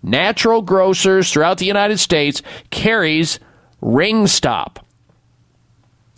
[0.04, 3.40] Natural grocers throughout the United States carries
[3.80, 4.85] Ring Stop.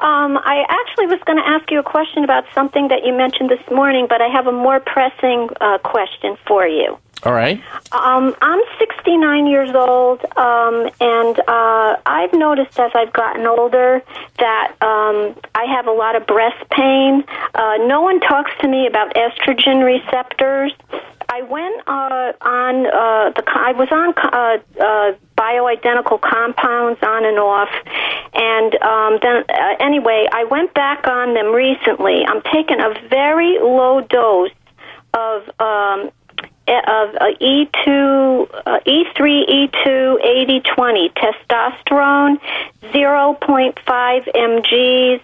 [0.00, 3.50] Um, I actually was going to ask you a question about something that you mentioned
[3.50, 6.98] this morning, but I have a more pressing uh, question for you.
[7.22, 7.62] All right.
[7.92, 14.02] Um, I'm 69 years old, um, and uh, I've noticed as I've gotten older
[14.38, 17.22] that um, I have a lot of breast pain.
[17.54, 20.72] Uh, no one talks to me about estrogen receptors.
[21.32, 23.44] I went uh, on uh, the.
[23.46, 27.70] I was on uh, uh, bioidentical compounds on and off,
[28.34, 32.24] and um, then uh, anyway, I went back on them recently.
[32.26, 34.50] I'm taking a very low dose
[35.14, 36.10] of um,
[36.66, 42.40] of uh, E2, uh, E3, E2, 80, 20 testosterone,
[42.92, 43.74] 0.5
[44.34, 45.22] mg's,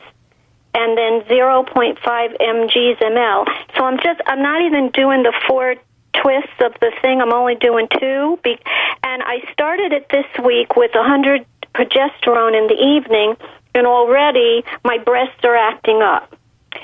[0.75, 3.47] and then 0.5 mg's ml.
[3.77, 5.77] So I'm just, I'm not even doing the four
[6.23, 7.21] twists of the thing.
[7.21, 8.39] I'm only doing two.
[8.43, 8.59] Be-
[9.03, 11.45] and I started it this week with 100
[11.75, 13.37] progesterone in the evening,
[13.75, 16.33] and already my breasts are acting up.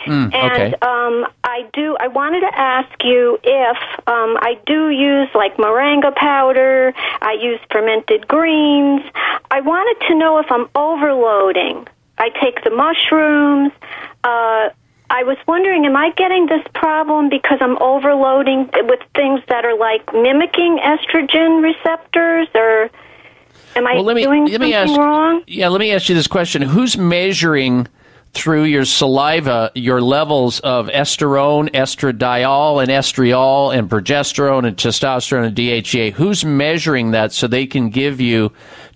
[0.06, 0.86] Mm, And okay.
[0.86, 1.96] um, I do.
[2.00, 3.76] I wanted to ask you if
[4.08, 6.92] um, I do use like moringa powder.
[7.20, 9.02] I use fermented greens.
[9.50, 11.86] I wanted to know if I'm overloading.
[12.18, 13.72] I take the mushrooms.
[14.24, 14.70] Uh,
[15.12, 19.76] I was wondering, am I getting this problem because I'm overloading with things that are
[19.76, 22.88] like mimicking estrogen receptors, or
[23.76, 24.98] am I well, let me doing let me something ask.
[24.98, 25.44] wrong?
[25.46, 27.88] Yeah, let me ask you this question: Who's measuring
[28.32, 35.54] through your saliva your levels of estrone, estradiol, and estriol, and progesterone, and testosterone, and
[35.54, 36.14] DHEA?
[36.14, 38.50] Who's measuring that so they can give you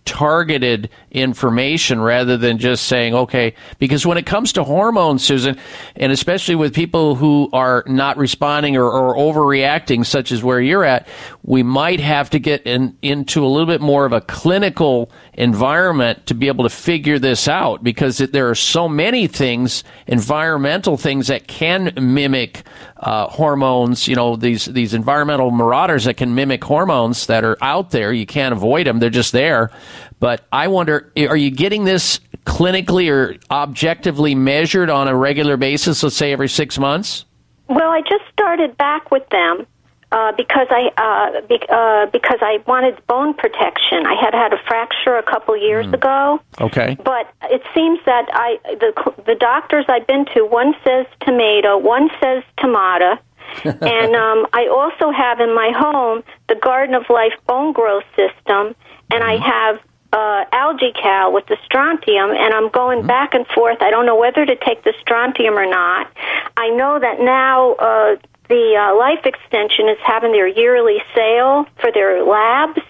[0.06, 5.58] targeted information rather than just saying, okay, because when it comes to hormones, Susan,
[5.96, 10.84] and especially with people who are not responding or, or overreacting, such as where you're
[10.84, 11.06] at,
[11.46, 16.26] we might have to get in, into a little bit more of a clinical environment
[16.26, 21.28] to be able to figure this out because there are so many things, environmental things
[21.28, 22.64] that can mimic
[22.96, 24.08] uh, hormones.
[24.08, 28.12] You know, these these environmental marauders that can mimic hormones that are out there.
[28.12, 29.70] You can't avoid them; they're just there.
[30.18, 36.02] But I wonder, are you getting this clinically or objectively measured on a regular basis?
[36.02, 37.24] Let's say every six months.
[37.68, 39.66] Well, I just started back with them
[40.12, 44.06] uh, because I uh, be, uh, because I wanted bone protection.
[44.06, 46.96] I had had a fracture a couple years ago, Okay.
[47.04, 48.92] but it seems that I the
[49.26, 53.18] the doctors I've been to one says tomato, one says tomato.
[53.64, 58.74] and um, I also have in my home the Garden of Life bone growth system,
[59.10, 59.80] and I have
[60.12, 63.78] uh, AlgaeCal with the strontium, and I'm going back and forth.
[63.80, 66.10] I don't know whether to take the strontium or not.
[66.56, 68.16] I know that now uh,
[68.48, 72.80] the uh, Life Extension is having their yearly sale for their labs.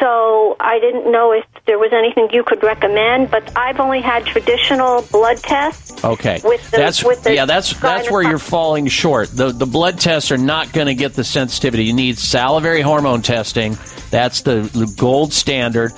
[0.00, 4.24] So I didn't know if there was anything you could recommend, but I've only had
[4.26, 6.02] traditional blood tests.
[6.02, 9.28] Okay, With the- that's with the yeah, that's that's where you're falling short.
[9.30, 11.84] The the blood tests are not going to get the sensitivity.
[11.84, 13.76] You need salivary hormone testing.
[14.10, 15.92] That's the, the gold standard,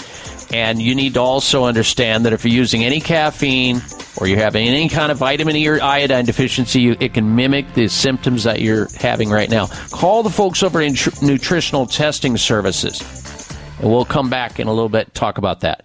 [0.52, 3.82] and you need to also understand that if you're using any caffeine
[4.16, 7.88] or you're having any kind of vitamin E or iodine deficiency, it can mimic the
[7.88, 9.66] symptoms that you're having right now.
[9.90, 13.01] Call the folks over in Nutri- Nutritional Testing Services,
[13.80, 15.85] and we'll come back in a little bit and talk about that.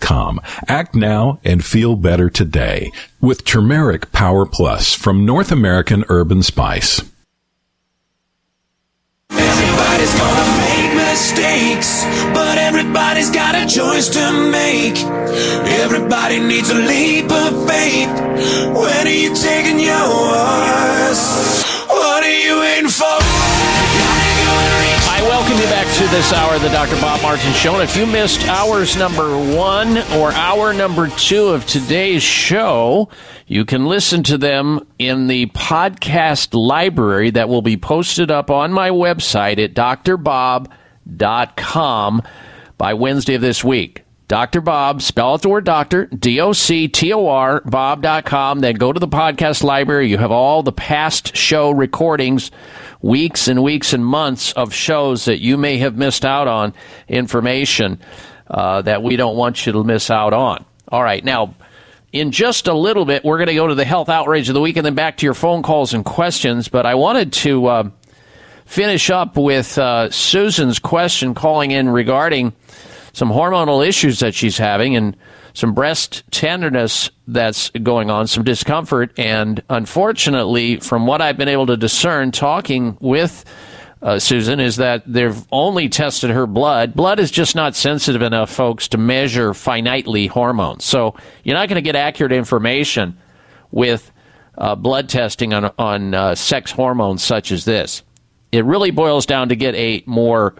[0.00, 0.40] com.
[0.68, 6.44] Act now and feel better today with Turmeric Power Plus from North American Herb &
[6.44, 7.02] Spice.
[9.30, 14.98] Everybody's gonna make mistakes, but everybody's got a choice to make.
[15.82, 18.10] Everybody needs a leap of faith.
[18.74, 21.20] When are you taking yours?
[21.88, 23.13] What are you waiting for?
[25.94, 27.00] To this hour of the Dr.
[27.00, 27.74] Bob Martin Show.
[27.74, 33.08] And if you missed hours number one or hour number two of today's show,
[33.46, 38.72] you can listen to them in the podcast library that will be posted up on
[38.72, 40.72] my website at drbob.com
[42.76, 44.03] by Wednesday of this week.
[44.26, 44.62] Dr.
[44.62, 48.60] Bob, spell out the word doctor, D O C T O R, Bob.com.
[48.60, 50.08] Then go to the podcast library.
[50.08, 52.50] You have all the past show recordings,
[53.02, 56.72] weeks and weeks and months of shows that you may have missed out on,
[57.06, 58.00] information
[58.48, 60.64] uh, that we don't want you to miss out on.
[60.88, 61.22] All right.
[61.22, 61.54] Now,
[62.10, 64.60] in just a little bit, we're going to go to the health outrage of the
[64.60, 66.68] week and then back to your phone calls and questions.
[66.68, 67.90] But I wanted to uh,
[68.64, 72.52] finish up with uh, Susan's question calling in regarding
[73.14, 75.16] some hormonal issues that she's having and
[75.54, 79.16] some breast tenderness that's going on, some discomfort.
[79.18, 83.44] And unfortunately, from what I've been able to discern talking with
[84.02, 86.94] uh, Susan, is that they've only tested her blood.
[86.94, 90.84] Blood is just not sensitive enough, folks, to measure finitely hormones.
[90.84, 93.16] So you're not going to get accurate information
[93.70, 94.10] with
[94.58, 98.02] uh, blood testing on, on uh, sex hormones such as this.
[98.52, 100.54] It really boils down to get a more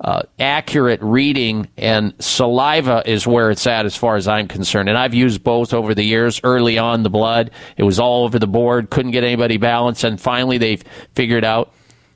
[0.00, 4.88] uh, accurate reading, and saliva is where it's at as far as I'm concerned.
[4.88, 6.40] And I've used both over the years.
[6.42, 10.18] Early on, the blood, it was all over the board, couldn't get anybody balanced, and
[10.18, 10.82] finally they've
[11.14, 11.72] figured out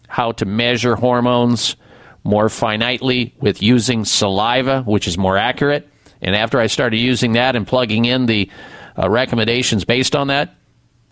[0.08, 1.76] how to measure hormones
[2.22, 5.88] more finitely with using saliva, which is more accurate.
[6.22, 8.50] And after I started using that and plugging in the
[8.98, 10.54] uh, recommendations based on that,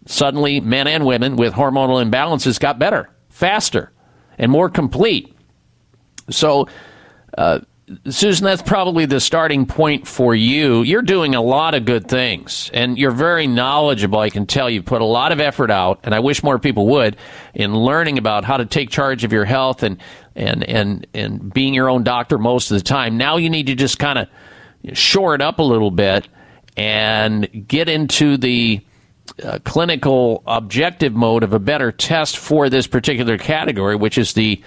[0.07, 3.93] suddenly men and women with hormonal imbalances got better, faster,
[4.39, 5.32] and more complete.
[6.31, 6.69] So,
[7.37, 7.61] uh,
[8.09, 10.83] Susan, that's probably the starting point for you.
[10.83, 14.21] You're doing a lot of good things, and you're very knowledgeable.
[14.21, 16.87] I can tell you put a lot of effort out, and I wish more people
[16.89, 17.17] would
[17.55, 19.99] in learning about how to take charge of your health and
[20.37, 23.19] and and and being your own doctor most of the time.
[23.19, 24.29] Now you need to just kind of
[24.97, 26.29] shore it up a little bit
[26.77, 28.81] and get into the
[29.43, 34.63] uh, clinical objective mode of a better test for this particular category, which is the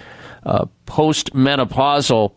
[0.46, 2.32] uh, postmenopausal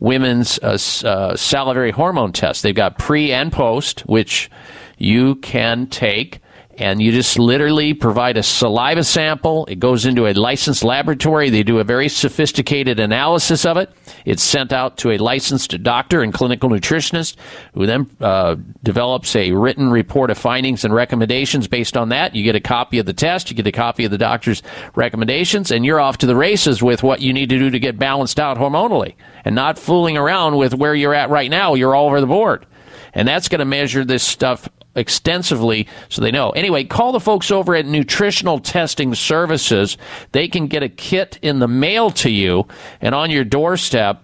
[0.00, 2.62] women's uh, uh, salivary hormone test.
[2.62, 4.50] They've got pre and post, which
[4.98, 6.40] you can take
[6.78, 9.66] and you just literally provide a saliva sample.
[9.66, 11.50] It goes into a licensed laboratory.
[11.50, 13.90] They do a very sophisticated analysis of it.
[14.24, 17.36] It's sent out to a licensed doctor and clinical nutritionist
[17.74, 22.34] who then uh, develops a written report of findings and recommendations based on that.
[22.34, 24.62] You get a copy of the test, you get a copy of the doctor's
[24.94, 27.98] recommendations, and you're off to the races with what you need to do to get
[27.98, 31.74] balanced out hormonally and not fooling around with where you're at right now.
[31.74, 32.66] You're all over the board.
[33.12, 36.50] And that's going to measure this stuff extensively so they know.
[36.50, 39.96] Anyway, call the folks over at Nutritional Testing Services.
[40.32, 42.66] They can get a kit in the mail to you
[43.00, 44.22] and on your doorstep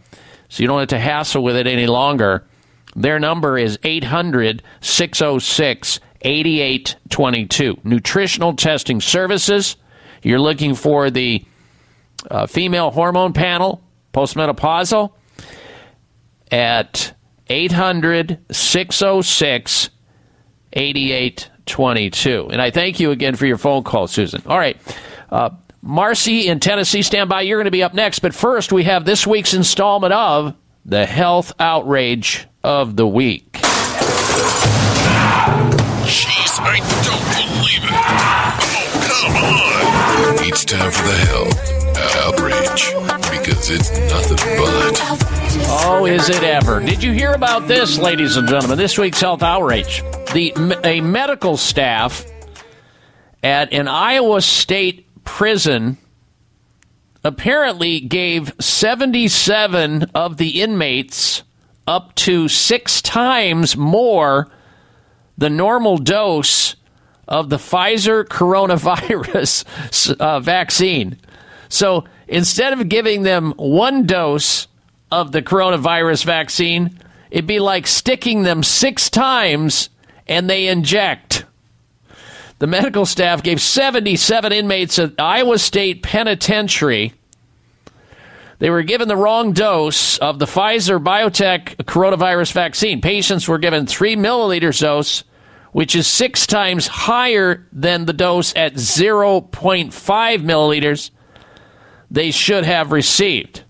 [0.48, 2.44] so you don't have to hassle with it any longer.
[2.96, 7.78] Their number is 800 606 8822.
[7.84, 9.76] Nutritional Testing Services.
[10.22, 11.44] You're looking for the
[12.30, 13.82] uh, female hormone panel,
[14.12, 15.12] postmenopausal,
[16.50, 17.14] at
[17.48, 19.90] 800 606
[20.72, 22.48] 8822.
[22.50, 24.42] And I thank you again for your phone call, Susan.
[24.46, 24.76] All right.
[25.30, 25.50] Uh,
[25.82, 27.42] Marcy in Tennessee, stand by.
[27.42, 28.18] You're going to be up next.
[28.20, 33.52] But first, we have this week's installment of the Health Outrage of the Week.
[36.04, 37.90] Jeez, I don't believe it.
[37.92, 40.46] Oh, come on.
[40.46, 41.80] It's time for the health
[42.26, 45.30] outrage because it's nothing but.
[45.72, 46.80] Oh, is it ever?
[46.80, 48.78] Did you hear about this, ladies and gentlemen?
[48.78, 50.02] This week's health outrage.
[50.32, 50.52] The
[50.84, 52.24] a medical staff
[53.42, 55.98] at an Iowa State prison
[57.24, 61.42] apparently gave 77 of the inmates
[61.86, 64.48] up to 6 times more
[65.36, 66.76] the normal dose
[67.26, 71.18] of the Pfizer coronavirus uh, vaccine.
[71.68, 74.68] So instead of giving them one dose
[75.10, 76.98] of the coronavirus vaccine,
[77.30, 79.90] it'd be like sticking them six times
[80.26, 81.44] and they inject.
[82.60, 87.12] The medical staff gave 77 inmates at Iowa State Penitentiary.
[88.60, 93.00] They were given the wrong dose of the Pfizer BioNTech coronavirus vaccine.
[93.00, 95.24] Patients were given 3 milliliters dose,
[95.72, 101.10] which is six times higher than the dose at 0.5 milliliters
[102.10, 103.62] they should have received.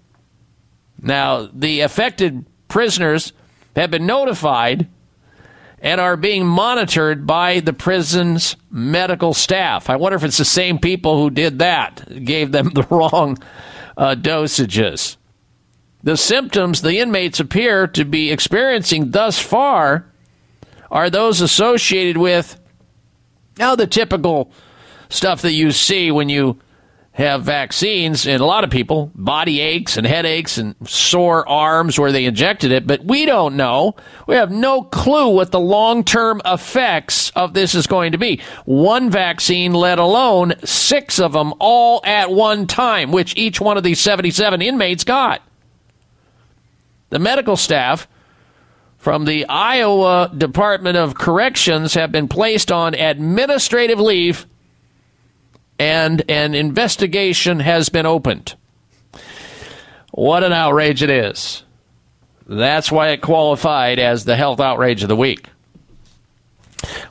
[1.00, 3.32] Now, the affected prisoners
[3.76, 4.88] have been notified
[5.82, 9.88] and are being monitored by the prison's medical staff.
[9.88, 13.38] I wonder if it's the same people who did that, gave them the wrong
[13.96, 15.16] uh, dosages.
[16.02, 20.06] The symptoms the inmates appear to be experiencing thus far
[20.90, 22.58] are those associated with
[23.58, 24.50] now the typical
[25.10, 26.58] stuff that you see when you
[27.20, 32.12] have vaccines and a lot of people body aches and headaches and sore arms where
[32.12, 33.94] they injected it but we don't know.
[34.26, 38.40] We have no clue what the long-term effects of this is going to be.
[38.64, 43.82] One vaccine let alone six of them all at one time which each one of
[43.82, 45.42] these 77 inmates got.
[47.10, 48.08] The medical staff
[48.98, 54.46] from the Iowa Department of Corrections have been placed on administrative leave
[55.80, 58.54] and an investigation has been opened.
[60.12, 61.62] What an outrage it is.
[62.46, 65.46] That's why it qualified as the health outrage of the week.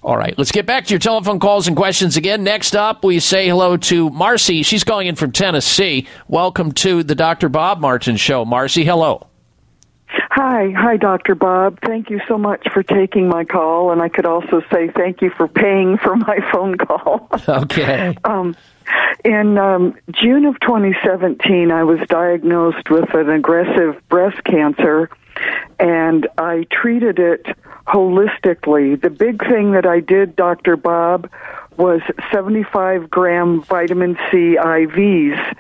[0.03, 2.43] All right, let's get back to your telephone calls and questions again.
[2.43, 4.61] Next up, we say hello to Marcy.
[4.61, 6.07] She's calling in from Tennessee.
[6.27, 7.49] Welcome to the Dr.
[7.49, 8.45] Bob Martin Show.
[8.45, 9.28] Marcy, hello.
[10.42, 11.35] Hi, hi, Dr.
[11.35, 11.82] Bob.
[11.82, 15.32] Thank you so much for taking my call, and I could also say thank you
[15.32, 17.27] for paying for my phone call.
[17.45, 18.16] Okay.
[18.24, 18.56] um,
[19.26, 25.09] in um, June of 2017, I was diagnosed with an aggressive breast cancer,
[25.77, 27.45] and I treated it
[27.85, 29.00] holistically.
[29.01, 30.77] The big thing that I did, Dr.
[30.77, 31.30] Bob,
[31.76, 32.00] was
[32.32, 35.58] 75 gram vitamin C IVs.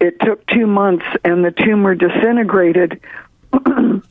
[0.00, 3.00] It took two months, and the tumor disintegrated.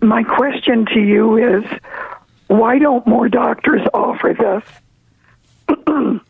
[0.00, 1.64] My question to you is
[2.46, 4.62] why don't more doctors offer
[5.68, 5.76] this?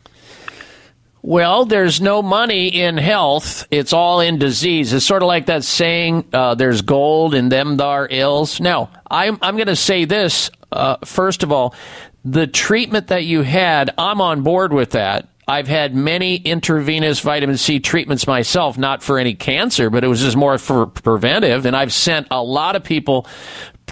[1.21, 3.67] Well, there's no money in health.
[3.71, 4.93] It's all in disease.
[4.93, 8.61] It's sort of like that saying, uh, there's gold in them thar ills.
[8.61, 11.75] Now, I'm, I'm going to say this, uh, first of all,
[12.23, 15.27] the treatment that you had, I'm on board with that.
[15.49, 20.21] I've had many intravenous vitamin C treatments myself, not for any cancer, but it was
[20.21, 21.65] just more for preventive.
[21.65, 23.25] And I've sent a lot of people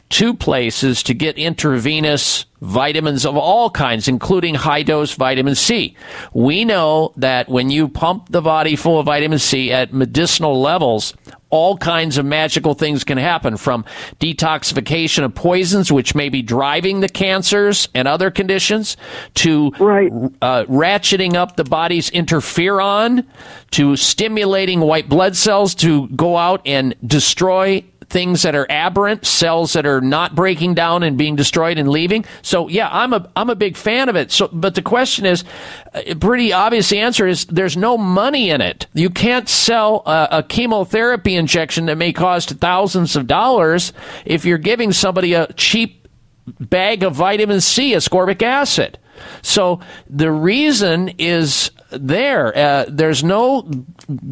[0.09, 5.97] to places to get intravenous vitamins of all kinds, including high dose vitamin C.
[6.31, 11.15] We know that when you pump the body full of vitamin C at medicinal levels,
[11.49, 13.85] all kinds of magical things can happen from
[14.19, 18.97] detoxification of poisons, which may be driving the cancers and other conditions,
[19.35, 19.67] to
[20.41, 23.25] uh, ratcheting up the body's interferon,
[23.71, 29.73] to stimulating white blood cells to go out and destroy things that are aberrant, cells
[29.73, 32.25] that are not breaking down and being destroyed and leaving.
[32.41, 34.31] So yeah, I'm a I'm a big fan of it.
[34.31, 35.43] So, but the question is,
[35.93, 38.87] a pretty obvious answer is there's no money in it.
[38.93, 43.93] You can't sell a, a chemotherapy injection that may cost thousands of dollars
[44.25, 46.07] if you're giving somebody a cheap
[46.59, 48.97] bag of vitamin C, ascorbic acid.
[49.41, 49.79] So
[50.09, 52.55] the reason is there.
[52.57, 53.69] Uh, there's no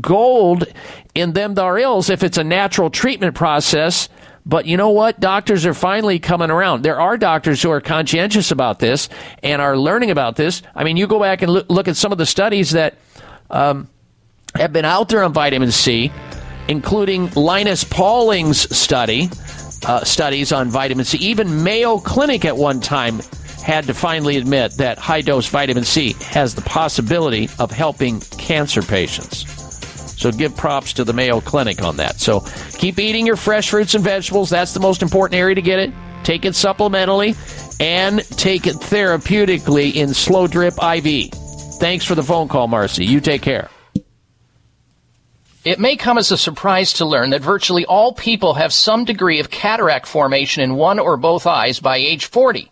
[0.01, 0.65] gold
[1.14, 4.09] in them thar ills if it's a natural treatment process.
[4.45, 5.19] But you know what?
[5.19, 6.83] Doctors are finally coming around.
[6.83, 9.09] There are doctors who are conscientious about this
[9.41, 10.61] and are learning about this.
[10.75, 12.95] I mean, you go back and look at some of the studies that
[13.49, 13.89] um,
[14.55, 16.11] have been out there on vitamin C,
[16.67, 19.30] including Linus Pauling's study,
[19.88, 21.17] uh, studies on vitamin C.
[21.17, 23.22] Even Mayo Clinic at one time
[23.65, 28.83] had to finally admit that high dose vitamin C has the possibility of helping cancer
[28.83, 29.51] patients.
[30.21, 32.19] So give props to the Mayo Clinic on that.
[32.19, 32.41] So
[32.77, 34.51] keep eating your fresh fruits and vegetables.
[34.51, 35.91] That's the most important area to get it.
[36.23, 37.35] Take it supplementally
[37.81, 41.31] and take it therapeutically in slow drip IV.
[41.79, 43.03] Thanks for the phone call, Marcy.
[43.03, 43.69] You take care.
[45.63, 49.39] It may come as a surprise to learn that virtually all people have some degree
[49.39, 52.71] of cataract formation in one or both eyes by age 40.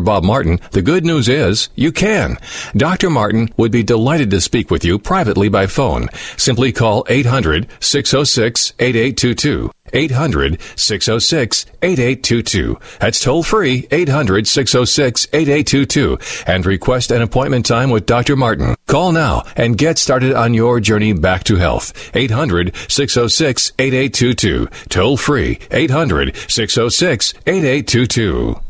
[0.00, 2.38] Bob Martin, the good news is you can.
[2.76, 3.10] Dr.
[3.10, 6.08] Martin would be delighted to speak with you privately by phone.
[6.36, 9.70] Simply call 800 606 8822.
[9.92, 12.78] 800 606 8822.
[13.00, 18.36] That's toll free 800 606 8822 and request an appointment time with Dr.
[18.36, 18.74] Martin.
[18.86, 22.10] Call now and get started on your journey back to health.
[22.14, 24.68] 800 606 8822.
[24.88, 28.60] Toll free 800 606 8822.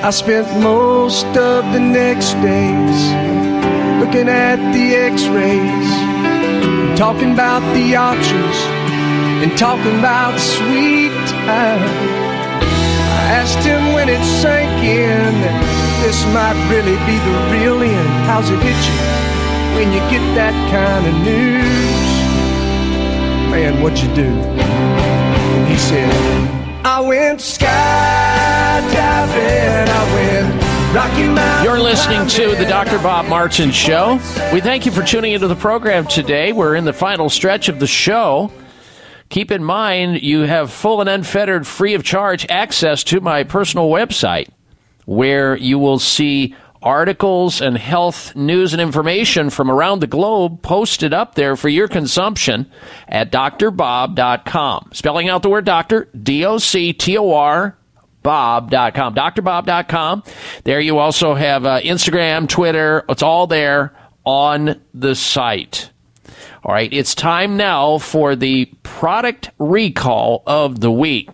[0.04, 3.00] I spent most of the next days
[4.02, 5.90] looking at the x-rays
[6.98, 8.56] talking about the options
[9.42, 11.12] and talking about sweet
[11.48, 11.82] time.
[12.62, 15.58] I asked him when it sank in that
[16.04, 18.10] this might really be the real end.
[18.30, 19.00] How's it hit you
[19.76, 22.12] when you get that kind of news?
[23.50, 24.30] Man, what'd you do?
[24.30, 26.12] And he said,
[26.86, 28.21] I went skydiving,
[31.64, 32.98] You're listening to the Dr.
[33.00, 34.16] Bob Martin Show.
[34.52, 36.52] We thank you for tuning into the program today.
[36.52, 38.52] We're in the final stretch of the show.
[39.30, 43.90] Keep in mind, you have full and unfettered, free of charge access to my personal
[43.90, 44.50] website
[45.06, 51.14] where you will see articles and health news and information from around the globe posted
[51.14, 52.70] up there for your consumption
[53.08, 54.90] at drbob.com.
[54.94, 57.78] Spelling out the word doctor, D O C T O R
[58.24, 60.24] bob.com drbob.com
[60.64, 63.04] there you also have uh, instagram twitter.
[63.10, 63.94] It's all there
[64.26, 65.90] on the site.
[66.64, 71.30] All right it's time now for the product recall of the week.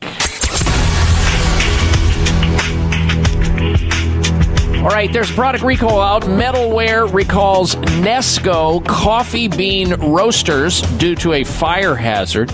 [4.77, 6.22] All right, there's product recall out.
[6.22, 12.53] Metalware recalls Nesco coffee bean roasters due to a fire hazard.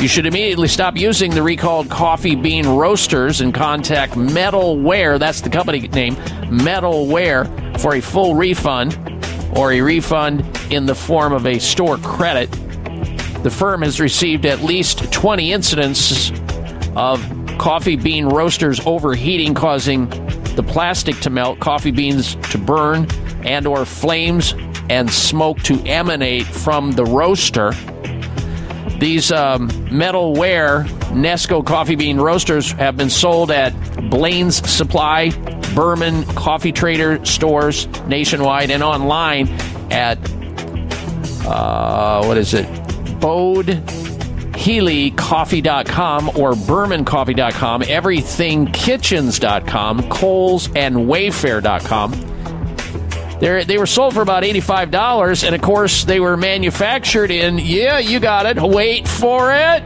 [0.00, 5.50] You should immediately stop using the recalled coffee bean roasters and contact Metalware, that's the
[5.50, 8.99] company name, Metalware, for a full refund
[9.55, 12.50] or a refund in the form of a store credit.
[13.42, 16.33] The firm has received at least 20 incidents
[16.97, 17.23] of
[17.58, 20.08] coffee bean roasters overheating causing
[20.59, 23.07] the plastic to melt, coffee beans to burn,
[23.45, 24.57] and or flames
[24.91, 27.70] and smoke to emanate from the roaster.
[28.99, 33.70] These um, metalware Nesco coffee bean roasters have been sold at
[34.11, 35.31] Blain's Supply,
[35.77, 39.49] Burman Coffee Trader stores nationwide, and online
[39.93, 40.19] at
[41.47, 42.67] uh, what is it?
[43.20, 43.81] Bode
[44.59, 52.35] HealyCoffee.com or BurmanCoffee.com, EverythingKitchens.com, Kohl's and Wayfair.com.
[53.41, 57.99] They're, they were sold for about $85, and of course, they were manufactured in, yeah,
[57.99, 59.85] you got it, wait for it.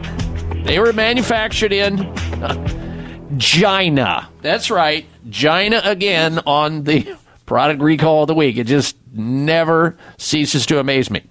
[0.65, 4.27] They were manufactured in uh, China.
[4.41, 8.57] That's right, China again on the product recall of the week.
[8.57, 11.23] It just never ceases to amaze me.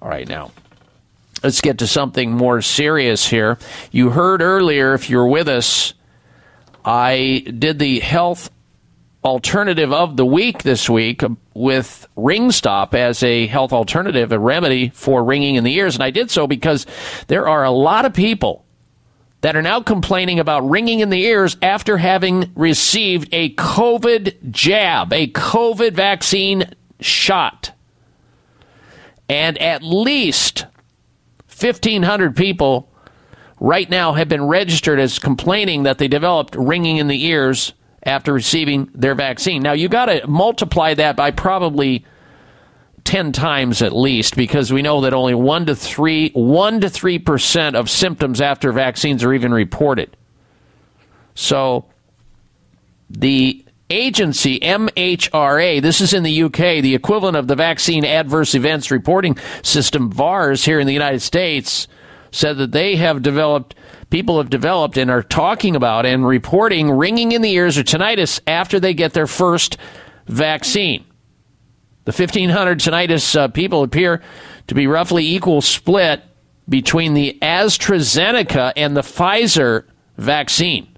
[0.00, 0.52] All right, now
[1.42, 3.58] let's get to something more serious here.
[3.90, 5.94] You heard earlier, if you're with us,
[6.84, 8.50] I did the health
[9.24, 14.90] alternative of the week this week with Ring Stop as a health alternative, a remedy
[14.90, 15.96] for ringing in the ears.
[15.96, 16.86] And I did so because
[17.26, 18.64] there are a lot of people
[19.40, 25.12] that are now complaining about ringing in the ears after having received a COVID jab,
[25.12, 27.72] a COVID vaccine shot.
[29.28, 30.66] And at least
[31.58, 32.88] 1,500 people
[33.58, 38.32] right now have been registered as complaining that they developed ringing in the ears after
[38.32, 39.62] receiving their vaccine.
[39.62, 42.04] Now, you got to multiply that by probably
[43.04, 47.74] 10 times at least because we know that only 1 to 3 1 to 3%
[47.74, 50.16] of symptoms after vaccines are even reported.
[51.36, 51.84] So
[53.08, 58.90] the agency MHRA, this is in the UK, the equivalent of the vaccine adverse events
[58.90, 61.86] reporting system VAERS, here in the United States,
[62.30, 63.74] said that they have developed
[64.10, 68.40] people have developed and are talking about and reporting ringing in the ears or tinnitus
[68.46, 69.76] after they get their first
[70.26, 71.04] vaccine.
[72.04, 74.22] The 1,500 tinnitus uh, people appear
[74.68, 76.22] to be roughly equal split
[76.68, 79.84] between the AstraZeneca and the Pfizer
[80.16, 80.95] vaccine.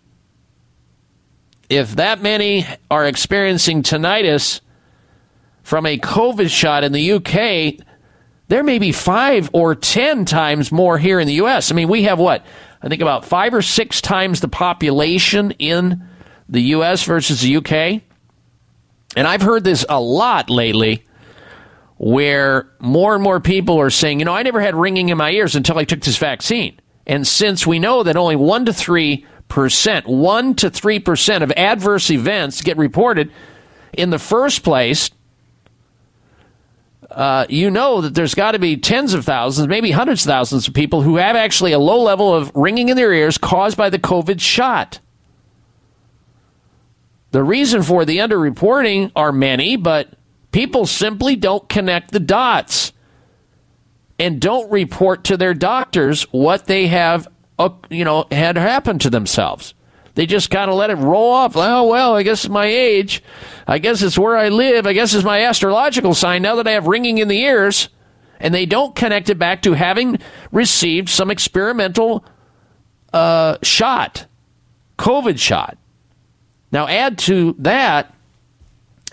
[1.69, 4.61] If that many are experiencing tinnitus
[5.63, 7.85] from a COVID shot in the UK,
[8.49, 11.71] there may be five or ten times more here in the U.S.
[11.71, 12.45] I mean, we have what?
[12.81, 16.09] I think about five or six times the population in
[16.49, 17.03] the U.S.
[17.05, 18.03] versus the U.K.
[19.17, 21.05] And I've heard this a lot lately
[21.99, 25.33] where more and more people are saying, you know, I never had ringing in my
[25.33, 26.79] ears until I took this vaccine.
[27.07, 28.73] And since we know that only 1 to
[29.49, 33.31] 3%, 1 to 3% of adverse events get reported
[33.93, 35.11] in the first place,
[37.11, 40.69] uh, you know that there's got to be tens of thousands, maybe hundreds of thousands
[40.69, 43.89] of people who have actually a low level of ringing in their ears caused by
[43.89, 45.01] the COVID shot.
[47.31, 50.11] The reason for the underreporting are many, but
[50.53, 52.93] people simply don't connect the dots
[54.19, 57.29] and don't report to their doctors what they have,
[57.91, 59.75] you know, had happen to themselves.
[60.15, 61.57] They just kind of let it roll off.
[61.57, 63.23] Oh, well, I guess it's my age.
[63.67, 64.87] I guess it's where I live.
[64.87, 67.89] I guess it's my astrological sign now that I have ringing in the ears.
[68.41, 70.19] And they don't connect it back to having
[70.51, 72.25] received some experimental
[73.13, 74.27] uh, shot,
[74.99, 75.79] COVID shot.
[76.73, 78.15] Now, add to that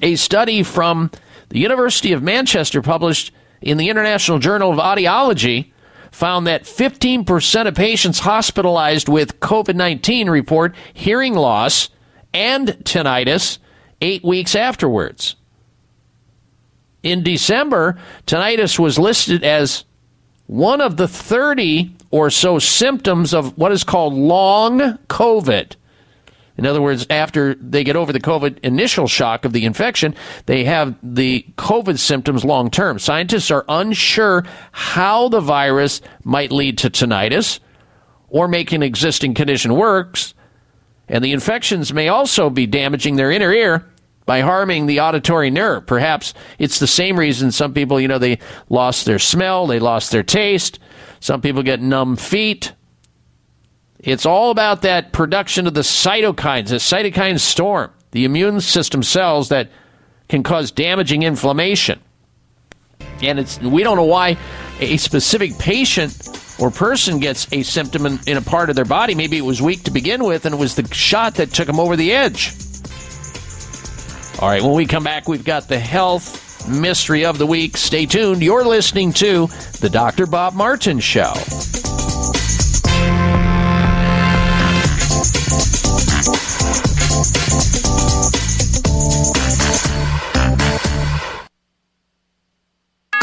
[0.01, 1.11] a study from
[1.49, 5.71] the University of Manchester published in the International Journal of Audiology
[6.15, 11.89] found that 15% of patients hospitalized with COVID 19 report hearing loss
[12.33, 13.57] and tinnitus
[13.99, 15.35] eight weeks afterwards.
[17.03, 19.83] In December, tinnitus was listed as
[20.47, 24.79] one of the 30 or so symptoms of what is called long
[25.09, 25.75] COVID.
[26.57, 30.63] In other words, after they get over the COVID initial shock of the infection, they
[30.63, 32.97] have the COVID symptoms long term.
[32.97, 37.59] Scientists are unsure how the virus might lead to tinnitus
[38.29, 40.33] or make an existing condition worse.
[41.07, 43.85] And the infections may also be damaging their inner ear
[44.25, 45.85] by harming the auditory nerve.
[45.85, 50.11] Perhaps it's the same reason some people, you know, they lost their smell, they lost
[50.11, 50.79] their taste.
[51.19, 52.73] Some people get numb feet.
[54.05, 59.49] It's all about that production of the cytokines, the cytokine storm, the immune system cells
[59.49, 59.69] that
[60.29, 61.99] can cause damaging inflammation.
[63.21, 64.37] And it's we don't know why
[64.79, 69.15] a specific patient or person gets a symptom in, in a part of their body,
[69.15, 71.79] maybe it was weak to begin with, and it was the shot that took them
[71.79, 72.53] over the edge.
[74.39, 77.75] All right, when we come back, we've got the health mystery of the week.
[77.77, 78.41] Stay tuned.
[78.43, 79.47] You're listening to
[79.79, 80.25] The Dr.
[80.25, 81.33] Bob Martin Show.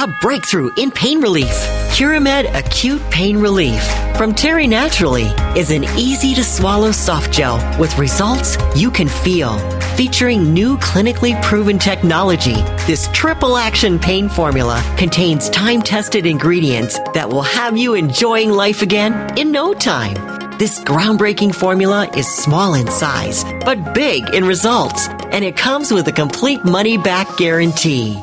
[0.03, 1.55] A breakthrough in pain relief.
[1.93, 3.85] Curamed Acute Pain Relief
[4.17, 9.57] from Terry Naturally is an easy to swallow soft gel with results you can feel.
[9.95, 17.31] Featuring new clinically proven technology, this triple action pain formula contains time tested ingredients that
[17.31, 20.15] will have you enjoying life again in no time.
[20.59, 26.09] This groundbreaking formula is small in size, but big in results, and it comes with
[26.09, 28.21] a complete money back guarantee.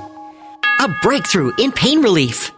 [0.82, 2.53] A breakthrough in pain relief.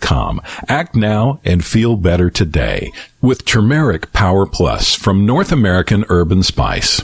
[0.00, 0.40] com.
[0.68, 6.44] Act now and feel better today with Turmeric Power Plus from North American Herb &
[6.44, 7.02] Spice.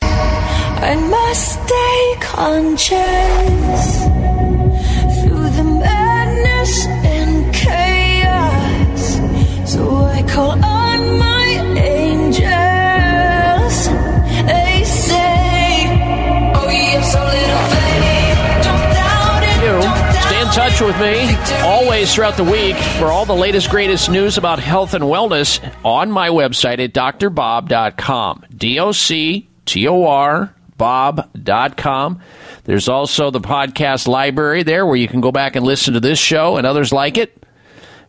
[0.00, 2.98] I must stay conscious
[5.20, 9.20] through the madness and chaos.
[9.72, 10.52] So I call
[20.58, 24.92] touch with me always throughout the week for all the latest, greatest news about health
[24.92, 28.44] and wellness on my website at drbob.com.
[28.56, 32.20] D O C T O R bob.com.
[32.64, 36.18] There's also the podcast library there where you can go back and listen to this
[36.18, 37.40] show and others like it.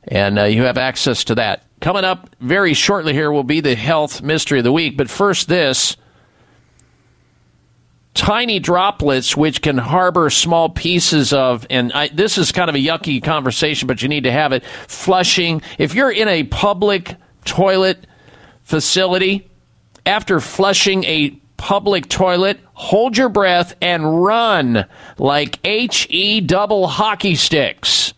[0.08, 1.66] And uh, you have access to that.
[1.82, 4.98] Coming up very shortly here will be the health mystery of the week.
[4.98, 5.98] But first, this
[8.20, 12.80] tiny droplets which can harbor small pieces of and I, this is kind of a
[12.80, 15.62] yucky conversation but you need to have it flushing.
[15.78, 17.16] If you're in a public
[17.46, 18.06] toilet
[18.64, 19.50] facility
[20.06, 24.86] after flushing a public toilet hold your breath and run
[25.18, 28.14] like he double hockey sticks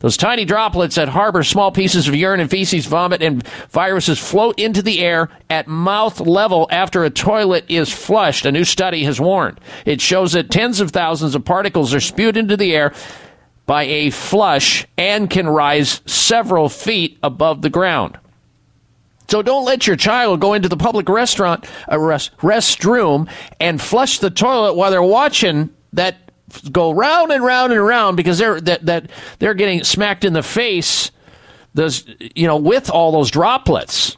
[0.00, 4.58] those tiny droplets that harbor small pieces of urine and feces, vomit, and viruses float
[4.58, 8.46] into the air at mouth level after a toilet is flushed.
[8.46, 9.60] A new study has warned.
[9.84, 12.94] It shows that tens of thousands of particles are spewed into the air
[13.66, 18.18] by a flush and can rise several feet above the ground.
[19.28, 23.28] So don't let your child go into the public restaurant, uh, a rest, restroom,
[23.60, 26.29] and flush the toilet while they're watching that
[26.72, 30.42] go round and round and round because they're that, that they're getting smacked in the
[30.42, 31.10] face
[31.74, 32.04] those
[32.34, 34.16] you know with all those droplets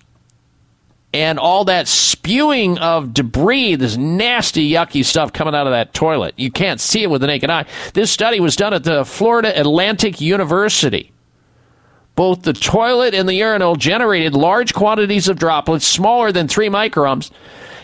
[1.15, 6.35] and all that spewing of debris, this nasty, yucky stuff coming out of that toilet.
[6.39, 7.67] You can't see it with the naked eye.
[7.93, 11.13] This study was done at the Florida Atlantic University.
[12.15, 17.31] Both the toilet and the urinal generated large quantities of droplets smaller than three microns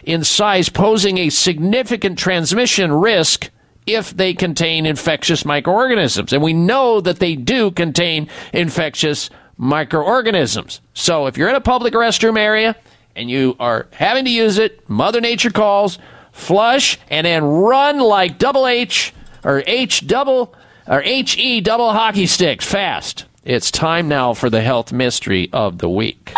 [0.04, 3.50] in size, posing a significant transmission risk
[3.94, 6.32] if they contain infectious microorganisms.
[6.32, 10.80] And we know that they do contain infectious microorganisms.
[10.94, 12.76] So if you're in a public restroom area
[13.16, 15.98] and you are having to use it, Mother Nature calls,
[16.32, 19.12] flush, and then run like double H
[19.44, 20.54] or H double
[20.86, 23.26] or HE double hockey sticks fast.
[23.44, 26.32] It's time now for the health mystery of the week.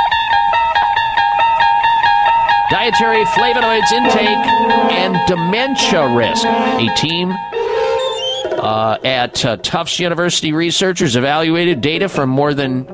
[2.71, 4.47] Dietary flavonoids intake
[4.93, 6.45] and dementia risk.
[6.47, 12.87] A team uh, at uh, Tufts University researchers evaluated data from more than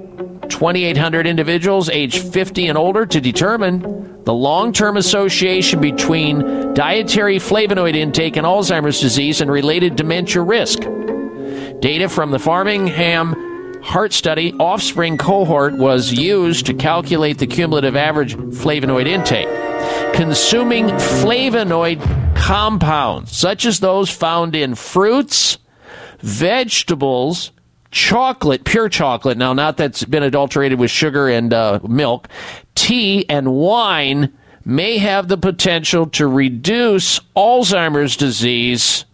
[0.48, 7.94] 2,800 individuals aged 50 and older to determine the long term association between dietary flavonoid
[7.94, 10.80] intake and Alzheimer's disease and related dementia risk.
[11.80, 18.36] Data from the Framingham Heart Study offspring cohort was used to calculate the cumulative average
[18.36, 19.65] flavonoid intake.
[20.14, 22.00] Consuming flavonoid
[22.36, 25.58] compounds, such as those found in fruits,
[26.20, 27.50] vegetables,
[27.90, 32.28] chocolate, pure chocolate, now not that's been adulterated with sugar and uh, milk,
[32.74, 34.32] tea, and wine
[34.64, 39.04] may have the potential to reduce Alzheimer's disease.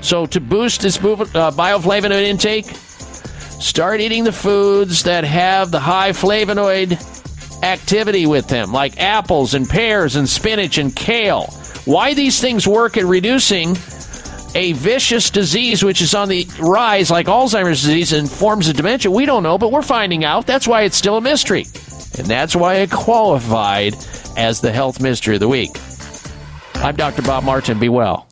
[0.00, 6.10] So, to boost this uh, bioflavonoid intake, start eating the foods that have the high
[6.10, 7.21] flavonoid
[7.62, 11.46] activity with them, like apples and pears and spinach and kale.
[11.84, 13.76] Why these things work at reducing
[14.54, 19.10] a vicious disease which is on the rise, like Alzheimer's disease and forms of dementia,
[19.10, 20.46] we don't know, but we're finding out.
[20.46, 21.66] That's why it's still a mystery.
[22.18, 23.94] And that's why it qualified
[24.36, 25.70] as the health mystery of the week.
[26.74, 27.22] I'm Dr.
[27.22, 27.78] Bob Martin.
[27.78, 28.31] Be well.